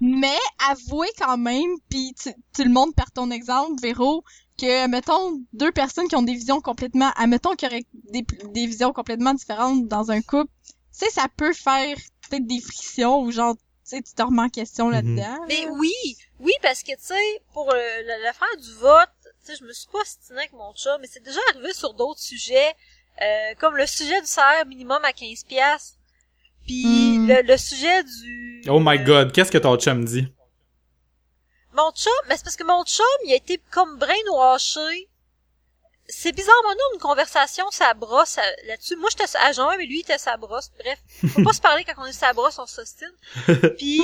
Mais 0.00 0.38
avouez 0.70 1.10
quand 1.18 1.36
même, 1.36 1.68
puis 1.90 2.14
tu, 2.18 2.30
tu 2.54 2.64
le 2.64 2.70
montres 2.70 2.94
par 2.94 3.10
ton 3.12 3.30
exemple, 3.30 3.78
Véro, 3.82 4.24
que, 4.60 4.86
mettons, 4.88 5.40
deux 5.52 5.72
personnes 5.72 6.08
qui 6.08 6.16
ont 6.16 6.22
des 6.22 6.34
visions 6.34 6.60
complètement... 6.60 7.10
Admettons 7.16 7.54
qu'il 7.54 7.68
y 7.68 7.72
aurait 7.72 7.84
des, 8.12 8.24
des 8.52 8.66
visions 8.66 8.92
complètement 8.92 9.34
différentes 9.34 9.88
dans 9.88 10.10
un 10.10 10.20
couple, 10.22 10.50
tu 10.66 10.72
sais, 10.92 11.10
ça 11.10 11.26
peut 11.36 11.52
faire 11.52 11.96
peut-être 12.28 12.46
des 12.46 12.60
frictions 12.60 13.20
ou 13.22 13.30
genre, 13.32 13.54
tu 13.56 13.62
sais, 13.84 14.02
tu 14.02 14.12
te 14.14 14.22
remets 14.22 14.42
en 14.42 14.48
question 14.48 14.86
Mhm. 14.88 14.92
là-dedans. 14.92 15.38
Mais 15.48 15.66
oui, 15.78 15.92
oui, 16.38 16.52
parce 16.62 16.82
que, 16.82 16.92
tu 16.92 16.98
sais, 17.00 17.42
pour 17.52 17.70
euh, 17.72 18.02
la- 18.04 18.18
l'affaire 18.18 18.56
du 18.60 18.72
vote, 18.74 19.08
tu 19.22 19.30
sais, 19.52 19.56
je 19.58 19.64
me 19.64 19.72
suis 19.72 19.88
pas 19.90 20.04
stinée 20.04 20.40
avec 20.40 20.52
mon 20.52 20.72
chat, 20.74 20.98
mais 21.00 21.08
c'est 21.10 21.22
déjà 21.24 21.40
arrivé 21.50 21.72
sur 21.72 21.94
d'autres 21.94 22.20
sujets, 22.20 22.74
euh, 23.22 23.54
comme 23.58 23.76
le 23.76 23.86
sujet 23.86 24.20
du 24.20 24.26
salaire 24.26 24.66
minimum 24.66 25.00
à 25.04 25.12
15 25.12 25.44
piastres, 25.44 25.96
puis 26.66 27.18
Hmm. 27.18 27.26
le, 27.28 27.42
le 27.42 27.56
sujet 27.56 28.02
du... 28.04 28.62
Oh 28.68 28.78
my 28.80 28.98
euh, 28.98 29.04
god, 29.04 29.32
qu'est-ce 29.32 29.50
que 29.50 29.58
ton 29.58 29.76
chum 29.76 30.04
dit? 30.04 30.26
Mon 31.72 31.90
chum, 31.92 32.12
mais 32.28 32.36
c'est 32.36 32.44
parce 32.44 32.56
que 32.56 32.64
mon 32.64 32.84
chum, 32.84 33.04
il 33.24 33.32
a 33.32 33.36
été 33.36 33.58
comme 33.70 33.96
brainwashé. 33.98 35.08
C'est 36.08 36.32
bizarre, 36.32 36.56
mon 36.64 36.70
nom, 36.70 36.94
une 36.94 37.00
conversation, 37.00 37.70
ça 37.70 37.94
brosse 37.94 38.36
là-dessus. 38.66 38.96
Moi, 38.96 39.08
j'étais 39.10 39.30
à 39.38 39.52
jeun, 39.52 39.68
mais 39.78 39.86
lui, 39.86 39.98
il 39.98 40.00
était 40.00 40.18
sa 40.18 40.36
brosse. 40.36 40.70
Bref, 40.78 40.98
faut 41.32 41.44
pas 41.44 41.52
se 41.52 41.60
parler 41.60 41.84
quand 41.84 41.94
on 41.98 42.06
est 42.06 42.12
sa 42.12 42.32
brosse, 42.32 42.58
on 42.58 42.66
s'ostine. 42.66 43.12
Puis, 43.78 44.00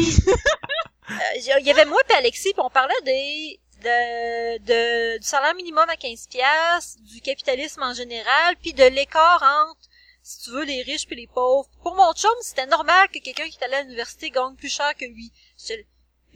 euh, 1.11 1.15
il 1.37 1.67
y 1.67 1.71
avait 1.71 1.85
moi 1.85 2.01
et 2.09 2.13
Alexis, 2.15 2.53
puis 2.53 2.63
on 2.65 2.71
parlait 2.71 2.95
des 3.05 3.61
de, 3.83 4.59
de- 4.59 5.19
du 5.19 5.27
salaire 5.27 5.55
minimum 5.55 5.89
à 5.89 5.97
15 5.97 6.29
piastres, 6.29 7.01
du 7.03 7.21
capitalisme 7.21 7.83
en 7.83 7.93
général, 7.93 8.57
puis 8.63 8.73
de 8.73 8.85
l'écart 8.85 9.43
entre, 9.69 9.81
si 10.23 10.43
tu 10.45 10.51
veux, 10.51 10.65
les 10.65 10.83
riches 10.83 11.07
puis 11.07 11.17
les 11.17 11.27
pauvres. 11.27 11.69
Pour 11.83 11.95
mon 11.97 12.13
chum, 12.15 12.31
c'était 12.41 12.67
normal 12.67 13.09
que 13.09 13.19
quelqu'un 13.19 13.49
qui 13.49 13.59
est 13.61 13.65
allé 13.65 13.75
à 13.75 13.83
l'université 13.83 14.31
gagne 14.31 14.55
plus 14.55 14.71
cher 14.73 14.95
que 14.95 15.05
lui. 15.05 15.33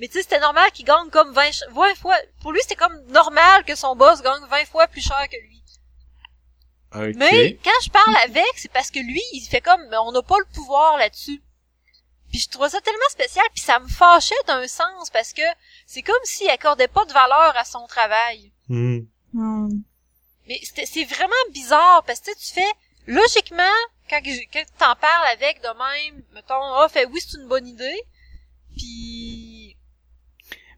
Mais 0.01 0.09
tu 0.09 0.15
sais, 0.15 0.23
c'était 0.23 0.41
normal 0.41 0.71
qu'il 0.73 0.85
gagne 0.87 1.11
comme 1.11 1.33
20, 1.33 1.43
ch- 1.53 1.65
20 1.71 1.95
fois. 1.95 2.17
Pour 2.41 2.51
lui, 2.53 2.61
c'était 2.63 2.75
comme 2.75 2.99
normal 3.09 3.65
que 3.65 3.75
son 3.77 3.95
boss 3.95 4.23
gagne 4.23 4.43
20 4.49 4.65
fois 4.67 4.87
plus 4.89 5.03
cher 5.03 5.29
que 5.31 5.37
lui. 5.37 5.63
Mais 7.17 7.59
quand 7.63 7.81
je 7.85 7.91
parle 7.91 8.17
avec, 8.25 8.53
c'est 8.57 8.73
parce 8.73 8.91
que 8.91 8.99
lui, 8.99 9.23
il 9.33 9.47
fait 9.49 9.61
comme, 9.61 9.87
mais 9.91 9.97
on 9.99 10.11
n'a 10.11 10.23
pas 10.23 10.39
le 10.39 10.47
pouvoir 10.55 10.97
là-dessus. 10.99 11.41
Puis 12.31 12.41
je 12.41 12.49
trouvais 12.49 12.69
ça 12.71 12.81
tellement 12.81 13.09
spécial, 13.11 13.45
puis 13.55 13.63
ça 13.63 13.79
me 13.79 13.89
fâchait 13.89 14.35
d'un 14.47 14.67
sens 14.67 15.11
parce 15.11 15.33
que 15.33 15.43
c'est 15.87 16.03
comme 16.03 16.15
s'il 16.25 16.49
accordait 16.49 16.89
pas 16.89 17.05
de 17.05 17.13
valeur 17.13 17.57
à 17.57 17.65
son 17.65 17.87
travail. 17.87 18.53
Hmm. 18.69 19.01
Hmm. 19.35 19.69
Mais 20.47 20.59
c'était- 20.65 20.87
c'est 20.87 21.05
vraiment 21.05 21.45
bizarre 21.53 22.03
parce 22.07 22.21
que 22.21 22.31
tu 22.33 22.39
sais, 22.39 22.47
tu 22.47 22.55
fais 22.61 22.73
logiquement 23.07 23.63
quand 24.09 24.21
quand 24.53 24.65
t'en 24.79 24.95
parles 24.97 25.27
avec 25.33 25.61
de 25.61 25.69
même, 25.69 26.23
mettons, 26.33 26.55
ah 26.75 26.89
fait 26.89 27.05
oui 27.07 27.21
c'est 27.21 27.37
une 27.39 27.47
bonne 27.49 27.67
idée, 27.69 28.01
puis 28.77 29.20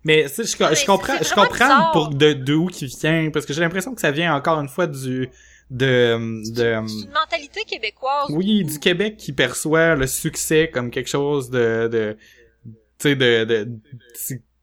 Mais 0.05 0.25
tu 0.25 0.45
sais, 0.45 0.45
je, 0.45 0.87
comprends, 0.87 1.17
je 1.23 1.33
comprends 1.35 1.93
pour 1.93 2.09
de 2.09 2.33
d'où 2.33 2.67
qui 2.67 2.87
vient 2.87 3.31
parce 3.33 3.47
que 3.47 3.53
j'ai 3.53 3.61
l'impression 3.61 3.95
que 3.95 4.01
ça 4.01 4.11
vient 4.11 4.35
encore 4.35 4.59
une 4.61 4.69
fois 4.69 4.87
du 4.87 5.29
de 5.71 6.43
de 6.55 6.73
une 6.75 7.11
mentalité 7.13 7.61
québécoise. 7.67 8.27
oui 8.31 8.65
du 8.65 8.79
Québec 8.79 9.17
qui 9.17 9.33
perçoit 9.33 9.95
le 9.95 10.07
succès 10.07 10.69
comme 10.73 10.91
quelque 10.91 11.09
chose 11.09 11.49
de 11.51 11.89
de 11.91 12.17
tu 12.65 12.75
sais 12.99 13.17
de 13.17 13.45
de 13.45 13.69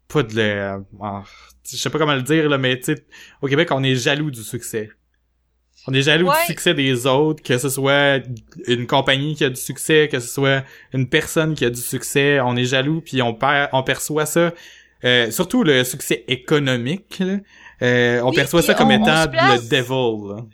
pas 0.07 0.23
de 0.23 0.35
le 0.35 0.83
ah, 1.01 1.23
je 1.71 1.77
sais 1.77 1.89
pas 1.89 1.97
comment 1.99 2.15
le 2.15 2.21
dire 2.21 2.47
là 2.49 2.57
mais 2.57 2.77
tu 2.77 2.93
sais 2.95 3.05
au 3.41 3.47
Québec 3.47 3.69
on 3.71 3.81
est 3.83 3.95
jaloux 3.95 4.29
du 4.31 4.43
succès. 4.43 4.89
On 5.87 5.93
est 5.93 6.01
jaloux 6.01 6.27
Ouais. 6.27 6.35
du 6.41 6.51
succès 6.51 6.73
des 6.73 7.07
autres, 7.07 7.41
que 7.41 7.57
ce 7.57 7.69
soit 7.69 8.19
une 8.67 8.85
compagnie 8.85 9.33
qui 9.33 9.45
a 9.45 9.49
du 9.49 9.55
succès, 9.59 10.09
que 10.11 10.19
ce 10.19 10.27
soit 10.27 10.63
une 10.93 11.07
personne 11.09 11.55
qui 11.55 11.63
a 11.65 11.69
du 11.69 11.79
succès, 11.81 12.39
on 12.41 12.55
est 12.57 12.65
jaloux 12.65 13.01
puis 13.01 13.21
on 13.21 13.33
per- 13.33 13.67
on 13.71 13.81
perçoit 13.81 14.25
ça 14.25 14.53
euh, 15.03 15.31
surtout 15.31 15.63
le 15.63 15.83
succès 15.83 16.23
économique, 16.27 17.19
là, 17.19 17.37
euh, 17.81 18.21
on 18.21 18.29
Oui, 18.29 18.35
perçoit 18.35 18.61
ça 18.61 18.73
comme 18.73 18.89
on- 18.89 19.03
étant 19.03 19.27
place- 19.29 19.63
le 19.63 19.69
devil. 19.69 20.35
là. 20.35 20.45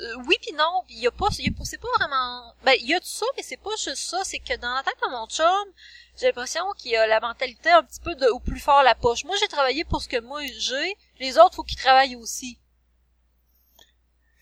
Euh, 0.00 0.14
oui 0.28 0.36
puis 0.40 0.52
non, 0.52 0.84
il 0.88 0.98
y 1.00 1.06
a 1.08 1.10
pas, 1.10 1.26
y 1.40 1.48
a 1.48 1.50
pas- 1.50 1.64
c'est 1.64 1.80
pas 1.80 1.88
vraiment, 1.98 2.52
ben 2.64 2.74
il 2.80 2.86
y 2.88 2.94
a 2.94 3.00
tout 3.00 3.06
ça, 3.08 3.26
mais 3.36 3.42
c'est 3.42 3.56
pas 3.56 3.70
juste 3.82 3.96
ça, 4.08 4.18
c'est 4.22 4.38
que 4.38 4.56
dans 4.56 4.72
la 4.72 4.82
tête 4.84 4.94
de 5.02 5.10
mon 5.10 5.26
chum, 5.26 5.72
j'ai 6.16 6.26
l'impression 6.26 6.62
qu'il 6.78 6.92
y 6.92 6.96
a 6.96 7.04
la 7.08 7.18
mentalité 7.18 7.68
un 7.70 7.82
petit 7.82 7.98
peu 7.98 8.14
de 8.14 8.26
au 8.28 8.38
plus 8.38 8.60
fort 8.60 8.84
la 8.84 8.94
poche. 8.94 9.24
Moi 9.24 9.34
j'ai 9.40 9.48
travaillé 9.48 9.82
pour 9.84 10.00
ce 10.00 10.08
que 10.08 10.20
moi 10.20 10.40
j'ai, 10.56 10.96
les 11.18 11.36
autres 11.38 11.56
faut 11.56 11.64
qu'ils 11.64 11.78
travaillent 11.78 12.14
aussi. 12.14 12.58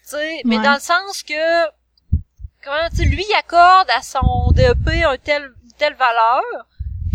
Tu 0.05 0.11
sais, 0.11 0.42
mais 0.45 0.59
dans 0.61 0.75
le 0.75 0.81
sens 0.81 1.23
que 1.23 1.64
comment 2.62 2.88
tu 2.90 2.97
sais, 2.97 3.05
lui 3.05 3.25
il 3.27 3.35
accorde 3.38 3.88
à 3.97 4.03
son 4.03 4.51
DEP 4.53 5.05
un 5.07 5.16
tel 5.16 5.53
une 5.64 5.73
telle 5.79 5.95
valeur, 5.95 6.42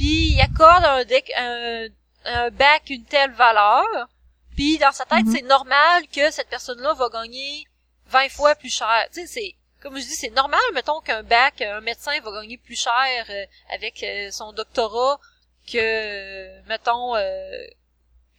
puis 0.01 0.33
il 0.33 0.41
accorde 0.41 0.83
un 0.83 1.03
deck 1.05 1.31
un, 1.37 1.87
un 2.25 2.49
bac 2.49 2.83
une 2.89 3.05
telle 3.05 3.31
valeur, 3.31 3.85
puis 4.55 4.77
dans 4.79 4.91
sa 4.91 5.05
tête 5.05 5.25
Mhm. 5.25 5.31
c'est 5.35 5.41
normal 5.43 6.07
que 6.15 6.31
cette 6.31 6.49
personne-là 6.49 6.93
va 6.95 7.07
gagner 7.09 7.65
20 8.07 8.29
fois 8.29 8.55
plus 8.55 8.73
cher. 8.81 9.05
Tu 9.13 9.21
sais, 9.21 9.27
c'est 9.27 9.55
comme 9.81 9.97
je 9.97 10.05
dis, 10.05 10.15
c'est 10.23 10.29
normal, 10.29 10.59
mettons 10.73 11.01
qu'un 11.01 11.23
bac, 11.23 11.61
un 11.61 11.81
médecin 11.81 12.19
va 12.21 12.31
gagner 12.39 12.57
plus 12.57 12.79
cher 12.79 13.25
euh, 13.29 13.45
avec 13.75 14.03
euh, 14.03 14.29
son 14.31 14.53
doctorat 14.53 15.19
que, 15.71 16.61
mettons, 16.67 17.15
euh, 17.15 17.65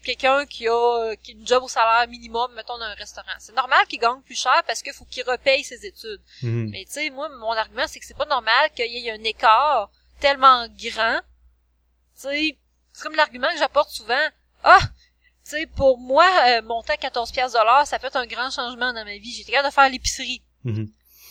quelqu'un 0.04 0.46
qui 0.46 0.68
a, 0.68 1.16
qui 1.22 1.32
a 1.32 1.34
une 1.34 1.46
job 1.46 1.62
au 1.64 1.68
salaire 1.68 2.06
minimum, 2.08 2.52
mettons, 2.54 2.78
dans 2.78 2.84
un 2.84 2.94
restaurant. 2.94 3.36
C'est 3.40 3.56
normal 3.56 3.84
qu'il 3.88 3.98
gagne 3.98 4.20
plus 4.22 4.40
cher 4.40 4.62
parce 4.66 4.82
qu'il 4.82 4.92
faut 4.92 5.04
qu'il 5.06 5.24
repaye 5.24 5.64
ses 5.64 5.84
études. 5.84 6.22
Mhm. 6.42 6.70
Mais 6.70 6.84
tu 6.84 6.92
sais, 6.92 7.10
moi, 7.10 7.28
mon 7.28 7.52
argument, 7.52 7.86
c'est 7.88 7.98
que 8.00 8.06
c'est 8.06 8.16
pas 8.16 8.26
normal 8.26 8.70
qu'il 8.76 8.86
y 8.86 9.08
ait 9.08 9.12
un 9.12 9.24
écart 9.24 9.90
tellement 10.20 10.66
grand. 10.68 11.20
C'est 12.22 13.02
comme 13.02 13.14
l'argument 13.14 13.48
que 13.52 13.58
j'apporte 13.58 13.90
souvent. 13.90 14.28
Ah! 14.64 14.78
Tu 15.44 15.50
sais, 15.50 15.66
pour 15.66 15.98
moi, 15.98 16.26
euh, 16.46 16.62
monter 16.62 16.92
à 16.92 16.96
14 16.96 17.32
pièces 17.32 17.56
ça 17.84 17.98
fait 17.98 18.14
un 18.14 18.26
grand 18.26 18.50
changement 18.50 18.92
dans 18.92 19.04
ma 19.04 19.16
vie. 19.16 19.32
J'étais 19.32 19.52
capable 19.52 19.70
de 19.70 19.74
faire 19.74 19.88
l'épicerie. 19.88 20.42
Mhm. 20.64 20.88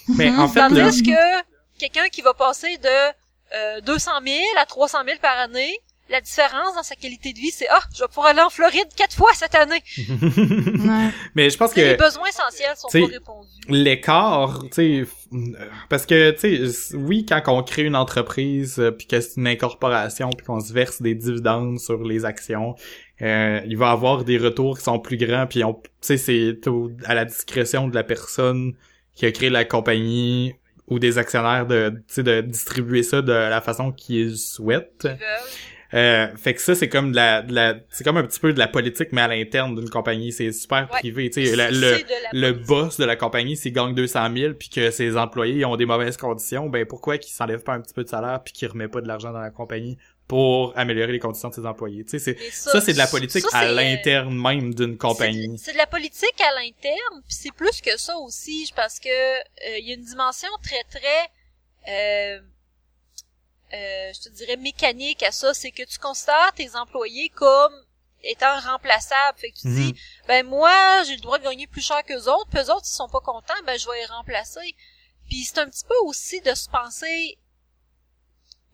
Mais 0.10 0.30
Mhm. 0.30 0.40
en 0.40 0.48
fait, 0.50 0.60
là, 0.60 0.68
Tandis 0.70 1.04
que 1.04 1.80
quelqu'un 1.80 2.10
qui 2.10 2.22
va 2.22 2.34
passer 2.34 2.78
de 2.78 3.14
euh, 3.54 3.82
200 3.82 4.12
000 4.26 4.40
à 4.58 4.66
300 4.66 5.04
000 5.06 5.18
par 5.20 5.38
année, 5.40 5.78
la 6.12 6.22
différence 6.22 6.76
dans 6.76 6.84
sa 6.84 6.96
qualité 6.96 7.34
de 7.34 7.40
vie, 7.40 7.52
c'est 7.52 7.68
«Ah, 7.72 7.80
je 7.96 8.02
vais 8.02 8.08
pouvoir 8.08 8.28
aller 8.28 8.42
en 8.42 8.50
Floride 8.50 8.88
quatre 8.96 9.16
fois 9.16 9.32
cette 9.34 9.56
année! 9.56 9.82
Ouais. 10.82 11.10
mais 11.36 11.50
je 11.50 11.58
pense» 11.58 11.76
Les 11.76 11.96
que 11.96 12.04
besoins 12.04 12.28
essentiels 12.28 12.76
sont 12.76 12.88
pas 12.90 13.06
répondus. 13.06 13.48
l'écart, 13.70 14.64
tu 14.72 15.06
sais, 15.06 15.06
parce 15.90 16.06
que, 16.06 16.32
tu 16.32 16.70
sais, 16.70 16.96
oui, 16.96 17.26
quand 17.26 17.42
on 17.48 17.64
crée 17.64 17.84
une 17.84 17.96
entreprise, 17.96 18.80
euh, 18.80 18.92
puis 18.92 19.08
que 19.08 19.20
c'est 19.22 19.38
une 19.40 19.48
incorporation, 19.48 20.30
puis 20.30 20.46
qu'on 20.46 20.60
se 20.60 20.74
verse 20.74 21.02
des 21.02 21.16
dividendes 21.16 21.80
sur 21.80 22.04
les 22.04 22.26
actions, 22.26 22.76
euh, 23.22 23.62
il 23.66 23.78
va 23.78 23.92
avoir 23.92 24.24
des 24.24 24.38
retours 24.38 24.78
qui 24.78 24.84
sont 24.84 25.00
plus 25.00 25.18
grands, 25.18 25.48
puis 25.48 25.64
on, 25.64 25.74
tu 25.74 25.90
sais, 26.02 26.18
c'est 26.18 26.60
à 27.06 27.14
la 27.16 27.26
discrétion 27.26 27.88
de 27.88 27.96
la 27.96 28.04
personne 28.04 28.74
qui 29.16 29.26
a 29.26 29.32
créé 29.32 29.50
la 29.50 29.66
compagnie 29.66 30.56
ou 30.88 31.00
des 31.00 31.18
actionnaires 31.18 31.66
de, 31.68 31.90
tu 32.08 32.16
sais, 32.16 32.24
de 32.24 32.42
distribuer 32.42 33.04
ça 33.04 33.22
de 33.22 33.32
la 33.32 33.62
façon 33.62 33.92
qu'ils 33.92 34.38
souhaitent. 34.38 35.04
Ils 35.06 35.10
veulent. 35.12 35.20
Euh, 35.94 36.28
fait 36.38 36.54
que 36.54 36.62
ça, 36.62 36.74
c'est 36.74 36.88
comme 36.88 37.12
de 37.12 37.16
la, 37.18 37.42
de 37.42 37.54
la 37.54 37.76
c'est 37.90 38.04
comme 38.04 38.18
un 38.18 38.24
petit 38.24 38.40
peu 38.40 38.54
de 38.54 38.60
la 38.60 38.68
politique, 38.68 39.10
mais 39.12 39.22
à 39.22 39.28
l'interne 39.28 39.76
d'une 39.76 39.90
compagnie. 39.90 40.32
C'est 40.32 40.52
super 40.52 40.90
Ouais. 40.92 41.00
privé. 41.00 41.30
Tu 41.30 41.46
sais, 41.46 41.56
le, 41.56 41.98
le 42.34 42.52
boss 42.54 42.98
de 42.98 43.06
la 43.06 43.16
compagnie, 43.16 43.58
s'il 43.58 43.74
gagne 43.74 43.94
200 43.94 44.34
000 44.36 44.54
puis 44.54 44.70
que 44.70 44.90
ses 44.92 45.18
employés 45.18 45.66
ont 45.66 45.76
des 45.76 45.86
mauvaises 45.86 46.18
conditions, 46.18 46.70
ben 46.70 46.86
pourquoi 46.86 47.18
qu'il 47.18 47.34
s'enlève 47.34 47.62
pas 47.64 47.74
un 47.74 47.82
petit 47.82 47.94
peu 47.94 48.04
de 48.04 48.10
salaire 48.10 48.42
puis 48.44 48.54
qu'il 48.54 48.68
remet 48.70 48.88
pas 48.88 49.02
de 49.02 49.08
l'argent 49.08 49.32
dans 49.34 49.42
la 49.42 49.50
compagnie 49.52 49.98
pour 50.28 50.72
améliorer 50.78 51.12
les 51.12 51.20
conditions 51.20 51.50
de 51.50 51.56
ses 51.56 51.66
employés? 51.66 52.06
Tu 52.06 52.12
sais, 52.12 52.20
c'est, 52.20 52.38
Mais 52.40 52.50
ça, 52.52 52.80
c'est 52.80 52.94
de 52.94 52.98
la 52.98 53.08
politique 53.08 53.46
ça, 53.50 53.58
à 53.58 53.66
euh, 53.66 53.74
l'interne 53.74 54.34
même 54.34 54.74
d'une 54.74 54.98
compagnie. 54.98 55.58
c'est 55.58 55.74
de 55.74 55.78
la 55.78 55.88
politique 55.88 56.40
à 56.40 56.56
l'interne, 56.62 57.22
puis 57.28 57.36
c'est 57.36 57.54
plus 57.54 57.82
que 57.82 57.98
ça 58.00 58.16
aussi, 58.18 58.72
parce 58.76 58.98
que 59.00 59.10
euh, 59.10 59.78
il 59.78 59.88
y 59.90 59.92
a 59.92 59.96
une 59.96 60.04
dimension 60.06 60.50
très 60.64 60.84
très, 60.90 61.30
euh, 61.90 62.40
euh, 63.74 64.12
je 64.14 64.22
te 64.22 64.30
dirais 64.30 64.58
mécanique 64.58 65.24
à 65.24 65.32
ça, 65.32 65.54
c'est 65.54 65.72
que 65.72 65.84
tu 65.84 65.98
considères 66.00 66.52
tes 66.56 66.76
employés 66.76 67.30
comme 67.30 67.74
étant 68.24 68.60
remplaçables. 68.60 69.38
Fait 69.40 69.52
que 69.52 69.58
tu 69.60 69.68
Mhm. 69.68 69.76
dis, 69.92 70.00
ben 70.28 70.46
moi 70.46 71.04
j'ai 71.08 71.16
le 71.16 71.22
droit 71.22 71.38
de 71.40 71.44
gagner 71.44 71.68
plus 71.68 71.82
cher 71.86 72.04
que 72.04 72.14
autres, 72.14 72.48
puis 72.52 72.60
eux 72.60 72.70
autres 72.72 72.86
ils 72.86 72.96
sont 72.96 73.10
pas 73.10 73.22
contents, 73.22 73.54
ben 73.66 73.78
je 73.80 73.88
vais 73.88 74.00
les 74.00 74.06
remplacer. 74.06 74.76
Puis 75.30 75.44
c'est 75.44 75.60
un 75.60 75.68
petit 75.68 75.86
peu 75.88 75.96
aussi 76.06 76.42
de 76.42 76.54
se 76.54 76.70
penser 76.70 77.38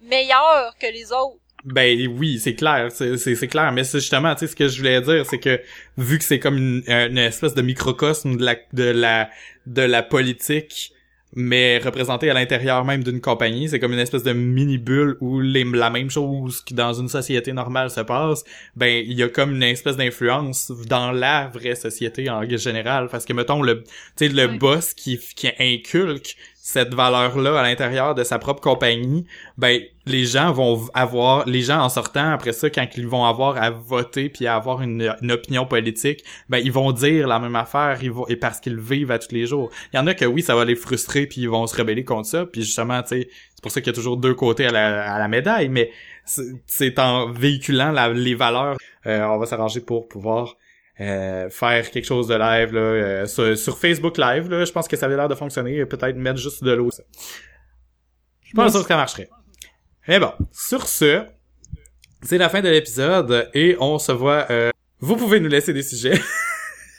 meilleur 0.02 0.76
que 0.80 0.88
les 0.88 1.12
autres. 1.12 1.40
Ben 1.64 2.08
oui, 2.18 2.40
c'est 2.40 2.56
clair, 2.56 2.92
c'est 2.92 3.18
c'est 3.18 3.36
c'est 3.36 3.48
clair, 3.48 3.72
mais 3.72 3.84
c'est 3.84 4.00
justement, 4.00 4.34
tu 4.36 4.42
sais, 4.42 4.48
ce 4.48 4.56
que 4.56 4.68
je 4.68 4.78
voulais 4.78 5.02
dire, 5.02 5.26
c'est 5.26 5.40
que 5.40 5.62
vu 5.98 6.18
que 6.20 6.24
c'est 6.24 6.40
comme 6.40 6.58
une, 6.58 6.84
une 6.88 7.18
espèce 7.18 7.56
de 7.56 7.62
microcosme 7.62 8.38
de 8.38 8.46
la 8.46 8.56
de 8.74 8.84
la 8.84 9.30
de 9.66 9.82
la 9.82 10.04
politique, 10.04 10.94
mais 11.36 11.78
représenté 11.80 12.30
à 12.30 12.34
l'intérieur 12.34 12.86
même 12.86 13.04
d'une 13.04 13.22
compagnie, 13.22 13.70
c'est 13.70 13.80
comme 13.80 13.94
une 13.94 14.00
espèce 14.00 14.24
de 14.24 14.34
mini 14.34 14.78
bulle 14.78 15.18
où 15.20 15.40
les, 15.40 15.64
la 15.64 15.90
même 15.90 16.10
chose 16.10 16.62
qui 16.62 16.74
dans 16.74 16.94
une 16.94 17.10
société 17.10 17.54
normale 17.54 17.90
se 17.92 18.02
passe, 18.02 18.44
ben 18.76 19.04
il 19.06 19.14
y 19.14 19.24
a 19.24 19.30
comme 19.30 19.52
une 19.56 19.64
espèce 19.64 19.98
d'influence 19.98 20.72
dans 20.88 21.12
la 21.12 21.48
vraie 21.50 21.76
société 21.76 22.30
en 22.30 22.44
général, 22.58 23.10
parce 23.10 23.26
que 23.26 23.34
mettons 23.34 23.62
le, 23.62 23.84
tu 23.84 23.90
sais, 24.18 24.30
le 24.30 24.48
Oui. 24.48 24.58
boss 24.58 24.94
qui 24.94 25.20
qui 25.36 25.50
inculque 25.60 26.36
cette 26.70 26.94
valeur-là 26.94 27.58
à 27.58 27.64
l'intérieur 27.64 28.14
de 28.14 28.26
sa 28.26 28.40
propre 28.40 28.60
compagnie, 28.60 29.26
ben 29.58 29.80
les 30.06 30.26
gens 30.26 30.52
vont 30.52 30.86
avoir 30.94 31.48
les 31.48 31.62
gens 31.62 31.80
en 31.80 31.88
sortant 31.88 32.32
après 32.34 32.52
ça 32.52 32.70
quand 32.70 32.86
ils 32.98 33.08
vont 33.08 33.24
avoir 33.24 33.56
à 33.56 33.70
voter 33.70 34.28
puis 34.28 34.48
à 34.48 34.56
avoir 34.58 34.82
une, 34.82 35.16
une 35.22 35.32
opinion 35.32 35.66
politique, 35.66 36.26
ben 36.50 36.58
ils 36.58 36.74
vont 36.74 36.92
dire 36.92 37.26
la 37.26 37.40
même 37.40 37.56
affaire, 37.56 38.00
ils 38.02 38.12
vont 38.12 38.28
et 38.28 38.36
parce 38.36 38.60
qu'ils 38.60 38.78
vivent 38.82 39.12
à 39.12 39.18
tous 39.18 39.32
les 39.34 39.46
jours. 39.46 39.70
Il 39.94 39.96
y 39.96 40.00
en 40.00 40.08
a 40.08 40.14
que 40.14 40.26
oui, 40.26 40.42
ça 40.42 40.56
va 40.58 40.66
les 40.66 40.76
frustrer 40.76 41.26
puis 41.26 41.40
ils 41.40 41.50
vont 41.50 41.66
se 41.68 41.78
rebeller 41.78 42.04
contre 42.04 42.28
ça, 42.28 42.46
puis 42.46 42.62
justement, 42.64 43.02
tu 43.02 43.10
sais, 43.22 43.30
c'est 43.56 43.62
pour 43.62 43.72
ça 43.72 43.80
qu'il 43.80 43.88
y 43.88 43.94
a 43.94 43.96
toujours 43.96 44.18
deux 44.18 44.34
côtés 44.34 44.66
à 44.66 44.72
la, 44.72 45.14
à 45.14 45.20
la 45.20 45.30
médaille, 45.30 45.70
mais 45.70 45.90
c'est- 46.26 46.52
c'est 46.66 47.00
en 47.00 47.32
véhiculant 47.32 47.94
la- 47.94 48.10
les 48.10 48.36
valeurs, 48.36 48.76
euh, 49.06 49.24
on 49.24 49.38
va 49.38 49.46
s'arranger 49.46 49.80
pour 49.80 50.10
pouvoir 50.10 50.58
euh, 51.00 51.50
faire 51.50 51.92
quelque 51.92 52.06
chose 52.06 52.28
de 52.28 52.36
live 52.36 52.74
là, 52.74 52.80
euh, 52.80 53.26
sur, 53.56 53.78
Facebook 53.78 54.18
Live 54.18 54.50
là, 54.50 54.66
je 54.66 54.72
pense 54.72 54.88
que 54.88 54.98
ça 54.98 55.06
avait 55.06 55.16
l'air 55.16 55.28
de 55.28 55.36
fonctionner, 55.36 55.86
peut-être 55.86 56.16
mettre 56.16 56.40
juste 56.40 56.64
de 56.64 56.72
l'eau. 56.72 56.90
Je 58.44 58.54
pense 58.54 58.74
que 58.74 58.88
ça 58.88 58.96
marcherait. 58.96 59.30
Mais 60.08 60.20
bon, 60.20 60.32
sur 60.52 60.88
ce, 60.88 61.24
c'est 62.24 62.38
la 62.38 62.50
fin 62.50 62.62
de 62.62 62.70
l'épisode 62.70 63.50
et 63.54 63.78
on 63.80 64.00
se 64.00 64.12
voit. 64.12 64.48
euh, 64.50 64.72
vous 65.00 65.16
pouvez 65.16 65.40
nous 65.40 65.50
laisser 65.50 65.74
des 65.74 65.84
sujets 65.84 66.20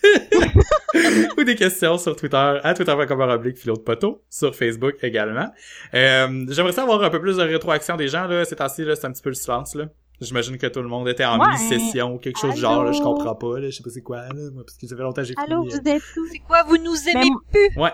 ou 1.37 1.43
des 1.43 1.57
questions 1.57 1.99
sur 1.99 2.15
Twitter 2.15 2.61
à 2.63 2.75
twitter.com 2.75 3.21
oblique 3.21 3.59
philo 3.59 3.77
de 3.77 3.81
poteau 3.83 4.23
sur 4.31 4.55
Facebook 4.55 4.95
également. 5.03 5.49
Euh, 5.95 6.47
J'aimerais 6.49 6.73
savoir 6.73 7.03
un 7.03 7.11
peu 7.11 7.21
plus 7.21 7.39
de 7.39 7.43
rétroaction 7.43 7.97
des 7.97 8.09
gens 8.09 8.27
là. 8.27 8.45
Ces 8.45 8.57
temps-ci 8.57 8.85
là, 8.85 8.95
c'est 8.95 9.07
un 9.07 9.13
petit 9.13 9.23
peu 9.23 9.31
le 9.31 9.35
silence 9.35 9.75
là. 9.75 9.87
J'imagine 10.21 10.59
que 10.59 10.67
tout 10.67 10.83
le 10.83 10.89
monde 10.89 11.09
était 11.09 11.25
en 11.25 11.39
Ouais. 11.39 11.47
mini-session 11.49 12.15
ou 12.15 12.19
quelque 12.19 12.39
chose 12.39 12.55
du 12.55 12.61
genre 12.61 12.83
là, 12.83 12.91
je 12.93 13.01
comprends 13.01 13.35
pas 13.37 13.61
là, 13.61 13.71
je 13.71 13.77
sais 13.77 13.83
pas 13.85 13.91
c'est 13.91 14.03
quoi 14.03 14.23
là, 14.23 14.35
moi, 14.53 14.65
parce 14.65 14.77
que 14.77 14.87
ça 14.87 14.97
fait 14.97 15.03
longtemps 15.03 15.23
que 15.23 15.29
j'ai 15.29 15.35
Allô, 15.37 15.63
fini, 15.63 15.75
vous 15.81 15.89
êtes 15.89 16.03
où? 16.17 16.27
C'est 16.33 16.39
quoi, 16.41 16.65
vous 16.65 16.77
nous 16.77 16.97
aimez 17.09 17.31
Mais- 17.31 17.69
plus? 17.69 17.79
euh, 17.79 17.83
Ouais. 17.85 17.93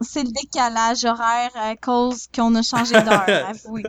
C'est 0.00 0.22
le 0.22 0.30
décalage 0.30 1.04
horaire 1.04 1.50
à 1.56 1.74
cause 1.76 2.26
qu'on 2.34 2.54
a 2.54 2.62
changé 2.62 2.92
d'heure, 2.94 3.24
avouez. 3.48 3.82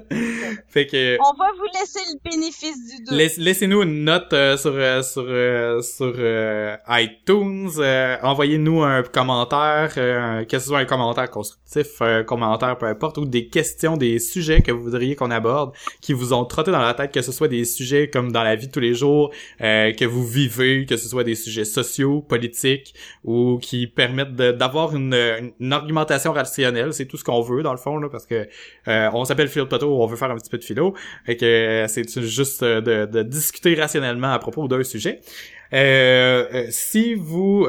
Fait 0.68 0.88
que 0.88 1.18
On 1.20 1.38
va 1.38 1.46
vous 1.58 1.66
laisser 1.80 2.00
le 2.12 2.30
bénéfice 2.32 2.78
du 2.90 3.04
doute. 3.04 3.12
Laisse- 3.12 3.38
Laissez-nous 3.38 3.84
une 3.84 4.04
note 4.06 4.34
euh, 4.34 4.58
sur 4.58 4.72
euh, 4.74 5.02
sur 5.04 5.26
euh, 5.28 5.82
sur 5.82 6.14
euh, 6.18 6.76
iTunes. 6.90 7.70
euh, 7.80 8.18
Envoyez-nous 8.24 8.82
un 8.84 9.04
commentaire, 9.04 9.94
euh, 9.98 10.46
que 10.46 10.58
ce 10.58 10.68
soit 10.68 10.80
un 10.80 10.86
commentaire 10.86 11.30
constructif, 11.30 12.02
un 12.02 12.24
commentaire 12.24 12.78
peu 12.78 12.88
importe, 12.88 13.18
ou 13.20 13.26
des 13.26 13.48
questions, 13.48 13.96
des 13.98 14.18
sujets 14.20 14.62
que 14.62 14.72
vous 14.72 14.84
voudriez 14.84 15.16
qu'on 15.16 15.32
aborde, 15.32 15.74
qui 16.02 16.14
vous 16.14 16.34
ont 16.34 16.46
trotté 16.46 16.72
dans 16.72 16.82
la 16.82 16.94
tête, 16.96 17.12
que 17.12 17.22
ce 17.22 17.32
soit 17.32 17.48
des 17.48 17.66
sujets 17.66 18.10
comme 18.10 18.32
dans 18.32 18.44
la 18.44 18.56
vie 18.56 18.68
de 18.68 18.72
tous 18.72 18.80
les 18.80 18.96
jours, 18.96 19.32
euh, 19.62 19.94
que 19.94 20.06
vous 20.06 20.26
vivez, 20.26 20.86
que 20.88 20.98
ce 20.98 21.08
soit 21.08 21.24
des 21.24 21.36
sujets 21.36 21.66
sociaux, 21.66 22.22
politiques, 22.22 22.96
ou 23.24 23.60
qui 23.62 23.86
permettent 23.88 24.36
d'avoir 24.36 24.96
une, 24.96 25.14
une 25.60 25.72
argumentation 25.74 25.99
rationnelle. 26.34 26.94
C'est 26.94 27.06
tout 27.06 27.18
ce 27.18 27.24
qu'on 27.24 27.42
veut 27.42 27.64
dans 27.64 27.72
le 27.72 27.78
fond, 27.78 27.98
là, 27.98 28.10
parce 28.10 28.26
que 28.26 28.48
euh, 28.88 29.10
on 29.14 29.26
s'appelle 29.26 29.48
Philo 29.48 29.66
Poteau, 29.66 30.02
on 30.02 30.06
veut 30.06 30.18
faire 30.18 30.32
un 30.32 30.36
petit 30.36 30.50
peu 30.50 30.58
de 30.58 30.64
philo. 30.64 30.96
Fait 31.26 31.36
que 31.36 31.46
euh, 31.46 31.88
c'est 31.88 32.22
juste 32.22 32.64
euh, 32.64 32.82
de, 32.82 33.06
de 33.06 33.24
discuter 33.24 33.76
rationnellement 33.76 34.32
à 34.32 34.40
propos 34.40 34.68
d'un 34.68 34.84
sujet. 34.84 35.20
Euh, 35.74 36.66
si 36.70 37.14
vous 37.14 37.68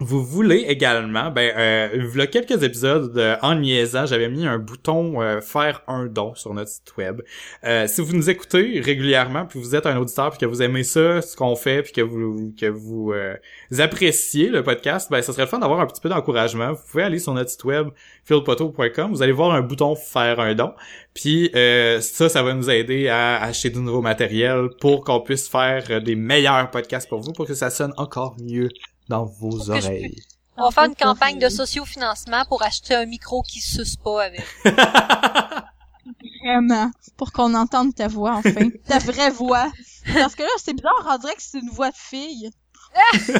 vous 0.00 0.24
voulez 0.24 0.64
également, 0.68 1.30
ben, 1.30 1.52
euh, 1.56 1.88
il 2.12 2.18
y 2.18 2.20
a 2.20 2.26
quelques 2.28 2.62
épisodes 2.62 3.12
de, 3.12 3.34
en 3.42 3.56
niaisant, 3.56 4.06
j'avais 4.06 4.28
mis 4.28 4.46
un 4.46 4.58
bouton 4.58 5.20
euh, 5.20 5.40
faire 5.40 5.82
un 5.88 6.06
don 6.06 6.36
sur 6.36 6.54
notre 6.54 6.70
site 6.70 6.96
web. 6.96 7.20
Euh, 7.64 7.88
si 7.88 8.00
vous 8.00 8.14
nous 8.14 8.30
écoutez 8.30 8.80
régulièrement, 8.80 9.46
puis 9.46 9.58
vous 9.58 9.74
êtes 9.74 9.86
un 9.86 9.96
auditeur, 9.96 10.30
puis 10.30 10.38
que 10.38 10.46
vous 10.46 10.62
aimez 10.62 10.84
ça, 10.84 11.20
ce 11.20 11.34
qu'on 11.34 11.56
fait, 11.56 11.82
puis 11.82 11.92
que 11.92 12.00
vous 12.00 12.54
que 12.58 12.66
vous, 12.66 13.12
euh, 13.12 13.34
appréciez 13.76 14.50
le 14.50 14.62
podcast, 14.62 15.10
ben, 15.10 15.20
ça 15.20 15.32
serait 15.32 15.42
le 15.42 15.48
fun 15.48 15.58
d'avoir 15.58 15.80
un 15.80 15.86
petit 15.86 16.00
peu 16.00 16.08
d'encouragement. 16.08 16.74
Vous 16.74 16.82
pouvez 16.90 17.02
aller 17.02 17.18
sur 17.18 17.34
notre 17.34 17.50
site 17.50 17.64
web 17.64 17.88
philpoto.com, 18.24 19.10
vous 19.10 19.22
allez 19.22 19.32
voir 19.32 19.52
un 19.52 19.62
bouton 19.62 19.96
faire 19.96 20.38
un 20.38 20.54
don, 20.54 20.74
puis 21.12 21.50
euh, 21.56 22.00
ça, 22.00 22.28
ça 22.28 22.44
va 22.44 22.54
nous 22.54 22.70
aider 22.70 23.08
à 23.08 23.42
acheter 23.42 23.70
du 23.70 23.80
nouveau 23.80 24.02
matériel 24.02 24.68
pour 24.80 25.02
qu'on 25.02 25.20
puisse 25.20 25.48
faire 25.48 26.00
des 26.00 26.14
meilleurs 26.14 26.70
podcasts 26.70 27.08
pour 27.08 27.20
vous, 27.20 27.32
pour 27.32 27.46
que 27.46 27.54
ça 27.54 27.70
sonne 27.70 27.92
encore 27.96 28.36
mieux 28.40 28.68
dans 29.08 29.24
vos 29.24 29.50
Pour 29.50 29.66
que 29.66 29.80
je 29.80 29.86
oreilles. 29.86 30.22
On 30.56 30.64
va 30.64 30.70
faire 30.70 30.84
une 30.84 30.96
campagne 30.96 31.38
de 31.38 31.48
sociofinancement 31.48 32.44
pour 32.46 32.62
acheter 32.62 32.94
un 32.94 33.06
micro 33.06 33.42
qui 33.42 33.60
suce 33.60 33.96
pas 33.96 34.24
avec. 34.24 34.44
Vraiment. 36.44 36.90
Pour 37.16 37.32
qu'on 37.32 37.54
entende 37.54 37.94
ta 37.94 38.08
voix, 38.08 38.36
enfin. 38.36 38.70
ta 38.86 38.98
vraie 38.98 39.30
voix. 39.30 39.70
Parce 40.14 40.34
que 40.34 40.42
là, 40.42 40.48
c'est 40.58 40.74
bizarre, 40.74 41.06
on 41.08 41.18
dirait 41.18 41.34
que 41.34 41.42
c'est 41.42 41.58
une 41.58 41.70
voix 41.70 41.90
de 41.90 41.96
fille. 41.96 42.50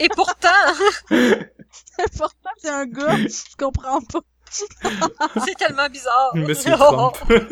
Et 0.00 0.08
pourtant, 0.10 0.48
Pourtant, 2.16 2.50
c'est 2.58 2.68
un 2.68 2.86
gars. 2.86 3.16
Je 3.16 3.56
comprends 3.56 4.00
pas. 4.00 4.20
c'est 5.44 5.54
tellement 5.56 5.88
bizarre. 5.88 6.32
Monsieur 6.34 6.72
Trump. 6.72 7.16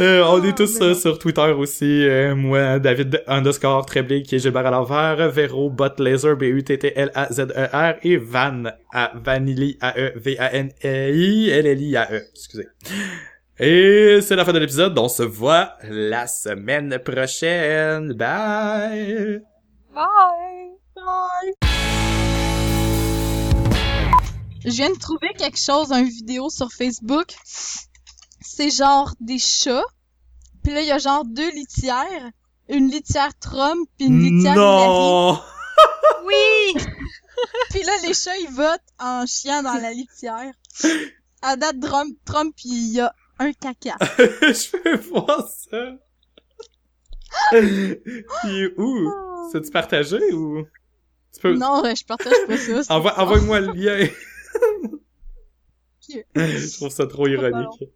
Euh, 0.00 0.24
on 0.24 0.42
est 0.42 0.48
Ah, 0.50 0.52
tous 0.52 0.80
euh, 0.80 0.94
sur 0.94 1.18
Twitter 1.18 1.52
aussi. 1.56 1.84
euh, 1.84 2.34
moi, 2.34 2.78
David 2.78 3.22
underscore 3.26 3.86
Treblé, 3.86 4.22
qui 4.22 4.36
est 4.36 4.38
Gilbert 4.40 4.66
à 4.66 4.70
l'envers, 4.70 5.30
Vero 5.30 5.70
Bot 5.70 5.98
Laser, 5.98 6.36
B-U-T-T-L-A-Z-E-R, 6.36 7.94
et 8.02 8.16
Van, 8.16 8.64
à 8.92 9.12
Vanilli, 9.14 9.76
A-E, 9.80 10.12
V-A-N-I, 10.16 11.50
L-L-I-A-E. 11.50 12.22
Excusez. 12.32 12.66
Et 13.58 14.20
c'est 14.22 14.36
la 14.36 14.44
fin 14.44 14.52
de 14.52 14.58
l'épisode. 14.58 14.98
On 14.98 15.08
se 15.08 15.22
voit 15.22 15.74
la 15.88 16.26
semaine 16.26 16.98
prochaine. 17.04 18.12
Bye! 18.14 19.42
Bye. 19.94 20.70
Bye. 20.96 21.52
Je 24.64 24.70
viens 24.70 24.90
de 24.90 24.98
trouver 24.98 25.28
quelque 25.38 25.58
chose, 25.58 25.90
une 25.92 26.08
vidéo 26.08 26.48
sur 26.48 26.68
Facebook. 26.72 27.26
C'est 28.60 28.68
genre 28.68 29.14
des 29.20 29.38
chats. 29.38 29.86
Puis 30.62 30.74
là, 30.74 30.82
il 30.82 30.86
y 30.86 30.90
a 30.90 30.98
genre 30.98 31.24
deux 31.24 31.50
litières. 31.52 32.30
Une 32.68 32.90
litière 32.90 33.30
Trump 33.38 33.88
puis 33.96 34.08
une 34.08 34.20
litière 34.20 34.54
Hillary. 34.54 34.86
Non! 34.86 35.40
Oui. 36.26 36.74
Puis 37.70 37.82
là, 37.82 37.92
les 38.06 38.12
chats, 38.12 38.36
ils 38.36 38.50
votent 38.50 38.82
en 38.98 39.24
chiant 39.24 39.62
dans 39.62 39.80
la 39.80 39.92
litière. 39.92 40.52
À 41.40 41.56
date, 41.56 41.80
Trump, 41.80 42.14
Trump 42.26 42.54
il 42.66 42.92
y 42.92 43.00
a 43.00 43.14
un 43.38 43.50
caca. 43.54 43.96
Je 44.18 44.76
veux 44.84 44.96
voir 45.08 45.48
ça. 45.48 45.96
Il 47.52 48.02
est 48.44 48.78
où? 48.78 49.10
C'est-tu 49.50 49.70
partagé 49.70 50.34
ou? 50.34 50.66
Tu 51.32 51.40
peux... 51.40 51.56
Non, 51.56 51.82
je 51.82 52.04
partage 52.04 52.34
pas 52.46 52.58
ça. 52.58 52.94
Envoie, 52.94 53.18
envoie-moi 53.18 53.60
le 53.60 53.72
lien. 53.72 54.06
Je 56.34 56.76
trouve 56.76 56.90
ça 56.90 57.06
trop 57.06 57.26
ironique. 57.26 57.90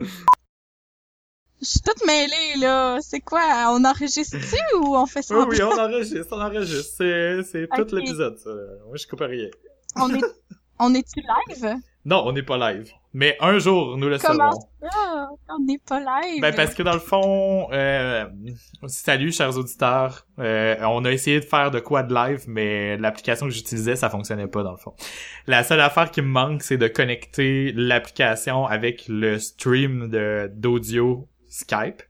Je 0.00 1.68
suis 1.68 1.80
toute 1.80 2.04
mêlée, 2.06 2.58
là. 2.58 2.98
C'est 3.00 3.20
quoi? 3.20 3.72
On 3.72 3.84
enregistre-tu 3.84 4.76
ou 4.78 4.96
on 4.96 5.06
fait 5.06 5.22
ça? 5.22 5.38
Oui, 5.38 5.44
oui, 5.48 5.62
on 5.62 5.78
enregistre, 5.78 6.26
on 6.32 6.40
enregistre. 6.40 6.94
C'est, 6.96 7.42
c'est 7.44 7.68
tout 7.68 7.94
l'épisode, 7.94 8.36
ça. 8.38 8.50
Moi, 8.86 8.96
je 8.96 9.06
coupe 9.06 9.20
rien. 9.20 9.48
On 9.96 10.12
est, 10.12 10.20
on 10.80 10.92
est-tu 10.94 11.20
live? 11.20 11.76
Non, 12.04 12.24
on 12.26 12.32
n'est 12.32 12.42
pas 12.42 12.58
live. 12.72 12.90
Mais 13.14 13.36
un 13.40 13.58
jour, 13.58 13.98
nous 13.98 14.08
le 14.08 14.18
Comment 14.18 14.52
serons. 14.52 14.68
ça? 14.90 15.28
On 15.50 15.62
n'est 15.64 15.78
pas 15.78 16.00
live. 16.00 16.40
Ben, 16.40 16.54
parce 16.54 16.74
que 16.74 16.82
dans 16.82 16.94
le 16.94 16.98
fond, 16.98 17.68
euh, 17.72 18.24
salut, 18.86 19.32
chers 19.32 19.56
auditeurs. 19.58 20.26
Euh, 20.38 20.76
on 20.80 21.04
a 21.04 21.12
essayé 21.12 21.40
de 21.40 21.44
faire 21.44 21.70
de 21.70 21.78
quoi 21.78 22.02
de 22.02 22.14
live, 22.14 22.44
mais 22.46 22.96
l'application 22.96 23.46
que 23.46 23.52
j'utilisais, 23.52 23.96
ça 23.96 24.08
fonctionnait 24.08 24.46
pas, 24.46 24.62
dans 24.62 24.72
le 24.72 24.78
fond. 24.78 24.94
La 25.46 25.62
seule 25.62 25.80
affaire 25.80 26.10
qui 26.10 26.22
me 26.22 26.28
manque, 26.28 26.62
c'est 26.62 26.78
de 26.78 26.88
connecter 26.88 27.72
l'application 27.72 28.66
avec 28.66 29.04
le 29.08 29.38
stream 29.38 30.08
de, 30.08 30.50
d'audio 30.54 31.28
Skype. 31.48 32.02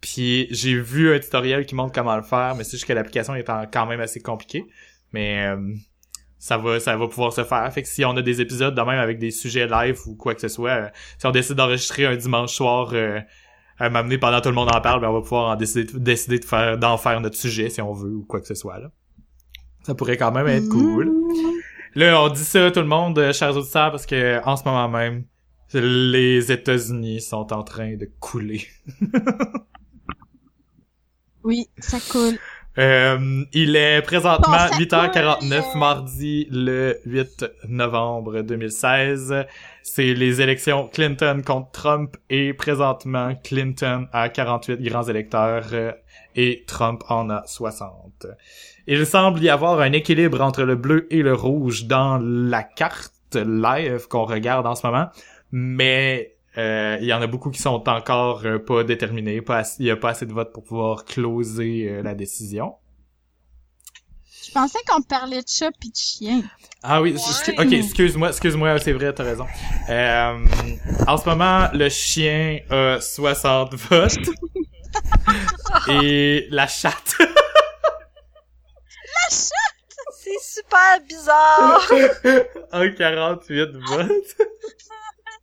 Puis 0.00 0.48
j'ai 0.50 0.78
vu 0.78 1.14
un 1.14 1.18
tutoriel 1.18 1.64
qui 1.64 1.74
montre 1.74 1.92
comment 1.92 2.16
le 2.16 2.22
faire, 2.22 2.56
mais 2.56 2.64
c'est 2.64 2.72
juste 2.72 2.86
que 2.86 2.92
l'application 2.92 3.34
est 3.36 3.48
quand 3.72 3.86
même 3.86 4.00
assez 4.00 4.20
compliquée. 4.20 4.64
Mais 5.12 5.46
euh, 5.46 5.74
ça 6.44 6.58
va 6.58 6.78
ça 6.78 6.94
va 6.94 7.08
pouvoir 7.08 7.32
se 7.32 7.42
faire. 7.42 7.72
Fait 7.72 7.80
que 7.80 7.88
si 7.88 8.04
on 8.04 8.14
a 8.18 8.20
des 8.20 8.42
épisodes 8.42 8.74
de 8.74 8.80
même 8.82 8.98
avec 8.98 9.18
des 9.18 9.30
sujets 9.30 9.66
live 9.66 9.98
ou 10.04 10.14
quoi 10.14 10.34
que 10.34 10.42
ce 10.42 10.48
soit, 10.48 10.70
euh, 10.72 10.88
si 11.16 11.26
on 11.26 11.30
décide 11.30 11.54
d'enregistrer 11.54 12.04
un 12.04 12.16
dimanche 12.16 12.52
soir 12.52 12.90
euh, 12.92 13.18
à 13.78 13.88
m'amener 13.88 14.18
pendant 14.18 14.42
tout 14.42 14.50
le 14.50 14.54
monde 14.54 14.68
en 14.70 14.82
parle, 14.82 15.00
ben 15.00 15.08
on 15.08 15.14
va 15.14 15.22
pouvoir 15.22 15.52
en 15.52 15.56
décider, 15.56 15.90
décider 15.98 16.38
de 16.38 16.44
faire 16.44 16.76
d'en 16.76 16.98
faire 16.98 17.18
notre 17.22 17.38
sujet 17.38 17.70
si 17.70 17.80
on 17.80 17.94
veut 17.94 18.16
ou 18.16 18.24
quoi 18.24 18.42
que 18.42 18.46
ce 18.46 18.54
soit 18.54 18.78
là. 18.78 18.90
Ça 19.84 19.94
pourrait 19.94 20.18
quand 20.18 20.32
même 20.32 20.46
être 20.46 20.68
cool. 20.68 21.14
Là, 21.94 22.20
on 22.20 22.28
dit 22.28 22.44
ça 22.44 22.70
tout 22.70 22.80
le 22.80 22.86
monde, 22.86 23.18
euh, 23.18 23.32
chers 23.32 23.56
auditeurs, 23.56 23.90
parce 23.90 24.04
que 24.04 24.44
en 24.44 24.56
ce 24.58 24.64
moment 24.64 24.90
même, 24.90 25.24
les 25.72 26.52
États-Unis 26.52 27.22
sont 27.22 27.54
en 27.54 27.62
train 27.62 27.96
de 27.96 28.06
couler. 28.20 28.66
Oui, 31.44 31.68
ça 31.78 31.98
coule. 32.10 32.38
Euh, 32.76 33.44
il 33.52 33.76
est 33.76 34.02
présentement 34.02 34.52
Bon, 34.52 34.88
ça 34.88 35.06
8h49, 35.06 35.62
coule. 35.70 35.78
mardi 35.78 36.48
le 36.50 36.98
8 37.06 37.44
novembre 37.68 38.42
2016. 38.42 39.46
C'est 39.82 40.14
les 40.14 40.40
élections 40.40 40.88
Clinton 40.88 41.42
contre 41.46 41.70
Trump 41.70 42.16
et 42.30 42.52
présentement 42.52 43.34
Clinton 43.44 44.08
a 44.12 44.28
48 44.28 44.82
grands 44.82 45.04
électeurs 45.04 45.66
euh, 45.72 45.92
et 46.34 46.64
Trump 46.66 47.04
en 47.08 47.30
a 47.30 47.42
60. 47.46 48.26
Il 48.86 49.06
semble 49.06 49.40
y 49.42 49.48
avoir 49.48 49.80
un 49.80 49.92
équilibre 49.92 50.40
entre 50.40 50.62
le 50.62 50.74
bleu 50.74 51.06
et 51.10 51.22
le 51.22 51.34
rouge 51.34 51.86
dans 51.86 52.18
la 52.18 52.64
carte 52.64 53.36
live 53.36 54.08
qu'on 54.08 54.24
regarde 54.24 54.66
en 54.66 54.74
ce 54.74 54.86
moment, 54.86 55.08
mais 55.52 56.33
euh, 56.58 56.96
il 57.00 57.06
y 57.06 57.12
en 57.12 57.20
a 57.22 57.26
beaucoup 57.26 57.50
qui 57.50 57.60
sont 57.60 57.82
encore 57.88 58.44
euh, 58.46 58.58
pas 58.58 58.84
déterminés, 58.84 59.40
pas 59.42 59.58
assez- 59.58 59.76
il 59.82 59.86
y 59.86 59.90
a 59.90 59.96
pas 59.96 60.10
assez 60.10 60.26
de 60.26 60.32
votes 60.32 60.52
pour 60.52 60.62
pouvoir 60.64 61.04
closer 61.04 61.88
euh, 61.88 62.02
la 62.02 62.14
décision. 62.14 62.74
Je 64.46 64.50
pensais 64.52 64.78
qu'on 64.86 65.02
parlait 65.02 65.40
de 65.42 65.48
chat 65.48 65.70
pis 65.80 65.90
de 65.90 65.96
chien. 65.96 66.42
Ah 66.82 67.00
oui, 67.02 67.14
Ouais. 67.14 67.54
ok, 67.58 67.72
excuse-moi, 67.72 68.28
excuse-moi, 68.28 68.78
c'est 68.78 68.92
vrai, 68.92 69.12
t'as 69.12 69.24
raison. 69.24 69.46
Euh, 69.88 70.44
en 71.08 71.16
ce 71.16 71.28
moment, 71.28 71.68
le 71.72 71.88
chien 71.88 72.60
a 72.70 73.00
60 73.00 73.74
votes. 73.74 74.18
et 75.88 76.46
la 76.50 76.66
chatte 76.68 77.16
C'est 79.30 80.40
super 80.40 81.00
bizarre. 81.08 81.80
a 82.72 82.88
48 82.88 83.70
votes. 83.88 84.36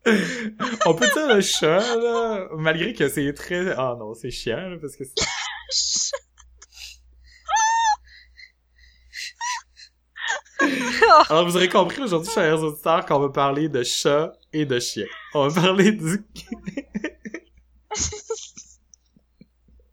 On 0.86 0.96
peut 0.96 1.08
dire 1.14 1.28
le 1.28 1.42
chat, 1.42 1.96
là, 1.98 2.48
malgré 2.58 2.94
que 2.94 3.08
c'est 3.08 3.34
très... 3.34 3.72
Ah 3.78 3.96
non, 4.00 4.14
c'est 4.14 4.32
chiant, 4.32 4.70
là, 4.70 4.78
parce 4.82 4.96
que 4.96 5.04
c'est... 5.06 5.14
Alors, 11.30 11.46
vous 11.46 11.56
aurez 11.56 11.70
compris 11.70 12.02
aujourd'hui, 12.02 12.32
chers 12.32 12.62
auditeurs, 12.62 13.06
qu'on 13.06 13.20
va 13.20 13.30
parler 13.30 13.70
de 13.70 13.84
chat 13.84 14.34
et 14.54 14.66
de 14.66 14.80
chien. 14.80 15.06
On 15.34 15.48
va 15.48 15.62
parler 15.62 15.92
du... 15.92 16.24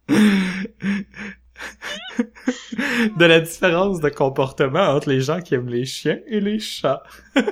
de 3.17 3.25
la 3.25 3.41
différence 3.41 4.01
de 4.01 4.09
comportement 4.09 4.89
entre 4.89 5.11
les 5.11 5.21
gens 5.21 5.41
qui 5.41 5.55
aiment 5.55 5.69
les 5.69 5.85
chiens 5.85 6.19
et 6.27 6.41
les 6.41 6.59
chats. 6.59 7.03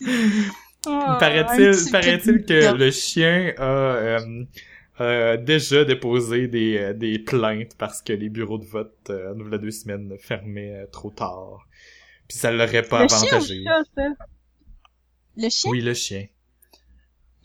Ah, 0.84 1.14
un 1.14 1.18
paraît-il, 1.18 2.44
que 2.44 2.76
le 2.76 2.90
chien 2.90 3.52
a 3.56 3.62
euh, 3.62 4.44
euh, 5.00 5.36
déjà 5.36 5.84
déposé 5.84 6.48
des, 6.48 6.76
euh, 6.76 6.92
des 6.92 7.20
plaintes 7.20 7.76
parce 7.78 8.02
que 8.02 8.12
les 8.12 8.28
bureaux 8.28 8.58
de 8.58 8.64
vote, 8.64 8.96
euh, 9.10 9.32
il 9.38 9.48
y 9.52 9.54
a 9.54 9.58
deux 9.58 9.70
semaines, 9.70 10.12
fermaient 10.18 10.88
trop 10.90 11.10
tard. 11.12 11.68
Puis 12.26 12.36
ça 12.36 12.50
l'aurait 12.50 12.82
pas 12.82 13.02
Le 13.04 13.08
chien 13.08 13.18
ou 13.20 13.26
avantagé. 13.26 13.62
ça? 13.64 14.08
Le 15.36 15.48
chien? 15.48 15.70
Oui, 15.70 15.80
le 15.82 15.94
chien. 15.94 16.26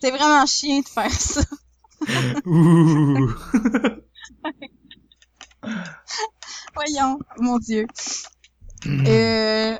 C'est 0.01 0.09
vraiment 0.09 0.43
chien 0.47 0.80
de 0.80 0.88
faire 0.88 1.11
ça. 1.11 1.41
Ouh. 2.45 3.34
Voyons, 6.74 7.19
mon 7.39 7.59
dieu. 7.59 7.86
Hmm. 8.86 9.05
Euh, 9.07 9.78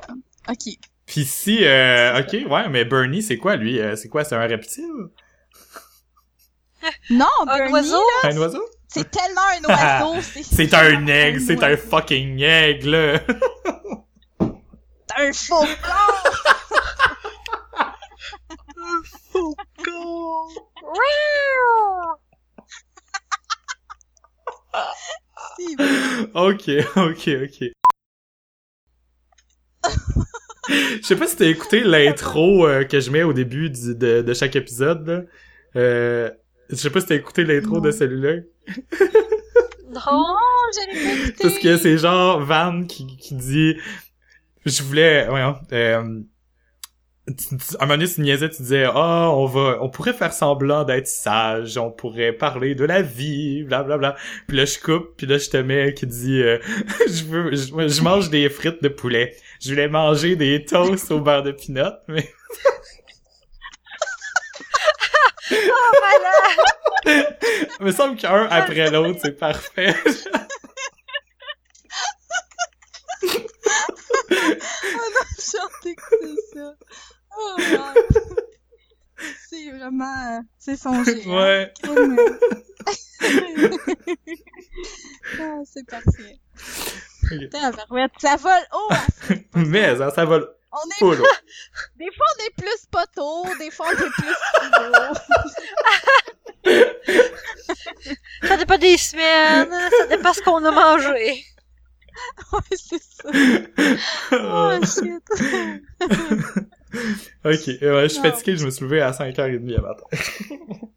ok. 0.48 0.78
Puis 1.08 1.24
si, 1.24 1.64
euh, 1.64 2.20
ok, 2.20 2.50
ouais, 2.50 2.68
mais 2.68 2.84
Bernie, 2.84 3.22
c'est 3.22 3.38
quoi 3.38 3.56
lui? 3.56 3.80
Euh, 3.80 3.96
c'est 3.96 4.10
quoi, 4.10 4.24
c'est 4.24 4.34
un 4.36 4.46
reptile? 4.46 4.84
Non, 7.08 7.24
Un 7.40 7.46
Bernie, 7.46 7.72
oiseau? 7.72 8.02
Un 8.24 8.36
oiseau? 8.36 8.64
c'est 8.88 9.10
tellement 9.10 9.40
un 9.40 9.64
oiseau. 9.74 10.20
c'est 10.20 10.42
C'est 10.44 10.74
un 10.74 11.06
aigle, 11.06 11.40
c'est 11.40 11.64
un 11.64 11.76
fucking 11.78 12.40
aigle! 12.40 13.20
Un 15.16 15.32
faucon. 15.32 15.66
C'est 25.56 25.74
vrai. 25.76 26.30
ok, 26.34 26.70
ok, 26.96 27.28
ok. 27.44 27.77
Je 31.00 31.06
sais 31.06 31.16
pas 31.16 31.26
si 31.26 31.36
t'as 31.36 31.46
écouté 31.46 31.80
l'intro 31.80 32.66
euh, 32.66 32.84
que 32.84 33.00
je 33.00 33.10
mets 33.10 33.22
au 33.22 33.32
début 33.32 33.70
du- 33.70 33.94
de, 33.94 34.22
de 34.22 34.34
chaque 34.34 34.56
épisode, 34.56 35.06
là. 35.06 35.22
Euh, 35.76 36.30
je 36.70 36.76
sais 36.76 36.90
pas 36.90 37.00
si 37.00 37.06
t'as 37.06 37.14
écouté 37.14 37.44
l'intro 37.44 37.80
de 37.80 37.90
celui-là. 37.90 38.36
Non. 39.90 40.00
Non, 40.06 40.36
j'allais 40.74 41.00
pas 41.02 41.12
écouter. 41.14 41.42
Parce 41.42 41.58
que 41.58 41.76
c'est 41.78 41.98
genre 41.98 42.40
Van 42.40 42.84
qui, 42.84 43.16
qui 43.16 43.34
dit... 43.34 43.76
Je 44.66 44.82
voulais... 44.82 45.26
Voyons, 45.28 45.56
euh, 45.72 46.20
à 47.28 47.84
un 47.84 47.86
moment 47.86 47.98
donné, 47.98 48.08
tu 48.10 48.20
niaisais, 48.20 48.48
tu 48.48 48.62
disais, 48.62 48.84
ah, 48.84 49.30
on 49.32 49.46
va, 49.46 49.78
on 49.80 49.88
pourrait 49.88 50.12
faire 50.12 50.32
semblant 50.32 50.84
d'être 50.84 51.06
sage, 51.06 51.76
on 51.76 51.90
pourrait 51.90 52.32
parler 52.32 52.74
de 52.74 52.84
la 52.84 53.02
vie, 53.02 53.62
bla 53.64 53.82
bla 53.82 53.98
bla. 53.98 54.16
Puis 54.46 54.56
là, 54.56 54.64
je 54.64 54.78
coupe, 54.78 55.16
puis 55.16 55.26
là, 55.26 55.38
je 55.38 55.50
te 55.50 55.56
mets 55.56 55.94
qui 55.94 56.06
dit, 56.06 56.42
euh, 56.42 56.58
je 57.08 57.24
veux, 57.24 57.50
je, 57.52 57.88
je 57.88 58.02
mange 58.02 58.30
des 58.30 58.48
frites 58.48 58.82
de 58.82 58.88
poulet. 58.88 59.36
Je 59.60 59.70
voulais 59.70 59.88
manger 59.88 60.36
des 60.36 60.64
toasts 60.64 61.10
au 61.10 61.20
beurre 61.20 61.42
de 61.42 61.52
pinot, 61.52 61.92
mais 62.08 62.30
Oh, 65.50 65.92
malade! 67.06 67.38
il 67.80 67.86
me 67.86 67.92
semble 67.92 68.16
qu'un 68.16 68.46
après 68.50 68.90
l'autre, 68.90 69.18
c'est 69.22 69.38
parfait. 69.38 69.94
J'ai 75.38 75.58
hâte 75.58 75.70
d'écouter 75.82 76.34
ça. 76.52 76.74
Oh, 77.40 77.56
wow. 77.58 77.94
C'est 79.48 79.70
vraiment... 79.70 80.38
euh, 80.38 80.40
C'est 80.58 80.76
songé. 80.76 81.22
hein. 81.26 81.36
ouais. 81.36 81.72
Crime. 81.82 82.16
ah, 85.40 85.58
c'est 85.64 85.86
parfait. 85.86 86.38
Ok. 87.30 87.50
Tabarouette, 87.50 88.12
ça 88.18 88.36
vole 88.36 88.66
haut. 88.72 88.88
hein. 89.30 89.36
Mais 89.54 89.96
ça, 89.96 90.10
ça 90.10 90.24
va 90.24 90.36
On 90.36 90.90
est... 90.90 90.98
full. 90.98 91.16
Des 91.96 92.08
fois, 92.16 92.26
on 92.38 92.44
est 92.44 92.54
plus 92.56 92.86
poteau, 92.90 93.46
des 93.58 93.70
fois, 93.70 93.86
on 93.88 93.92
est 93.92 94.10
plus. 94.10 94.36
Ça 98.48 98.56
dépend 98.56 98.78
des 98.78 98.96
semaines, 98.98 99.70
ça 99.98 100.06
dépend 100.06 100.32
ce 100.32 100.40
qu'on 100.42 100.64
a 100.64 100.70
mangé. 100.70 101.44
ouais, 102.52 102.76
c'est 102.76 103.02
ça. 103.02 103.30
Oh, 104.32 104.78
shit. 104.84 105.24
Ok, 107.44 107.82
euh, 107.82 107.96
ouais, 107.96 108.02
je 108.04 108.08
suis 108.08 108.22
fatigué, 108.22 108.56
je 108.56 108.64
me 108.64 108.70
suis 108.70 108.84
levé 108.84 109.00
à 109.00 109.10
5h30 109.12 109.78
à 109.78 109.80
matin. 109.80 110.04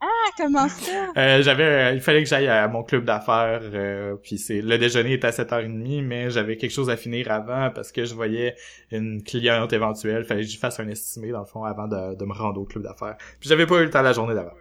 Ah, 0.00 0.30
comment 0.36 0.68
ça? 0.68 1.12
Euh, 1.16 1.42
j'avais, 1.42 1.64
euh, 1.64 1.92
il 1.92 2.00
fallait 2.00 2.22
que 2.22 2.28
j'aille 2.28 2.46
à 2.46 2.68
mon 2.68 2.84
club 2.84 3.04
d'affaires, 3.04 3.60
euh, 3.64 4.14
puis 4.22 4.38
c'est 4.38 4.60
le 4.60 4.78
déjeuner 4.78 5.14
est 5.14 5.24
à 5.24 5.30
7h30, 5.30 6.02
mais 6.02 6.30
j'avais 6.30 6.56
quelque 6.56 6.70
chose 6.70 6.88
à 6.88 6.96
finir 6.96 7.32
avant 7.32 7.70
parce 7.74 7.90
que 7.90 8.04
je 8.04 8.14
voyais 8.14 8.54
une 8.92 9.24
cliente 9.24 9.72
éventuelle, 9.72 10.24
fallait 10.24 10.42
que 10.42 10.48
je 10.48 10.58
fasse 10.58 10.78
un 10.78 10.88
estimé 10.88 11.30
dans 11.30 11.40
le 11.40 11.46
fond 11.46 11.64
avant 11.64 11.88
de, 11.88 12.14
de 12.14 12.24
me 12.24 12.32
rendre 12.32 12.60
au 12.60 12.64
club 12.64 12.84
d'affaires. 12.84 13.16
Puis 13.40 13.48
j'avais 13.48 13.66
pas 13.66 13.80
eu 13.80 13.84
le 13.84 13.90
temps 13.90 14.02
la 14.02 14.12
journée 14.12 14.34
d'avant. 14.34 14.52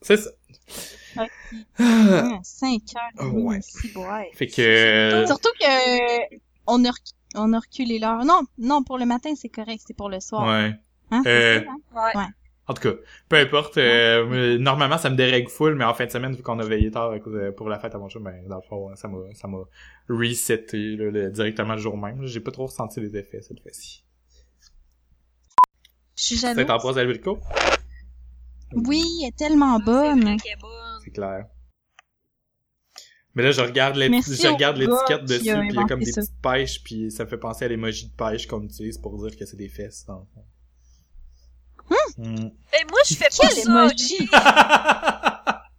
C'est 0.00 0.16
ça. 0.16 0.30
Ok. 1.16 1.28
Ah, 1.78 2.38
5 2.42 2.80
heures. 2.96 3.24
Oh, 3.32 3.50
ouais. 3.50 3.60
fait 4.34 4.46
que 4.48 4.62
euh, 4.62 5.26
Surtout 5.26 5.50
que 5.60 6.36
on 6.66 6.84
a, 6.84 6.90
on 7.34 7.52
a 7.52 7.58
reculé 7.58 7.98
l'heure. 7.98 8.24
Non, 8.24 8.42
non, 8.58 8.82
pour 8.82 8.98
le 8.98 9.06
matin, 9.06 9.34
c'est 9.36 9.48
correct, 9.48 9.82
c'est 9.86 9.96
pour 9.96 10.08
le 10.08 10.20
soir. 10.20 10.46
ouais. 10.46 10.74
Hein, 11.10 11.22
c'est 11.24 11.30
Euh, 11.30 11.64
ça, 11.64 11.70
hein? 11.70 12.10
Ouais. 12.14 12.24
En 12.68 12.74
tout 12.74 12.82
cas, 12.82 12.94
peu 13.28 13.36
importe. 13.36 13.76
euh, 13.76 14.24
euh, 14.30 14.58
normalement, 14.58 14.96
ça 14.96 15.10
me 15.10 15.16
dérègle 15.16 15.50
full, 15.50 15.74
mais 15.74 15.84
en 15.84 15.94
fin 15.94 16.06
de 16.06 16.10
semaine, 16.10 16.34
vu 16.34 16.42
qu'on 16.42 16.58
a 16.60 16.64
veillé 16.64 16.90
tard 16.90 17.10
de- 17.10 17.50
pour 17.50 17.68
la 17.68 17.78
fête 17.78 17.94
à 17.94 17.98
mon 17.98 18.08
chum, 18.08 18.22
ben, 18.22 18.46
dans 18.48 18.56
le 18.56 18.62
fond, 18.62 18.94
ça 18.94 19.08
m'a, 19.08 19.18
ça 19.34 19.48
m'a 19.48 19.58
reseté 20.08 20.96
là, 20.96 21.10
le- 21.10 21.30
directement 21.30 21.74
le 21.74 21.80
jour 21.80 21.96
même. 21.98 22.24
J'ai 22.24 22.40
pas 22.40 22.52
trop 22.52 22.66
ressenti 22.66 23.00
les 23.00 23.16
effets 23.16 23.42
cette 23.42 23.60
fois-ci. 23.60 24.04
Je 26.16 26.22
suis 26.22 26.36
C'est 26.36 26.54
jalouse. 26.54 26.70
en 26.70 26.78
pause 26.78 26.98
Albrico? 26.98 27.40
Oui, 28.74 29.02
elle 29.22 29.28
est 29.28 29.36
tellement 29.36 29.78
C'est 29.78 29.84
bonne. 29.84 30.36
C'est 31.04 31.10
clair. 31.10 31.46
Mais 33.34 33.42
là, 33.42 33.50
je 33.50 33.60
regarde 33.60 33.96
je 33.96 34.52
regarde 34.52 34.76
l'étiquette 34.76 35.24
dessus, 35.24 35.44
puis 35.58 35.68
il 35.70 35.74
y 35.74 35.78
a 35.78 35.84
comme 35.84 36.00
des 36.00 36.12
ça. 36.12 36.20
petites 36.20 36.40
pêches, 36.42 36.82
puis 36.82 37.10
ça 37.10 37.24
me 37.24 37.28
fait 37.30 37.38
penser 37.38 37.64
à 37.64 37.68
l'emoji 37.68 38.08
de 38.08 38.12
pêche 38.12 38.46
qu'on 38.46 38.62
utilise 38.62 38.98
pour 38.98 39.18
dire 39.22 39.36
que 39.36 39.46
c'est 39.46 39.56
des 39.56 39.68
fesses, 39.68 40.04
dans 40.06 40.18
le 40.18 40.26
fond. 40.34 40.44
Hmm. 42.18 42.34
Ben, 42.36 42.84
moi, 42.90 43.00
je 43.06 43.14
fais 43.14 43.24
pas 43.24 43.48
ça. 43.50 43.88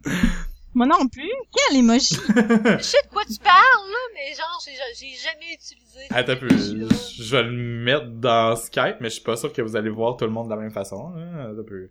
Moi 0.75 0.87
non 0.87 1.07
plus. 1.07 1.29
Quel 1.51 1.77
emoji? 1.77 2.15
Je 2.27 2.83
sais 2.83 2.97
de 3.03 3.09
quoi 3.11 3.23
tu 3.25 3.37
parles, 3.37 3.89
là, 3.89 3.97
mais 4.15 4.33
genre, 4.35 4.59
j'ai, 4.65 5.13
jamais 5.15 5.53
utilisé. 5.53 6.07
Attends 6.09 6.31
un 6.31 6.35
peu, 6.35 6.49
je 6.49 7.23
je 7.23 7.35
vais 7.35 7.43
le 7.43 7.51
mettre 7.51 8.07
dans 8.07 8.55
Skype, 8.55 8.95
mais 8.99 9.09
je 9.09 9.15
suis 9.15 9.23
pas 9.23 9.35
sûr 9.35 9.53
que 9.53 9.61
vous 9.61 9.75
allez 9.75 9.91
voir 9.91 10.17
tout 10.17 10.25
le 10.25 10.31
monde 10.31 10.49
de 10.49 10.55
la 10.55 10.59
même 10.59 10.71
façon. 10.71 11.13
Hein? 11.15 11.51
Attends 11.51 11.59
un 11.59 11.63
peu. 11.63 11.89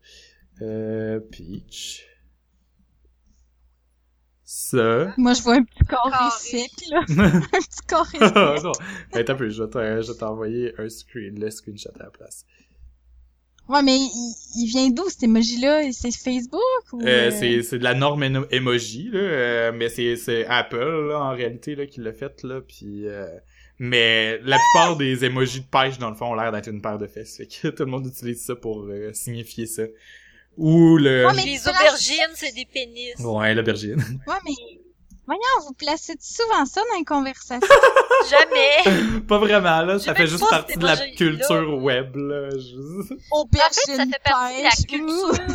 Euh, 0.63 1.21
Peach. 1.31 2.05
Ça. 4.55 5.15
Moi, 5.17 5.33
je 5.33 5.41
vois 5.41 5.55
un 5.55 5.65
petit 5.65 6.47
sec, 6.51 6.71
là. 6.91 7.01
un 7.09 7.41
petit 7.41 7.81
carré 7.89 8.19
sec. 8.19 8.35
non. 8.63 8.73
Attends 9.15 9.33
un 9.33 9.37
peu, 9.37 9.49
je 9.49 9.63
vais 9.63 10.19
t'envoyer 10.19 10.75
un 10.77 10.91
screen, 10.91 11.41
le 11.41 11.49
screenshot 11.49 11.89
à 11.99 12.03
la 12.03 12.11
place. 12.11 12.45
Ouais, 13.71 13.83
mais 13.83 13.97
il, 13.97 14.35
il 14.57 14.67
vient 14.67 14.91
d'où, 14.91 15.09
cet 15.09 15.23
emoji-là? 15.23 15.91
C'est 15.93 16.15
Facebook 16.15 16.61
ou... 16.93 17.01
Euh, 17.01 17.07
euh, 17.07 17.31
c'est 17.31 17.63
c'est 17.63 17.79
de 17.79 17.85
la 17.85 17.95
norme 17.95 18.45
emoji 18.51 19.09
là, 19.11 19.21
euh, 19.21 19.73
mais 19.75 19.89
c'est 19.89 20.17
c'est 20.17 20.45
Apple 20.45 21.09
là, 21.09 21.21
en 21.21 21.31
réalité 21.31 21.75
là 21.75 21.87
qui 21.87 22.01
l'a 22.01 22.13
fait 22.13 22.43
là, 22.43 22.61
puis 22.61 23.07
euh, 23.07 23.27
mais 23.79 24.39
la 24.43 24.59
plupart 24.59 24.97
des 24.99 25.25
emojis 25.25 25.61
de 25.61 25.67
pêche 25.67 25.99
dans 25.99 26.11
le 26.11 26.15
fond 26.15 26.33
ont 26.33 26.35
l'air 26.35 26.53
d'être 26.53 26.69
une 26.69 26.83
paire 26.83 26.99
de 26.99 27.07
fesses, 27.07 27.39
fait 27.39 27.47
que 27.47 27.69
tout 27.69 27.85
le 27.85 27.91
monde 27.91 28.07
utilise 28.07 28.45
ça 28.45 28.55
pour 28.55 28.83
euh, 28.83 29.13
signifier 29.15 29.65
ça. 29.65 29.85
Ou 30.59 30.97
le 30.99 31.27
Ouais, 31.27 31.33
mais- 31.35 31.45
Les 31.45 31.67
aubergines, 31.69 32.33
c'est 32.35 32.53
des 32.53 32.65
pénis. 32.67 33.15
ouais 33.19 33.55
l'aubergine. 33.55 33.97
Ouais, 34.27 34.35
mais... 34.45 34.53
Voyons, 35.25 35.41
vous 35.69 35.73
placez 35.75 36.15
souvent 36.21 36.67
ça 36.67 36.81
dans 36.93 36.99
les 36.99 37.05
conversations? 37.05 37.61
Jamais. 38.29 39.21
pas 39.29 39.39
vraiment 39.39 39.81
là, 39.83 39.99
ça 40.01 40.15
fait 40.17 40.27
juste 40.27 40.49
partie 40.51 40.77
de 40.77 40.85
la 40.85 40.97
culture 40.97 41.79
web 41.81 42.17
là. 42.17 42.51
je- 42.51 43.15
Aubergine 43.31 43.71
En 43.89 43.97
fait, 43.97 43.97
ça 43.97 44.05
fait 44.07 44.23
partie 44.25 44.59
de 44.59 44.65
la 44.65 44.71
culture. 44.89 45.47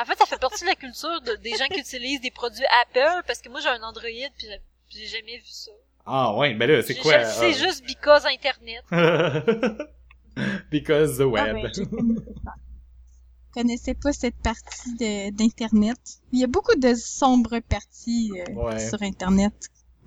En 0.00 0.04
fait, 0.06 0.18
ça 0.18 0.26
fait 0.26 0.40
partie 0.40 0.62
de 0.64 0.68
la 0.70 0.74
culture 0.76 1.20
de, 1.26 1.34
des 1.42 1.50
gens 1.56 1.66
qui 1.66 1.80
utilisent 1.80 2.22
des 2.22 2.30
produits 2.30 2.64
Apple, 2.82 3.22
parce 3.26 3.40
que 3.40 3.50
moi, 3.50 3.60
j'ai 3.60 3.68
un 3.68 3.82
Android, 3.82 4.02
puis 4.38 4.46
j'ai- 4.88 5.06
jamais 5.06 5.36
vu 5.36 5.44
ça. 5.50 5.70
Ah 6.06 6.34
ouais, 6.34 6.54
ben 6.54 6.68
là 6.70 6.82
c'est 6.82 6.94
quoi 6.96 7.22
sais 7.24 7.52
ah? 7.54 7.64
juste 7.66 7.84
because 7.86 8.24
Internet. 8.24 8.82
Because 10.70 11.16
the 11.18 11.22
Ah, 11.22 11.26
web. 11.26 11.56
ben, 11.62 11.70
connaissais 13.56 13.94
pas 13.94 14.12
cette 14.12 14.36
partie 14.36 14.94
de- 14.96 15.30
d'Internet. 15.30 15.98
Il 16.32 16.40
y 16.40 16.44
a 16.44 16.46
beaucoup 16.46 16.74
de 16.76 16.94
sombres 16.94 17.58
parties 17.68 18.32
euh, 18.36 18.52
Ouais. 18.54 18.88
sur 18.88 19.02
Internet 19.02 19.54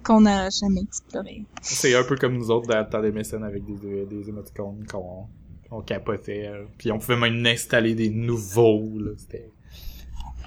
qu'on 0.03 0.21
n'a 0.21 0.49
jamais 0.49 0.81
explorées. 0.81 1.43
C'est 1.61 1.95
un 1.95 2.03
peu 2.03 2.15
comme 2.15 2.37
nous 2.37 2.51
autres 2.51 2.67
dans, 2.67 2.87
dans 2.89 2.99
les 2.99 3.11
mécènes 3.11 3.43
avec 3.43 3.65
des, 3.65 3.73
des, 3.73 4.05
des 4.05 4.29
émoticônes 4.29 4.85
qu'on 4.89 5.27
qu'on 5.69 5.81
capotait. 5.81 6.47
euh, 6.47 6.65
Puis 6.79 6.91
on 6.91 6.97
pouvait 6.97 7.15
même 7.17 7.45
installer 7.45 7.93
des 7.93 8.09
nouveaux. 8.09 8.89
Là, 8.97 9.11
c'était... 9.17 9.51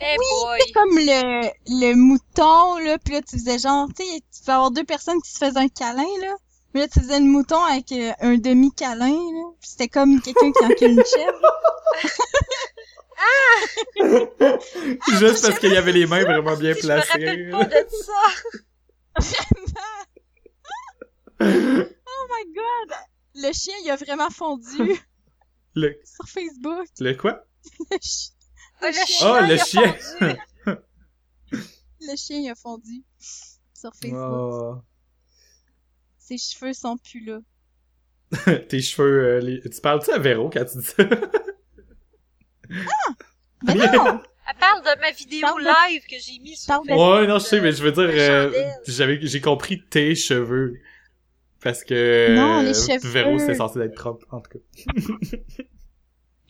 Eh 0.00 0.16
boy. 0.16 0.58
C'est 0.66 0.72
comme 0.72 0.96
le, 0.96 1.48
le 1.68 1.94
mouton, 1.94 2.78
là, 2.84 2.98
pis 2.98 3.12
là, 3.12 3.20
tu 3.22 3.38
faisais 3.38 3.58
genre, 3.60 3.86
tu 3.96 4.02
sais, 4.04 4.20
tu 4.20 4.42
peux 4.44 4.50
avoir 4.52 4.72
deux 4.72 4.82
personnes 4.82 5.20
qui 5.22 5.30
se 5.30 5.38
faisaient 5.38 5.60
un 5.60 5.68
câlin, 5.68 6.02
là. 6.22 6.34
Mais 6.74 6.80
là, 6.80 6.88
tu 6.88 6.98
faisais 6.98 7.20
le 7.20 7.26
mouton 7.26 7.62
avec 7.62 7.92
euh, 7.92 8.10
un 8.20 8.36
demi-câlin, 8.36 9.10
là. 9.12 9.44
Pis 9.60 9.68
c'était 9.70 9.86
comme 9.88 10.20
quelqu'un 10.20 10.50
qui 10.50 10.64
encule 10.64 10.90
une 10.98 11.04
chèvre. 11.04 11.40
Juste 15.18 15.42
parce 15.46 15.58
qu'il 15.58 15.72
y 15.72 15.76
avait 15.76 15.92
les 15.92 16.06
mains 16.06 16.22
vraiment 16.22 16.56
bien 16.56 16.74
Si 16.74 16.82
je 16.82 16.86
me 16.88 16.92
rappelle 16.94 17.50
placées. 17.50 17.70
pas 17.70 17.82
de 17.82 17.88
ça. 17.90 18.22
Oh 21.40 22.26
my 22.30 22.52
god! 22.54 22.96
Le 23.34 23.52
chien, 23.52 23.74
il 23.84 23.90
a 23.90 23.96
vraiment 23.96 24.30
fondu 24.30 25.00
Le, 25.74 25.98
sur 26.04 26.28
Facebook. 26.28 26.86
le 27.00 27.14
quoi? 27.14 27.44
Le, 27.90 27.96
chi- 28.00 28.30
Ah, 28.80 28.86
le 28.88 28.92
chien. 28.92 29.26
Oh, 29.28 29.40
le 29.40 29.46
il 29.46 29.52
a 29.60 29.64
chien. 29.64 29.92
fondu. 29.92 30.36
le 32.00 32.16
chien, 32.16 32.38
il 32.38 32.50
a 32.50 32.54
fondu 32.54 33.02
sur 33.74 33.90
Facebook. 33.94 34.20
Oh. 34.20 34.74
Ses 36.18 36.38
cheveux 36.38 36.72
sont 36.72 36.96
plus 36.98 37.24
là. 37.24 37.38
Tes 38.68 38.80
cheveux... 38.80 39.24
euh, 39.36 39.40
les- 39.40 39.60
Tu 39.68 39.80
parles-tu 39.80 40.10
à 40.12 40.18
Véro 40.18 40.48
quand 40.50 40.64
tu 40.64 40.78
dis 40.78 40.84
ça? 40.84 41.04
Mais 43.64 43.74
non! 43.74 44.20
Elle 44.48 44.56
parle 44.58 44.82
de 44.82 45.00
ma 45.00 45.10
vidéo 45.12 45.40
Parle 45.42 45.62
de- 45.62 45.92
live 45.92 46.02
que 46.02 46.16
j'ai 46.18 46.38
mis 46.40 46.56
sur 46.56 46.80
de- 46.82 46.88
Facebook. 46.88 47.14
Ouais, 47.20 47.26
non, 47.28 47.38
je 47.38 47.44
sais, 47.44 47.60
mais 47.60 47.72
je 47.72 47.82
veux 47.82 47.92
dire, 47.92 48.10
euh, 48.12 48.50
j'avais, 48.86 49.18
j'ai 49.22 49.40
compris 49.40 49.82
tes 49.88 50.14
cheveux. 50.14 50.80
Parce 51.62 51.84
que... 51.84 52.34
Non, 52.34 52.60
les 52.62 52.70
euh, 52.70 52.98
cheveux. 52.98 53.08
Véro, 53.08 53.38
c'est 53.38 53.54
censé 53.54 53.78
être 53.80 53.94
Trump, 53.94 54.20
en 54.32 54.40
tout 54.40 54.50
cas. 54.50 54.58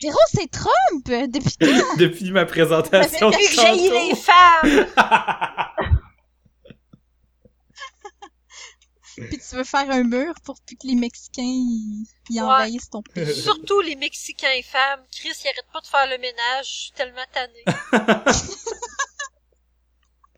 Véro, 0.02 0.18
c'est 0.32 0.50
Trump! 0.50 1.04
Depuis 1.06 1.56
quand? 1.60 1.96
Depuis 1.98 2.32
ma 2.32 2.44
présentation 2.46 3.30
Depuis 3.30 3.44
que 3.44 3.50
j'ai 3.50 3.56
tantôt. 3.56 4.08
les 4.08 4.14
femmes! 4.16 4.86
Puis 9.16 9.38
tu 9.38 9.56
veux 9.56 9.64
faire 9.64 9.90
un 9.90 10.04
mur 10.04 10.34
pour 10.44 10.60
plus 10.66 10.76
que 10.76 10.86
les 10.86 10.94
Mexicains 10.94 11.42
ils, 11.42 12.04
ils 12.30 12.40
Ouais. 12.40 12.46
envahissent 12.46 12.90
ton 12.90 13.02
pays. 13.02 13.34
Surtout 13.42 13.80
les 13.80 13.96
Mexicains 13.96 14.52
et 14.56 14.62
femmes. 14.62 15.00
Chris, 15.10 15.30
il 15.44 15.48
arrête 15.48 15.66
pas 15.72 15.80
de 15.80 15.86
faire 15.86 16.06
le 16.08 16.18
ménage. 16.18 16.64
Je 16.66 16.80
suis 16.82 16.92
tellement 16.92 17.26
tannée. 17.32 17.64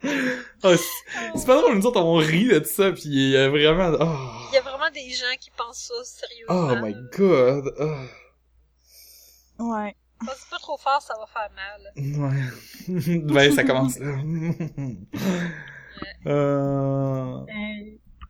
Oh, 0.62 0.74
c'est 0.76 1.38
c'est 1.38 1.46
pas 1.46 1.60
drôle, 1.62 1.76
nous 1.78 1.86
autres, 1.86 2.00
on 2.00 2.16
rit 2.16 2.48
de 2.48 2.62
ça, 2.64 2.92
pis 2.92 3.02
il 3.08 3.30
y 3.30 3.36
a 3.38 3.48
vraiment... 3.48 3.90
Oh, 3.98 4.48
Il 4.50 4.54
y 4.54 4.58
a 4.58 4.60
vraiment 4.60 4.90
des 4.90 5.08
gens 5.10 5.34
qui 5.40 5.50
pensent 5.50 5.90
ça, 5.90 6.04
sérieusement. 6.04 6.68
oh 6.72 6.76
my 6.86 6.94
god. 7.16 7.74
Oh. 9.58 9.64
Ouais. 9.72 9.96
Pense 10.20 10.44
pas 10.50 10.58
trop 10.58 10.76
fort, 10.76 11.00
ça 11.00 11.14
va 11.18 11.26
faire 11.26 11.50
mal. 11.54 11.92
Ouais. 11.96 13.18
ben, 13.22 13.54
ça 13.54 13.64
commence 13.64 13.98
là. 13.98 14.14
euh... 16.26 16.26
Euh, 16.26 17.44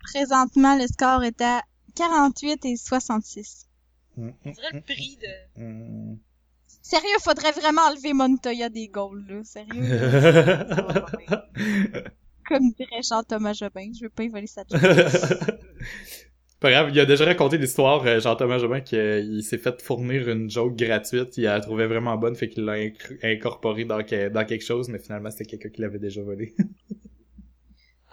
présentement, 0.04 0.76
le 0.78 0.86
score 0.86 1.24
est 1.24 1.40
à 1.40 1.62
48 1.96 2.64
et 2.64 2.76
66. 2.76 3.68
On 4.16 4.32
dirait 4.44 4.68
le 4.72 4.80
prix 4.80 5.18
de... 5.20 5.62
Mm. 5.62 6.16
Sérieux, 6.82 7.18
faudrait 7.20 7.52
vraiment 7.52 7.82
enlever 7.82 8.12
Montoya 8.12 8.68
des 8.68 8.88
goals, 8.88 9.24
là. 9.28 9.42
Sérieux. 9.44 9.82
Comme 12.48 12.70
dirait 12.72 13.02
Jean-Thomas 13.08 13.54
Jobin. 13.54 13.90
Je 13.98 14.04
veux 14.04 14.10
pas 14.10 14.24
y 14.24 14.28
voler 14.28 14.46
sa. 14.46 14.64
Pas 16.60 16.70
grave, 16.70 16.90
il 16.92 17.00
a 17.00 17.04
déjà 17.04 17.24
raconté 17.26 17.58
l'histoire, 17.58 18.06
euh, 18.06 18.20
Jean-Thomas 18.20 18.58
Jobin, 18.58 18.80
qu'il 18.80 19.42
s'est 19.42 19.58
fait 19.58 19.82
fournir 19.82 20.28
une 20.30 20.48
joke 20.48 20.76
gratuite, 20.76 21.36
il 21.36 21.44
la 21.44 21.60
trouvait 21.60 21.86
vraiment 21.86 22.16
bonne, 22.16 22.34
fait 22.36 22.48
qu'il 22.48 22.64
l'a 22.64 22.76
inc- 22.76 23.18
incorporée 23.22 23.84
dans, 23.84 24.02
que- 24.02 24.30
dans 24.30 24.46
quelque 24.46 24.64
chose, 24.64 24.88
mais 24.88 24.98
finalement 24.98 25.30
c'était 25.30 25.44
quelqu'un 25.44 25.68
qui 25.68 25.82
l'avait 25.82 25.98
déjà 25.98 26.22
volé. 26.22 26.54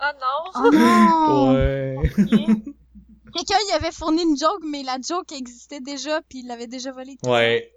Ah 0.04 0.14
non! 0.20 0.52
Oh 0.56 0.72
non! 0.74 1.54
ouais. 1.54 1.96
Quelqu'un 3.34 3.58
y 3.70 3.74
avait 3.74 3.92
fourni 3.92 4.24
une 4.24 4.36
joke, 4.36 4.64
mais 4.68 4.82
la 4.82 4.98
joke 5.00 5.32
existait 5.32 5.80
déjà, 5.80 6.22
puis 6.28 6.40
il 6.40 6.48
l'avait 6.48 6.66
déjà 6.66 6.92
volée. 6.92 7.18
Ouais. 7.24 7.72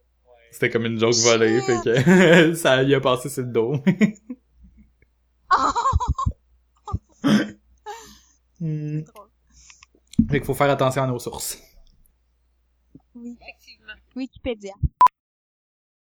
C'était 0.51 0.71
comme 0.71 0.87
une 0.87 0.99
joke 0.99 1.15
volée, 1.17 1.61
fait 1.61 1.81
que 1.85 2.55
ça 2.55 2.83
lui 2.83 2.95
a 2.95 3.01
passé 3.01 3.29
sur 3.29 3.43
le 3.43 3.53
dos. 3.53 3.77
Hmm. 8.61 9.03
drôle. 9.03 9.29
Fait 10.31 10.39
qu'il 10.39 10.45
faut 10.47 10.55
faire 10.55 10.71
attention 10.71 11.03
à 11.03 11.07
nos 11.07 11.19
sources. 11.19 11.59
Oui. 13.15 13.37
Effectivement. 13.43 13.93
Wikipédia. 14.17 14.73